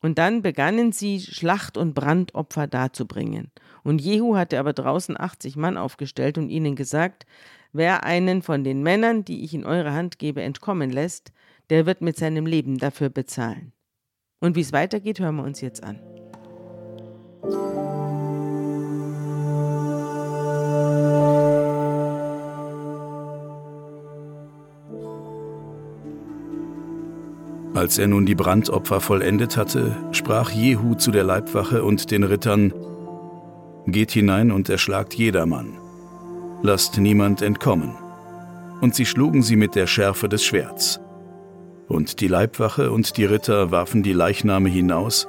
Und 0.00 0.16
dann 0.18 0.40
begannen 0.40 0.92
sie, 0.92 1.20
Schlacht- 1.20 1.76
und 1.76 1.94
Brandopfer 1.94 2.66
darzubringen. 2.66 3.50
Und 3.82 4.00
Jehu 4.00 4.36
hatte 4.36 4.58
aber 4.58 4.72
draußen 4.72 5.18
achtzig 5.18 5.56
Mann 5.56 5.76
aufgestellt 5.76 6.38
und 6.38 6.50
ihnen 6.50 6.76
gesagt, 6.76 7.26
wer 7.72 8.04
einen 8.04 8.42
von 8.42 8.64
den 8.64 8.82
Männern, 8.82 9.24
die 9.24 9.44
ich 9.44 9.54
in 9.54 9.64
eure 9.64 9.92
Hand 9.92 10.18
gebe, 10.18 10.42
entkommen 10.42 10.90
lässt, 10.90 11.32
der 11.70 11.86
wird 11.86 12.00
mit 12.00 12.16
seinem 12.16 12.46
Leben 12.46 12.78
dafür 12.78 13.08
bezahlen. 13.08 13.72
Und 14.40 14.56
wie 14.56 14.60
es 14.60 14.72
weitergeht, 14.72 15.20
hören 15.20 15.36
wir 15.36 15.44
uns 15.44 15.60
jetzt 15.60 15.84
an. 15.84 16.00
Als 27.74 27.98
er 27.98 28.08
nun 28.08 28.26
die 28.26 28.34
Brandopfer 28.34 29.00
vollendet 29.00 29.56
hatte, 29.56 29.96
sprach 30.12 30.50
Jehu 30.50 30.96
zu 30.96 31.12
der 31.12 31.24
Leibwache 31.24 31.82
und 31.82 32.10
den 32.10 32.24
Rittern, 32.24 32.74
Geht 33.92 34.10
hinein 34.10 34.50
und 34.50 34.68
erschlagt 34.68 35.14
jedermann. 35.14 35.78
Lasst 36.62 36.98
niemand 36.98 37.42
entkommen. 37.42 37.94
Und 38.80 38.94
sie 38.94 39.06
schlugen 39.06 39.42
sie 39.42 39.56
mit 39.56 39.74
der 39.74 39.86
Schärfe 39.86 40.28
des 40.28 40.44
Schwerts. 40.44 41.00
Und 41.88 42.20
die 42.20 42.28
Leibwache 42.28 42.90
und 42.90 43.16
die 43.16 43.24
Ritter 43.24 43.70
warfen 43.70 44.02
die 44.02 44.12
Leichname 44.12 44.68
hinaus 44.68 45.28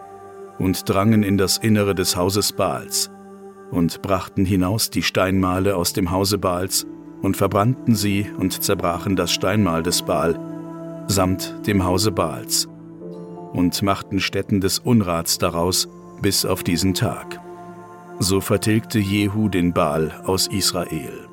und 0.59 0.87
drangen 0.87 1.23
in 1.23 1.37
das 1.37 1.57
Innere 1.57 1.95
des 1.95 2.15
Hauses 2.15 2.53
Baals 2.53 3.09
und 3.71 4.01
brachten 4.01 4.45
hinaus 4.45 4.89
die 4.89 5.03
Steinmale 5.03 5.75
aus 5.75 5.93
dem 5.93 6.11
Hause 6.11 6.37
Baals 6.37 6.85
und 7.21 7.37
verbrannten 7.37 7.95
sie 7.95 8.27
und 8.37 8.61
zerbrachen 8.63 9.15
das 9.15 9.31
Steinmal 9.31 9.81
des 9.83 10.01
Baal 10.03 10.39
samt 11.07 11.67
dem 11.67 11.83
Hause 11.83 12.11
Baals 12.11 12.67
und 13.53 13.81
machten 13.81 14.19
Stätten 14.19 14.61
des 14.61 14.79
Unrats 14.79 15.37
daraus 15.37 15.89
bis 16.21 16.45
auf 16.45 16.63
diesen 16.63 16.93
Tag. 16.93 17.39
So 18.23 18.39
vertilgte 18.39 18.99
Jehu 18.99 19.49
den 19.49 19.73
Baal 19.73 20.11
aus 20.25 20.45
Israel. 20.45 21.27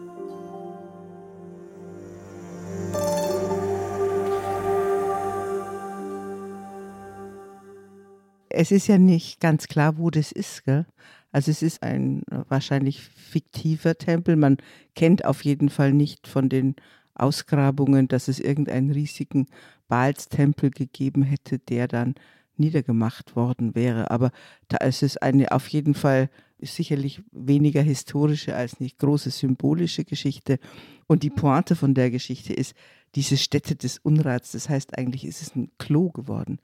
Es 8.49 8.71
ist 8.71 8.87
ja 8.87 8.97
nicht 8.97 9.39
ganz 9.39 9.69
klar, 9.69 9.99
wo 9.99 10.09
das 10.09 10.33
ist. 10.33 10.65
Gell? 10.65 10.87
Also 11.31 11.51
es 11.51 11.63
ist 11.63 11.83
ein 11.83 12.23
wahrscheinlich 12.49 13.03
fiktiver 13.03 13.99
Tempel. 13.99 14.37
Man 14.37 14.57
kennt 14.95 15.27
auf 15.27 15.45
jeden 15.45 15.69
Fall 15.69 15.93
nicht 15.93 16.27
von 16.27 16.49
den 16.49 16.75
Ausgrabungen, 17.13 18.09
dass 18.09 18.29
es 18.29 18.41
irgendeinen 18.41 18.93
riesigen 18.93 19.47
Baalstempel 19.89 20.71
gegeben 20.71 21.23
hätte, 21.23 21.59
der 21.59 21.87
dann 21.87 22.15
niedergemacht 22.57 23.37
worden 23.37 23.75
wäre. 23.75 24.11
Aber 24.11 24.31
da 24.69 24.79
ist 24.79 25.03
es 25.03 25.19
eine 25.19 25.53
auf 25.53 25.69
jeden 25.69 25.93
Fall 25.93 26.31
sicherlich 26.61 27.23
weniger 27.31 27.83
historische 27.83 28.55
als 28.55 28.81
nicht 28.81 28.99
große 28.99 29.31
symbolische 29.31 30.05
Geschichte. 30.05 30.59
Und 31.07 31.23
die 31.23 31.31
Pointe 31.31 31.77
von 31.77 31.95
der 31.95 32.11
Geschichte 32.11 32.53
ist 32.53 32.75
diese 33.15 33.37
Stätte 33.37 33.77
des 33.77 33.99
Unrats. 33.99 34.53
Das 34.53 34.69
heißt, 34.69 34.97
eigentlich 34.99 35.25
ist 35.25 35.43
es 35.43 35.55
ein 35.55 35.71
Klo 35.79 36.11
geworden, 36.11 36.59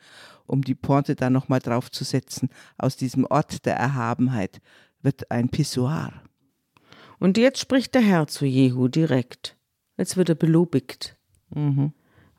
um 0.46 0.62
die 0.62 0.74
Pointe 0.74 1.14
da 1.14 1.30
nochmal 1.30 1.60
drauf 1.60 1.90
zu 1.90 2.04
setzen. 2.04 2.48
Aus 2.76 2.96
diesem 2.96 3.24
Ort 3.24 3.64
der 3.66 3.76
Erhabenheit 3.76 4.60
wird 5.02 5.30
ein 5.30 5.48
Pissoir. 5.48 6.12
Und 7.18 7.38
jetzt 7.38 7.60
spricht 7.60 7.94
der 7.94 8.02
Herr 8.02 8.26
zu 8.26 8.44
Jehu 8.44 8.88
direkt. 8.88 9.56
Jetzt 9.96 10.16
wird 10.16 10.28
er 10.28 10.34
belobigt. 10.34 11.16
Mhm. 11.54 11.92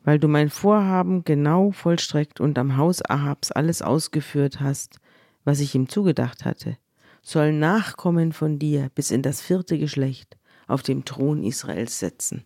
Weil 0.03 0.20
du 0.20 0.28
mein 0.28 0.49
Vorhaben 0.49 1.24
genau 1.24 1.72
vollstreckt 1.72 2.39
und 2.39 2.60
am 2.60 2.78
Haus 2.78 3.03
Ahabs 3.03 3.51
alles 3.51 3.82
ausgeführt 3.82 4.60
hast, 4.60 4.99
was 5.43 5.60
ich 5.60 5.74
ihm 5.74 5.89
zugedacht 5.89 6.45
hatte, 6.45 6.78
sollen 7.26 7.59
Nachkommen 7.59 8.32
von 8.32 8.59
dir 8.59 8.89
bis 8.93 9.11
in 9.11 9.23
das 9.23 9.41
vierte 9.41 9.78
Geschlecht 9.78 10.38
auf 10.67 10.84
dem 10.84 11.03
Thron 11.05 11.43
Israels 11.43 11.99
setzen. 11.99 12.45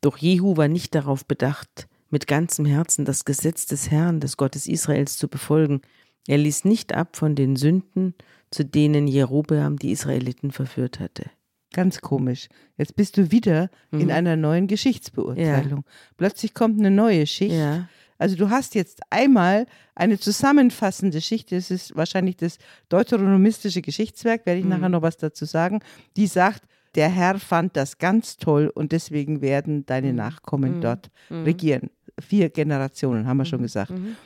Doch 0.00 0.18
Jehu 0.18 0.56
war 0.56 0.68
nicht 0.68 0.94
darauf 0.94 1.24
bedacht, 1.24 1.88
mit 2.10 2.26
ganzem 2.26 2.66
Herzen 2.66 3.04
das 3.04 3.24
Gesetz 3.24 3.66
des 3.66 3.90
Herrn, 3.90 4.18
des 4.18 4.36
Gottes 4.36 4.66
Israels, 4.66 5.16
zu 5.16 5.28
befolgen. 5.28 5.80
Er 6.26 6.38
ließ 6.38 6.64
nicht 6.64 6.92
ab 6.92 7.16
von 7.16 7.36
den 7.36 7.54
Sünden, 7.54 8.14
zu 8.50 8.64
denen 8.64 9.06
Jerobeam 9.06 9.78
die 9.78 9.92
Israeliten 9.92 10.50
verführt 10.50 10.98
hatte. 10.98 11.30
Ganz 11.72 12.00
komisch. 12.00 12.48
Jetzt 12.76 12.96
bist 12.96 13.16
du 13.16 13.30
wieder 13.30 13.70
mhm. 13.92 14.00
in 14.00 14.10
einer 14.10 14.36
neuen 14.36 14.66
Geschichtsbeurteilung. 14.66 15.84
Ja. 15.86 15.92
Plötzlich 16.16 16.52
kommt 16.52 16.80
eine 16.80 16.90
neue 16.90 17.28
Schicht. 17.28 17.54
Ja. 17.54 17.88
Also 18.20 18.36
du 18.36 18.50
hast 18.50 18.74
jetzt 18.74 19.00
einmal 19.08 19.66
eine 19.94 20.18
zusammenfassende 20.18 21.22
Schicht, 21.22 21.52
das 21.52 21.70
ist 21.70 21.96
wahrscheinlich 21.96 22.36
das 22.36 22.58
deuteronomistische 22.90 23.80
Geschichtswerk, 23.80 24.44
werde 24.44 24.58
ich 24.58 24.64
mhm. 24.64 24.72
nachher 24.72 24.90
noch 24.90 25.00
was 25.00 25.16
dazu 25.16 25.46
sagen, 25.46 25.80
die 26.18 26.26
sagt, 26.26 26.64
der 26.96 27.08
Herr 27.08 27.38
fand 27.38 27.76
das 27.76 27.96
ganz 27.96 28.36
toll 28.36 28.70
und 28.74 28.92
deswegen 28.92 29.40
werden 29.40 29.86
deine 29.86 30.10
mhm. 30.10 30.16
Nachkommen 30.16 30.76
mhm. 30.76 30.80
dort 30.82 31.10
mhm. 31.30 31.44
regieren. 31.44 31.90
Vier 32.20 32.50
Generationen, 32.50 33.26
haben 33.26 33.38
wir 33.38 33.46
schon 33.46 33.60
mhm. 33.60 33.64
gesagt. 33.64 33.90
Mhm. 33.92 34.16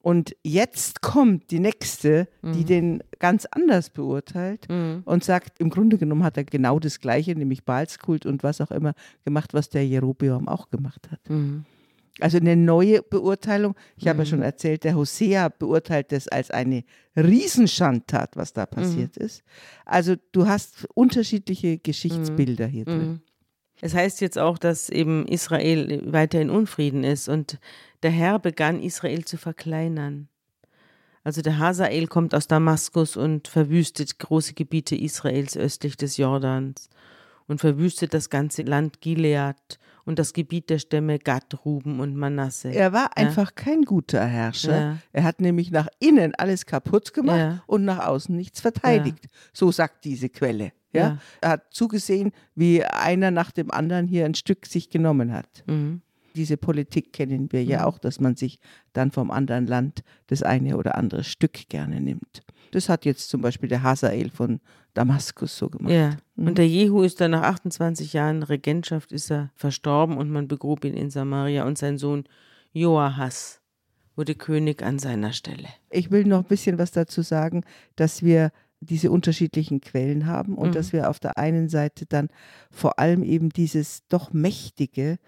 Und 0.00 0.34
jetzt 0.42 1.02
kommt 1.02 1.50
die 1.50 1.60
nächste, 1.60 2.28
die 2.42 2.48
mhm. 2.62 2.66
den 2.66 3.02
ganz 3.18 3.46
anders 3.50 3.90
beurteilt 3.90 4.66
mhm. 4.68 5.02
und 5.04 5.22
sagt, 5.22 5.60
im 5.60 5.68
Grunde 5.68 5.98
genommen 5.98 6.24
hat 6.24 6.38
er 6.38 6.44
genau 6.44 6.80
das 6.80 7.00
Gleiche, 7.00 7.36
nämlich 7.36 7.64
Baalskult 7.64 8.24
und 8.24 8.42
was 8.42 8.62
auch 8.62 8.70
immer 8.70 8.94
gemacht, 9.24 9.52
was 9.52 9.68
der 9.68 9.86
Jerobeam 9.86 10.48
auch 10.48 10.70
gemacht 10.70 11.08
hat. 11.10 11.20
Mhm. 11.28 11.66
Also 12.20 12.36
eine 12.38 12.56
neue 12.56 13.02
Beurteilung. 13.02 13.74
Ich 13.96 14.06
habe 14.06 14.20
ja 14.20 14.26
schon 14.26 14.42
erzählt, 14.42 14.84
der 14.84 14.96
Hosea 14.96 15.48
beurteilt 15.48 16.12
das 16.12 16.28
als 16.28 16.50
eine 16.50 16.84
Riesenschandtat, 17.16 18.36
was 18.36 18.52
da 18.52 18.66
passiert 18.66 19.16
ist. 19.16 19.42
Also 19.86 20.16
du 20.32 20.46
hast 20.46 20.86
unterschiedliche 20.94 21.78
Geschichtsbilder 21.78 22.66
hier 22.66 22.84
drin. 22.84 23.22
Es 23.80 23.94
heißt 23.94 24.20
jetzt 24.20 24.38
auch, 24.38 24.58
dass 24.58 24.90
eben 24.90 25.26
Israel 25.26 26.12
weiter 26.12 26.40
in 26.40 26.50
Unfrieden 26.50 27.02
ist 27.02 27.28
und 27.28 27.58
der 28.02 28.10
Herr 28.10 28.38
begann 28.38 28.80
Israel 28.80 29.24
zu 29.24 29.36
verkleinern. 29.38 30.28
Also 31.24 31.40
der 31.42 31.58
Hazael 31.58 32.06
kommt 32.08 32.34
aus 32.34 32.46
Damaskus 32.46 33.16
und 33.16 33.48
verwüstet 33.48 34.18
große 34.18 34.54
Gebiete 34.54 34.96
Israels 34.96 35.56
östlich 35.56 35.96
des 35.96 36.16
Jordans 36.16 36.90
und 37.46 37.60
verwüstet 37.60 38.12
das 38.14 38.30
ganze 38.30 38.62
Land 38.62 39.00
Gilead 39.00 39.78
und 40.04 40.18
das 40.18 40.32
Gebiet 40.32 40.70
der 40.70 40.78
Stämme 40.78 41.18
Gad, 41.18 41.64
Ruben 41.64 42.00
und 42.00 42.16
Manasse. 42.16 42.68
Er 42.68 42.92
war 42.92 43.04
ja. 43.04 43.10
einfach 43.16 43.54
kein 43.54 43.82
guter 43.82 44.24
Herrscher. 44.24 44.80
Ja. 44.80 44.98
Er 45.12 45.24
hat 45.24 45.40
nämlich 45.40 45.70
nach 45.70 45.88
innen 45.98 46.34
alles 46.36 46.66
kaputt 46.66 47.14
gemacht 47.14 47.38
ja. 47.38 47.62
und 47.66 47.84
nach 47.84 48.06
außen 48.06 48.34
nichts 48.34 48.60
verteidigt. 48.60 49.28
So 49.52 49.70
sagt 49.70 50.04
diese 50.04 50.28
Quelle. 50.28 50.72
Ja? 50.92 51.18
Er 51.40 51.50
hat 51.50 51.66
zugesehen, 51.70 52.32
wie 52.54 52.84
einer 52.84 53.30
nach 53.30 53.50
dem 53.50 53.70
anderen 53.70 54.06
hier 54.06 54.24
ein 54.24 54.34
Stück 54.34 54.66
sich 54.66 54.90
genommen 54.90 55.32
hat. 55.32 55.64
Mhm. 55.66 56.02
Diese 56.34 56.56
Politik 56.56 57.12
kennen 57.12 57.52
wir 57.52 57.62
ja 57.62 57.80
mhm. 57.80 57.84
auch, 57.84 57.98
dass 57.98 58.20
man 58.20 58.36
sich 58.36 58.58
dann 58.92 59.10
vom 59.10 59.30
anderen 59.30 59.66
Land 59.66 60.02
das 60.28 60.42
eine 60.42 60.76
oder 60.76 60.96
andere 60.96 61.24
Stück 61.24 61.68
gerne 61.68 62.00
nimmt. 62.00 62.42
Das 62.72 62.88
hat 62.88 63.04
jetzt 63.04 63.28
zum 63.28 63.40
Beispiel 63.40 63.68
der 63.68 63.82
Hazael 63.82 64.30
von 64.30 64.60
Damaskus 64.94 65.56
so 65.56 65.70
gemacht. 65.70 65.92
Ja. 65.92 66.16
Mhm. 66.34 66.48
Und 66.48 66.58
der 66.58 66.66
Jehu 66.66 67.02
ist 67.02 67.20
dann 67.20 67.30
nach 67.30 67.42
28 67.42 68.12
Jahren 68.12 68.42
Regentschaft 68.42 69.12
ist 69.12 69.30
er 69.30 69.50
verstorben 69.54 70.16
und 70.16 70.30
man 70.30 70.48
begrub 70.48 70.84
ihn 70.84 70.94
in 70.94 71.10
Samaria 71.10 71.64
und 71.64 71.78
sein 71.78 71.98
Sohn 71.98 72.24
Joahas 72.72 73.60
wurde 74.16 74.34
König 74.34 74.82
an 74.82 74.98
seiner 74.98 75.32
Stelle. 75.32 75.68
Ich 75.90 76.10
will 76.10 76.24
noch 76.24 76.38
ein 76.38 76.48
bisschen 76.48 76.78
was 76.78 76.90
dazu 76.90 77.22
sagen, 77.22 77.62
dass 77.96 78.22
wir 78.22 78.50
diese 78.80 79.10
unterschiedlichen 79.10 79.80
Quellen 79.80 80.26
haben 80.26 80.56
und 80.56 80.70
mhm. 80.70 80.72
dass 80.72 80.92
wir 80.92 81.08
auf 81.08 81.20
der 81.20 81.38
einen 81.38 81.68
Seite 81.68 82.04
dann 82.06 82.28
vor 82.70 82.98
allem 82.98 83.22
eben 83.22 83.50
dieses 83.50 84.06
doch 84.08 84.32
mächtige 84.32 85.18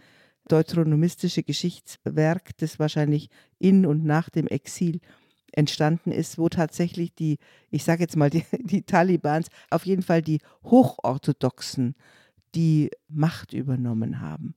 deuteronomistische 0.49 1.43
Geschichtswerk, 1.43 2.57
das 2.59 2.79
wahrscheinlich 2.79 3.31
in 3.59 3.87
und 3.87 4.05
nach 4.05 4.29
dem 4.29 4.47
Exil 4.47 5.01
entstanden 5.57 6.13
ist, 6.13 6.39
wo 6.39 6.49
tatsächlich 6.49 7.15
die, 7.15 7.39
ich 7.71 7.85
sage 7.85 8.03
jetzt 8.03 8.17
mal, 8.17 8.31
die, 8.31 8.45
die 8.61 8.83
Talibans, 8.83 9.49
auf 9.71 9.87
jeden 9.87 10.03
Fall 10.03 10.23
die 10.23 10.41
Hochorthodoxen, 10.65 11.95
die 12.55 12.91
Macht 13.09 13.53
übernommen 13.53 14.21
haben 14.21 14.55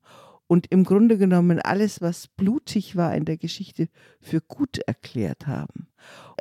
und 0.47 0.67
im 0.71 0.85
Grunde 0.85 1.17
genommen 1.17 1.59
alles, 1.59 2.01
was 2.01 2.27
blutig 2.27 2.95
war 2.95 3.13
in 3.15 3.25
der 3.25 3.37
Geschichte, 3.37 3.89
für 4.21 4.41
gut 4.41 4.79
erklärt 4.87 5.45
haben. 5.45 5.87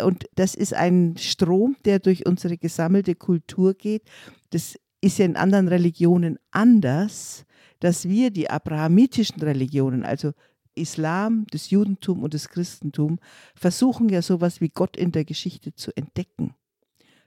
Und 0.00 0.26
das 0.36 0.54
ist 0.54 0.74
ein 0.74 1.16
Strom, 1.18 1.76
der 1.84 1.98
durch 1.98 2.24
unsere 2.24 2.56
gesammelte 2.56 3.16
Kultur 3.16 3.74
geht. 3.74 4.02
Das 4.50 4.78
ist 5.00 5.18
ja 5.18 5.24
in 5.24 5.36
anderen 5.36 5.68
Religionen 5.68 6.38
anders, 6.52 7.44
dass 7.80 8.08
wir 8.08 8.30
die 8.30 8.48
abrahamitischen 8.48 9.42
Religionen, 9.42 10.04
also 10.04 10.32
Islam, 10.76 11.46
das 11.50 11.70
Judentum 11.70 12.22
und 12.22 12.34
das 12.34 12.48
Christentum, 12.48 13.18
versuchen 13.54 14.08
ja 14.08 14.22
sowas 14.22 14.60
wie 14.60 14.68
Gott 14.68 14.96
in 14.96 15.12
der 15.12 15.24
Geschichte 15.24 15.74
zu 15.74 15.96
entdecken. 15.96 16.54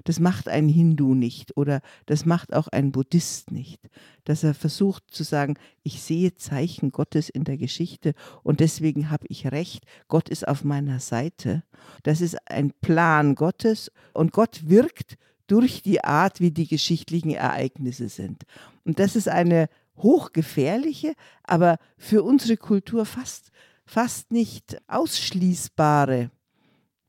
Das 0.06 0.20
macht 0.20 0.47
ein 0.47 0.70
Hindu 0.70 1.14
nicht 1.14 1.58
oder 1.58 1.82
das 2.06 2.26
macht 2.26 2.54
auch 2.54 2.70
ein 2.70 2.91
Buddhist 2.91 3.52
nicht, 3.52 3.89
dass 4.24 4.43
er 4.43 4.54
versucht 4.54 5.04
zu 5.12 5.24
sagen, 5.24 5.56
ich 5.84 6.02
sehe 6.02 6.36
Zeichen 6.36 6.91
Gottes 6.91 7.28
in 7.28 7.43
der 7.43 7.58
Geschichte 7.58 8.14
und 8.43 8.62
deswegen 8.62 9.10
habe 9.10 9.26
ich 9.28 9.52
recht, 9.52 9.84
Gott 10.08 10.30
ist 10.30 10.47
auf 10.47 10.64
meiner 10.64 11.00
Seite. 11.00 11.64
Das 12.04 12.22
ist 12.22 12.38
ein 12.50 12.72
Plan 12.82 13.36
Gottes 13.36 13.91
und 14.14 14.32
Gott 14.32 14.70
wirkt 14.70 15.18
durch 15.47 15.82
die 15.82 16.04
Art, 16.04 16.39
wie 16.39 16.52
die 16.52 16.68
geschichtlichen 16.68 17.32
Ereignisse 17.32 18.08
sind. 18.08 18.43
Und 18.86 19.00
das 19.00 19.16
ist 19.16 19.28
eine 19.28 19.68
hochgefährliche, 20.00 21.14
aber 21.43 21.78
für 21.97 22.24
unsere 22.24 22.58
Kultur 22.58 23.06
fast, 23.06 23.52
fast 23.86 24.32
nicht 24.32 24.82
ausschließbare 24.88 26.32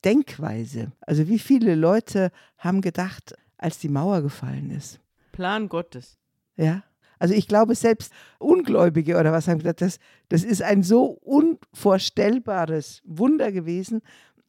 Denkweise. 0.04 0.92
Also 1.00 1.28
wie 1.28 1.38
viele 1.38 1.74
Leute 1.74 2.30
haben 2.58 2.80
gedacht, 2.80 3.34
als 3.58 3.78
die 3.78 3.88
Mauer 3.88 4.22
gefallen 4.22 4.70
ist. 4.70 5.00
Plan 5.32 5.68
Gottes. 5.68 6.18
Ja. 6.56 6.82
Also 7.18 7.34
ich 7.34 7.48
glaube, 7.48 7.74
selbst 7.74 8.12
Ungläubige 8.38 9.18
oder 9.18 9.30
was 9.30 9.46
haben 9.46 9.58
gesagt, 9.58 9.82
das, 9.82 9.98
das 10.30 10.42
ist 10.42 10.62
ein 10.62 10.82
so 10.82 11.04
unvorstellbares 11.04 13.02
Wunder 13.04 13.52
gewesen, 13.52 14.00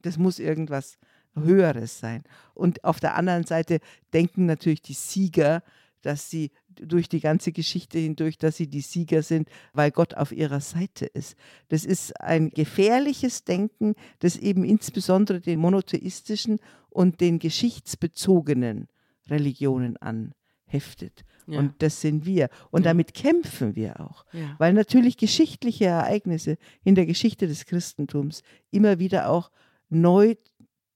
das 0.01 0.17
muss 0.17 0.39
irgendwas 0.39 0.97
Höheres 1.35 1.99
sein. 1.99 2.23
Und 2.53 2.83
auf 2.85 3.01
der 3.01 3.15
anderen 3.15 3.45
Seite 3.45 3.79
denken 4.13 4.45
natürlich 4.45 4.81
die 4.81 4.93
Sieger, 4.93 5.63
dass 6.01 6.29
sie 6.29 6.51
durch 6.76 7.09
die 7.09 7.19
ganze 7.19 7.51
Geschichte 7.51 7.99
hindurch, 7.99 8.38
dass 8.38 8.57
sie 8.57 8.67
die 8.67 8.82
Sieger 8.82 9.24
sind, 9.24 9.49
weil 9.74 9.91
Gott 9.91 10.13
auf 10.15 10.32
ihrer 10.32 10.61
Seite 10.61 11.05
ist. 11.05 11.36
Das 11.69 11.86
ist 11.86 12.19
ein 12.22 12.49
gefährliches 12.49 13.43
Denken, 13.43 13.95
das 14.19 14.38
eben 14.38 14.63
insbesondere 14.63 15.41
den 15.41 15.59
monotheistischen 15.59 16.59
und 16.89 17.22
den 17.22 17.39
geschichtsbezogenen 17.39 18.88
Religionen 19.30 19.97
anheftet. 19.97 21.24
Ja. 21.47 21.59
Und 21.59 21.82
das 21.82 22.01
sind 22.01 22.26
wir. 22.26 22.49
Und 22.69 22.86
ja. 22.86 22.91
damit 22.91 23.13
kämpfen 23.13 23.76
wir 23.76 23.99
auch. 23.99 24.26
Ja. 24.34 24.55
Weil 24.57 24.74
natürlich 24.74 25.17
geschichtliche 25.17 25.86
Ereignisse 25.86 26.57
in 26.84 26.95
der 26.95 27.05
Geschichte 27.05 27.47
des 27.47 27.65
Christentums 27.65 28.41
immer 28.69 28.99
wieder 28.99 29.30
auch 29.30 29.51
neu 29.89 30.36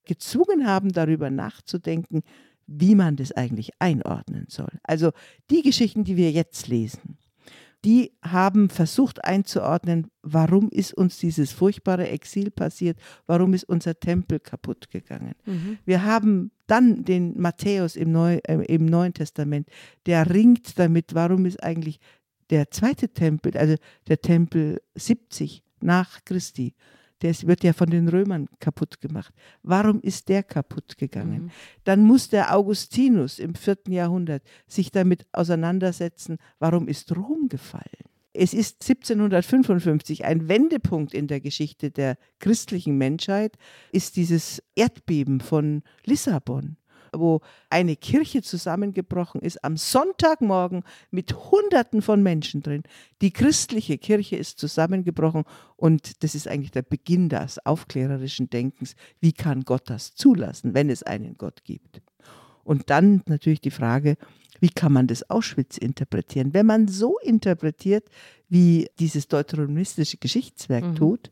gezwungen 0.05 0.67
haben, 0.67 0.91
darüber 0.91 1.29
nachzudenken, 1.29 2.23
wie 2.67 2.95
man 2.95 3.15
das 3.15 3.31
eigentlich 3.31 3.71
einordnen 3.79 4.45
soll. 4.49 4.79
Also 4.83 5.11
die 5.49 5.61
Geschichten, 5.61 6.03
die 6.03 6.17
wir 6.17 6.31
jetzt 6.31 6.67
lesen, 6.67 7.17
die 7.85 8.13
haben 8.23 8.69
versucht 8.69 9.23
einzuordnen, 9.23 10.07
warum 10.23 10.69
ist 10.69 10.95
uns 10.95 11.19
dieses 11.19 11.51
furchtbare 11.51 12.09
Exil 12.09 12.49
passiert, 12.49 12.97
warum 13.27 13.53
ist 13.53 13.65
unser 13.65 13.99
Tempel 13.99 14.39
kaputt 14.39 14.89
gegangen. 14.89 15.35
Mhm. 15.45 15.77
Wir 15.85 16.03
haben 16.03 16.51
dann 16.65 17.05
den 17.05 17.39
Matthäus 17.39 17.95
im, 17.95 18.11
Neu, 18.11 18.39
äh, 18.47 18.65
im 18.65 18.87
Neuen 18.87 19.13
Testament, 19.13 19.69
der 20.07 20.31
ringt 20.31 20.79
damit, 20.79 21.13
warum 21.13 21.45
ist 21.45 21.61
eigentlich 21.61 21.99
der 22.49 22.71
zweite 22.71 23.09
Tempel, 23.09 23.55
also 23.55 23.75
der 24.07 24.19
Tempel 24.19 24.81
70 24.95 25.63
nach 25.81 26.25
Christi, 26.25 26.73
der 27.25 27.47
wird 27.47 27.63
ja 27.63 27.73
von 27.73 27.89
den 27.89 28.07
Römern 28.07 28.47
kaputt 28.59 29.01
gemacht. 29.01 29.33
Warum 29.63 29.99
ist 30.01 30.29
der 30.29 30.43
kaputt 30.43 30.97
gegangen? 30.97 31.45
Mhm. 31.45 31.51
Dann 31.83 32.03
muss 32.03 32.29
der 32.29 32.55
Augustinus 32.55 33.39
im 33.39 33.55
vierten 33.55 33.91
Jahrhundert 33.91 34.43
sich 34.67 34.91
damit 34.91 35.25
auseinandersetzen, 35.31 36.37
warum 36.59 36.87
ist 36.87 37.15
Rom 37.15 37.49
gefallen? 37.49 37.83
Es 38.33 38.53
ist 38.53 38.83
1755 38.83 40.25
ein 40.25 40.47
Wendepunkt 40.47 41.13
in 41.13 41.27
der 41.27 41.39
Geschichte 41.39 41.89
der 41.89 42.17
christlichen 42.39 42.97
Menschheit, 42.97 43.57
ist 43.91 44.17
dieses 44.17 44.61
Erdbeben 44.75 45.39
von 45.39 45.81
Lissabon 46.03 46.77
wo 47.19 47.41
eine 47.69 47.95
Kirche 47.95 48.41
zusammengebrochen 48.41 49.41
ist, 49.41 49.63
am 49.63 49.77
Sonntagmorgen 49.77 50.83
mit 51.11 51.33
Hunderten 51.51 52.01
von 52.01 52.23
Menschen 52.23 52.61
drin. 52.61 52.83
Die 53.21 53.31
christliche 53.31 53.97
Kirche 53.97 54.35
ist 54.35 54.59
zusammengebrochen 54.59 55.43
und 55.75 56.23
das 56.23 56.35
ist 56.35 56.47
eigentlich 56.47 56.71
der 56.71 56.83
Beginn 56.83 57.29
des 57.29 57.65
aufklärerischen 57.65 58.49
Denkens. 58.49 58.95
Wie 59.19 59.33
kann 59.33 59.63
Gott 59.63 59.89
das 59.89 60.15
zulassen, 60.15 60.73
wenn 60.73 60.89
es 60.89 61.03
einen 61.03 61.37
Gott 61.37 61.63
gibt? 61.63 62.01
Und 62.63 62.89
dann 62.89 63.21
natürlich 63.27 63.61
die 63.61 63.71
Frage, 63.71 64.17
wie 64.59 64.69
kann 64.69 64.93
man 64.93 65.07
das 65.07 65.29
Auschwitz 65.29 65.77
interpretieren? 65.77 66.53
Wenn 66.53 66.65
man 66.65 66.87
so 66.87 67.17
interpretiert, 67.19 68.07
wie 68.49 68.87
dieses 68.99 69.27
deuteronomistische 69.27 70.17
Geschichtswerk 70.17 70.85
mhm. 70.85 70.95
tut, 70.95 71.31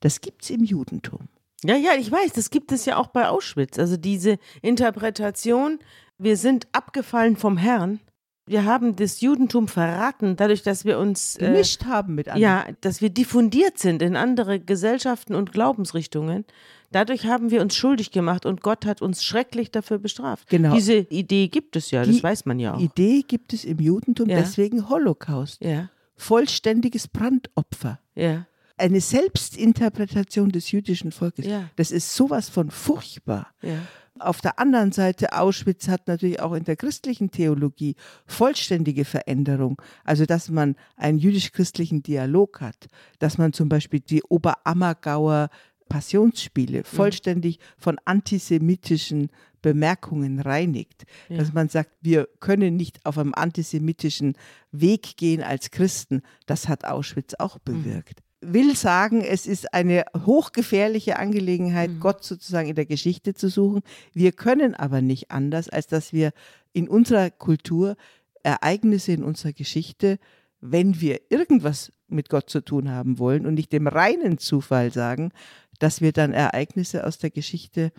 das 0.00 0.20
gibt 0.20 0.42
es 0.44 0.50
im 0.50 0.64
Judentum. 0.64 1.28
Ja, 1.64 1.76
ja, 1.76 1.92
ich 1.98 2.10
weiß, 2.10 2.32
das 2.32 2.50
gibt 2.50 2.72
es 2.72 2.86
ja 2.86 2.96
auch 2.96 3.08
bei 3.08 3.28
Auschwitz. 3.28 3.78
Also 3.78 3.96
diese 3.96 4.38
Interpretation, 4.62 5.78
wir 6.18 6.36
sind 6.36 6.68
abgefallen 6.72 7.36
vom 7.36 7.56
Herrn. 7.56 8.00
Wir 8.46 8.64
haben 8.64 8.96
das 8.96 9.20
Judentum 9.20 9.68
verraten, 9.68 10.34
dadurch, 10.36 10.62
dass 10.62 10.84
wir 10.84 10.98
uns 10.98 11.36
äh, 11.36 11.46
gemischt 11.46 11.84
haben 11.84 12.16
mit 12.16 12.28
anderen. 12.28 12.42
Ja, 12.42 12.64
dass 12.80 13.00
wir 13.00 13.10
diffundiert 13.10 13.78
sind 13.78 14.02
in 14.02 14.16
andere 14.16 14.58
Gesellschaften 14.58 15.34
und 15.34 15.52
Glaubensrichtungen. 15.52 16.44
Dadurch 16.90 17.26
haben 17.26 17.52
wir 17.52 17.60
uns 17.60 17.76
schuldig 17.76 18.10
gemacht 18.10 18.46
und 18.46 18.62
Gott 18.62 18.86
hat 18.86 19.02
uns 19.02 19.22
schrecklich 19.22 19.70
dafür 19.70 19.98
bestraft. 19.98 20.48
Genau. 20.48 20.74
Diese 20.74 20.94
Idee 20.94 21.46
gibt 21.46 21.76
es 21.76 21.92
ja, 21.92 22.02
Die 22.02 22.12
das 22.12 22.22
weiß 22.24 22.46
man 22.46 22.58
ja 22.58 22.74
auch. 22.74 22.80
Idee 22.80 23.22
gibt 23.22 23.52
es 23.52 23.64
im 23.64 23.78
Judentum, 23.78 24.28
ja. 24.28 24.38
deswegen 24.38 24.88
Holocaust. 24.88 25.62
Ja. 25.62 25.88
Vollständiges 26.16 27.06
Brandopfer. 27.06 28.00
Ja 28.16 28.46
eine 28.80 29.00
Selbstinterpretation 29.00 30.50
des 30.50 30.70
jüdischen 30.70 31.12
Volkes. 31.12 31.46
Ja. 31.46 31.68
Das 31.76 31.90
ist 31.90 32.14
sowas 32.14 32.48
von 32.48 32.70
furchtbar. 32.70 33.48
Ja. 33.62 33.78
Auf 34.18 34.40
der 34.40 34.58
anderen 34.58 34.92
Seite, 34.92 35.32
Auschwitz 35.32 35.88
hat 35.88 36.06
natürlich 36.06 36.40
auch 36.40 36.52
in 36.52 36.64
der 36.64 36.76
christlichen 36.76 37.30
Theologie 37.30 37.96
vollständige 38.26 39.04
Veränderung. 39.04 39.80
Also, 40.04 40.26
dass 40.26 40.50
man 40.50 40.76
einen 40.96 41.18
jüdisch-christlichen 41.18 42.02
Dialog 42.02 42.60
hat, 42.60 42.88
dass 43.18 43.38
man 43.38 43.52
zum 43.52 43.68
Beispiel 43.68 44.00
die 44.00 44.22
Oberammergauer 44.22 45.48
Passionsspiele 45.88 46.78
mhm. 46.78 46.84
vollständig 46.84 47.58
von 47.78 47.98
antisemitischen 48.04 49.30
Bemerkungen 49.62 50.40
reinigt. 50.40 51.04
Ja. 51.28 51.38
Dass 51.38 51.52
man 51.52 51.68
sagt, 51.68 51.90
wir 52.00 52.28
können 52.40 52.76
nicht 52.76 53.04
auf 53.04 53.18
einem 53.18 53.34
antisemitischen 53.34 54.34
Weg 54.70 55.16
gehen 55.16 55.42
als 55.42 55.70
Christen. 55.70 56.22
Das 56.46 56.68
hat 56.68 56.84
Auschwitz 56.84 57.34
auch 57.38 57.56
mhm. 57.56 57.60
bewirkt. 57.64 58.22
Will 58.42 58.74
sagen, 58.74 59.20
es 59.20 59.46
ist 59.46 59.74
eine 59.74 60.04
hochgefährliche 60.24 61.18
Angelegenheit, 61.18 61.90
mhm. 61.90 62.00
Gott 62.00 62.24
sozusagen 62.24 62.68
in 62.68 62.74
der 62.74 62.86
Geschichte 62.86 63.34
zu 63.34 63.48
suchen. 63.48 63.82
Wir 64.14 64.32
können 64.32 64.74
aber 64.74 65.02
nicht 65.02 65.30
anders, 65.30 65.68
als 65.68 65.86
dass 65.86 66.12
wir 66.12 66.32
in 66.72 66.88
unserer 66.88 67.30
Kultur 67.30 67.96
Ereignisse 68.42 69.12
in 69.12 69.22
unserer 69.22 69.52
Geschichte, 69.52 70.18
wenn 70.60 71.00
wir 71.00 71.20
irgendwas 71.30 71.92
mit 72.08 72.28
Gott 72.28 72.50
zu 72.50 72.62
tun 72.62 72.90
haben 72.90 73.18
wollen 73.18 73.46
und 73.46 73.54
nicht 73.54 73.72
dem 73.72 73.86
reinen 73.86 74.38
Zufall 74.38 74.92
sagen, 74.92 75.32
dass 75.78 76.00
wir 76.00 76.12
dann 76.12 76.32
Ereignisse 76.32 77.06
aus 77.06 77.18
der 77.18 77.30
Geschichte 77.30 77.92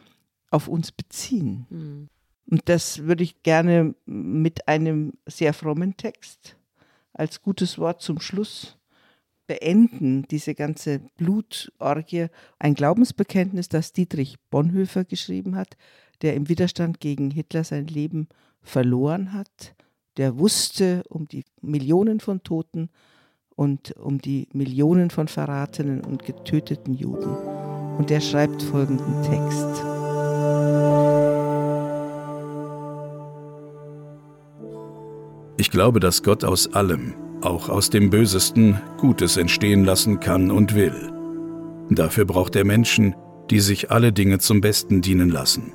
auf 0.49 0.67
uns 0.67 0.91
beziehen. 0.91 1.65
Mhm. 1.69 2.09
Und 2.49 2.61
das 2.65 3.03
würde 3.03 3.23
ich 3.23 3.43
gerne 3.43 3.95
mit 4.05 4.67
einem 4.67 5.13
sehr 5.25 5.53
frommen 5.53 5.95
Text 5.95 6.57
als 7.13 7.41
gutes 7.41 7.77
Wort 7.77 8.01
zum 8.01 8.19
Schluss 8.19 8.77
beenden, 9.47 10.23
diese 10.29 10.55
ganze 10.55 11.01
Blutorgie, 11.17 12.27
ein 12.59 12.73
Glaubensbekenntnis, 12.73 13.69
das 13.69 13.93
Dietrich 13.93 14.37
Bonhoeffer 14.49 15.03
geschrieben 15.03 15.55
hat, 15.55 15.77
der 16.21 16.35
im 16.35 16.49
Widerstand 16.49 16.99
gegen 16.99 17.31
Hitler 17.31 17.63
sein 17.63 17.87
Leben 17.87 18.27
verloren 18.61 19.33
hat, 19.33 19.75
der 20.17 20.37
wusste 20.37 21.03
um 21.09 21.27
die 21.27 21.43
Millionen 21.61 22.19
von 22.19 22.43
Toten 22.43 22.89
und 23.55 23.91
um 23.97 24.19
die 24.19 24.47
Millionen 24.53 25.09
von 25.09 25.27
verratenen 25.27 26.01
und 26.01 26.23
getöteten 26.25 26.93
Juden. 26.93 27.35
Und 27.97 28.09
der 28.09 28.21
schreibt 28.21 28.61
folgenden 28.61 29.21
Text. 29.23 29.83
Ich 35.57 35.69
glaube, 35.69 35.99
dass 35.99 36.23
Gott 36.23 36.43
aus 36.43 36.73
allem, 36.73 37.13
auch 37.43 37.69
aus 37.69 37.89
dem 37.89 38.09
Bösesten 38.09 38.81
Gutes 38.97 39.37
entstehen 39.37 39.83
lassen 39.83 40.19
kann 40.19 40.51
und 40.51 40.75
will. 40.75 41.11
Dafür 41.89 42.25
braucht 42.25 42.55
er 42.55 42.65
Menschen, 42.65 43.15
die 43.49 43.59
sich 43.59 43.91
alle 43.91 44.13
Dinge 44.13 44.39
zum 44.39 44.61
Besten 44.61 45.01
dienen 45.01 45.29
lassen. 45.29 45.73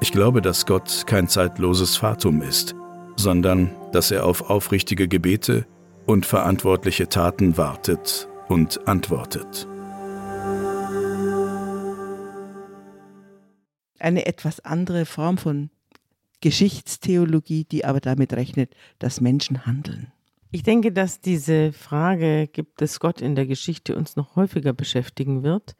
Ich 0.00 0.12
glaube, 0.12 0.42
dass 0.42 0.66
Gott 0.66 1.04
kein 1.06 1.28
zeitloses 1.28 1.96
Fatum 1.96 2.42
ist, 2.42 2.74
sondern 3.16 3.70
dass 3.92 4.10
er 4.10 4.26
auf 4.26 4.50
aufrichtige 4.50 5.08
Gebete 5.08 5.66
und 6.06 6.26
verantwortliche 6.26 7.08
Taten 7.08 7.56
wartet 7.56 8.28
und 8.48 8.86
antwortet. 8.86 9.68
Eine 13.98 14.26
etwas 14.26 14.60
andere 14.64 15.06
Form 15.06 15.38
von 15.38 15.70
Geschichtstheologie, 16.40 17.64
die 17.64 17.84
aber 17.84 18.00
damit 18.00 18.32
rechnet, 18.32 18.74
dass 18.98 19.20
Menschen 19.20 19.64
handeln. 19.64 20.12
Ich 20.54 20.62
denke, 20.62 20.92
dass 20.92 21.22
diese 21.22 21.72
Frage, 21.72 22.46
gibt 22.46 22.82
es 22.82 23.00
Gott 23.00 23.22
in 23.22 23.34
der 23.34 23.46
Geschichte, 23.46 23.96
uns 23.96 24.16
noch 24.16 24.36
häufiger 24.36 24.74
beschäftigen 24.74 25.42
wird. 25.42 25.76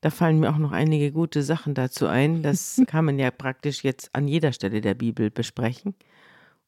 Da 0.00 0.08
fallen 0.08 0.40
mir 0.40 0.48
auch 0.48 0.56
noch 0.56 0.72
einige 0.72 1.12
gute 1.12 1.42
Sachen 1.42 1.74
dazu 1.74 2.06
ein. 2.06 2.42
Das 2.42 2.80
kann 2.86 3.04
man 3.04 3.18
ja 3.18 3.30
praktisch 3.30 3.84
jetzt 3.84 4.14
an 4.14 4.26
jeder 4.26 4.52
Stelle 4.52 4.80
der 4.80 4.94
Bibel 4.94 5.30
besprechen. 5.30 5.94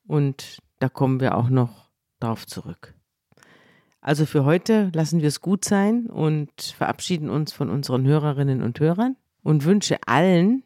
Und 0.06 0.58
da 0.80 0.90
kommen 0.90 1.18
wir 1.20 1.34
auch 1.34 1.48
noch 1.48 1.88
drauf 2.20 2.46
zurück. 2.46 2.94
Also 4.02 4.26
für 4.26 4.44
heute 4.44 4.90
lassen 4.94 5.22
wir 5.22 5.28
es 5.28 5.40
gut 5.40 5.64
sein 5.64 6.08
und 6.08 6.60
verabschieden 6.60 7.30
uns 7.30 7.54
von 7.54 7.70
unseren 7.70 8.06
Hörerinnen 8.06 8.62
und 8.62 8.80
Hörern 8.80 9.16
und 9.42 9.64
wünsche 9.64 9.96
allen 10.06 10.62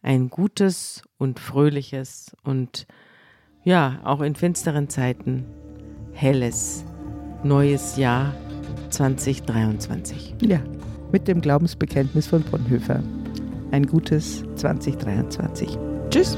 ein 0.00 0.30
gutes 0.30 1.02
und 1.18 1.38
fröhliches 1.38 2.34
und 2.44 2.86
ja, 3.62 4.00
auch 4.04 4.22
in 4.22 4.34
finsteren 4.34 4.88
Zeiten 4.88 5.44
helles 6.14 6.84
neues 7.42 7.96
Jahr 7.96 8.34
2023. 8.90 10.36
Ja, 10.42 10.60
mit 11.12 11.28
dem 11.28 11.40
Glaubensbekenntnis 11.40 12.28
von 12.28 12.42
Bonhoeffer. 12.42 13.02
Ein 13.70 13.86
gutes 13.86 14.44
2023. 14.56 15.76
Tschüss. 16.10 16.36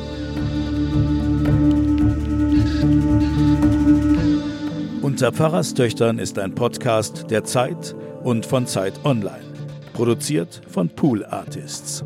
Unter 5.03 5.33
Pfarrerstöchtern 5.33 6.19
ist 6.19 6.39
ein 6.39 6.55
Podcast 6.55 7.31
der 7.31 7.45
Zeit 7.45 7.95
und 8.23 8.45
von 8.45 8.67
Zeit 8.67 8.95
Online. 9.05 9.45
Produziert 9.93 10.61
von 10.69 10.89
Pool 10.89 11.25
Artists. 11.25 12.05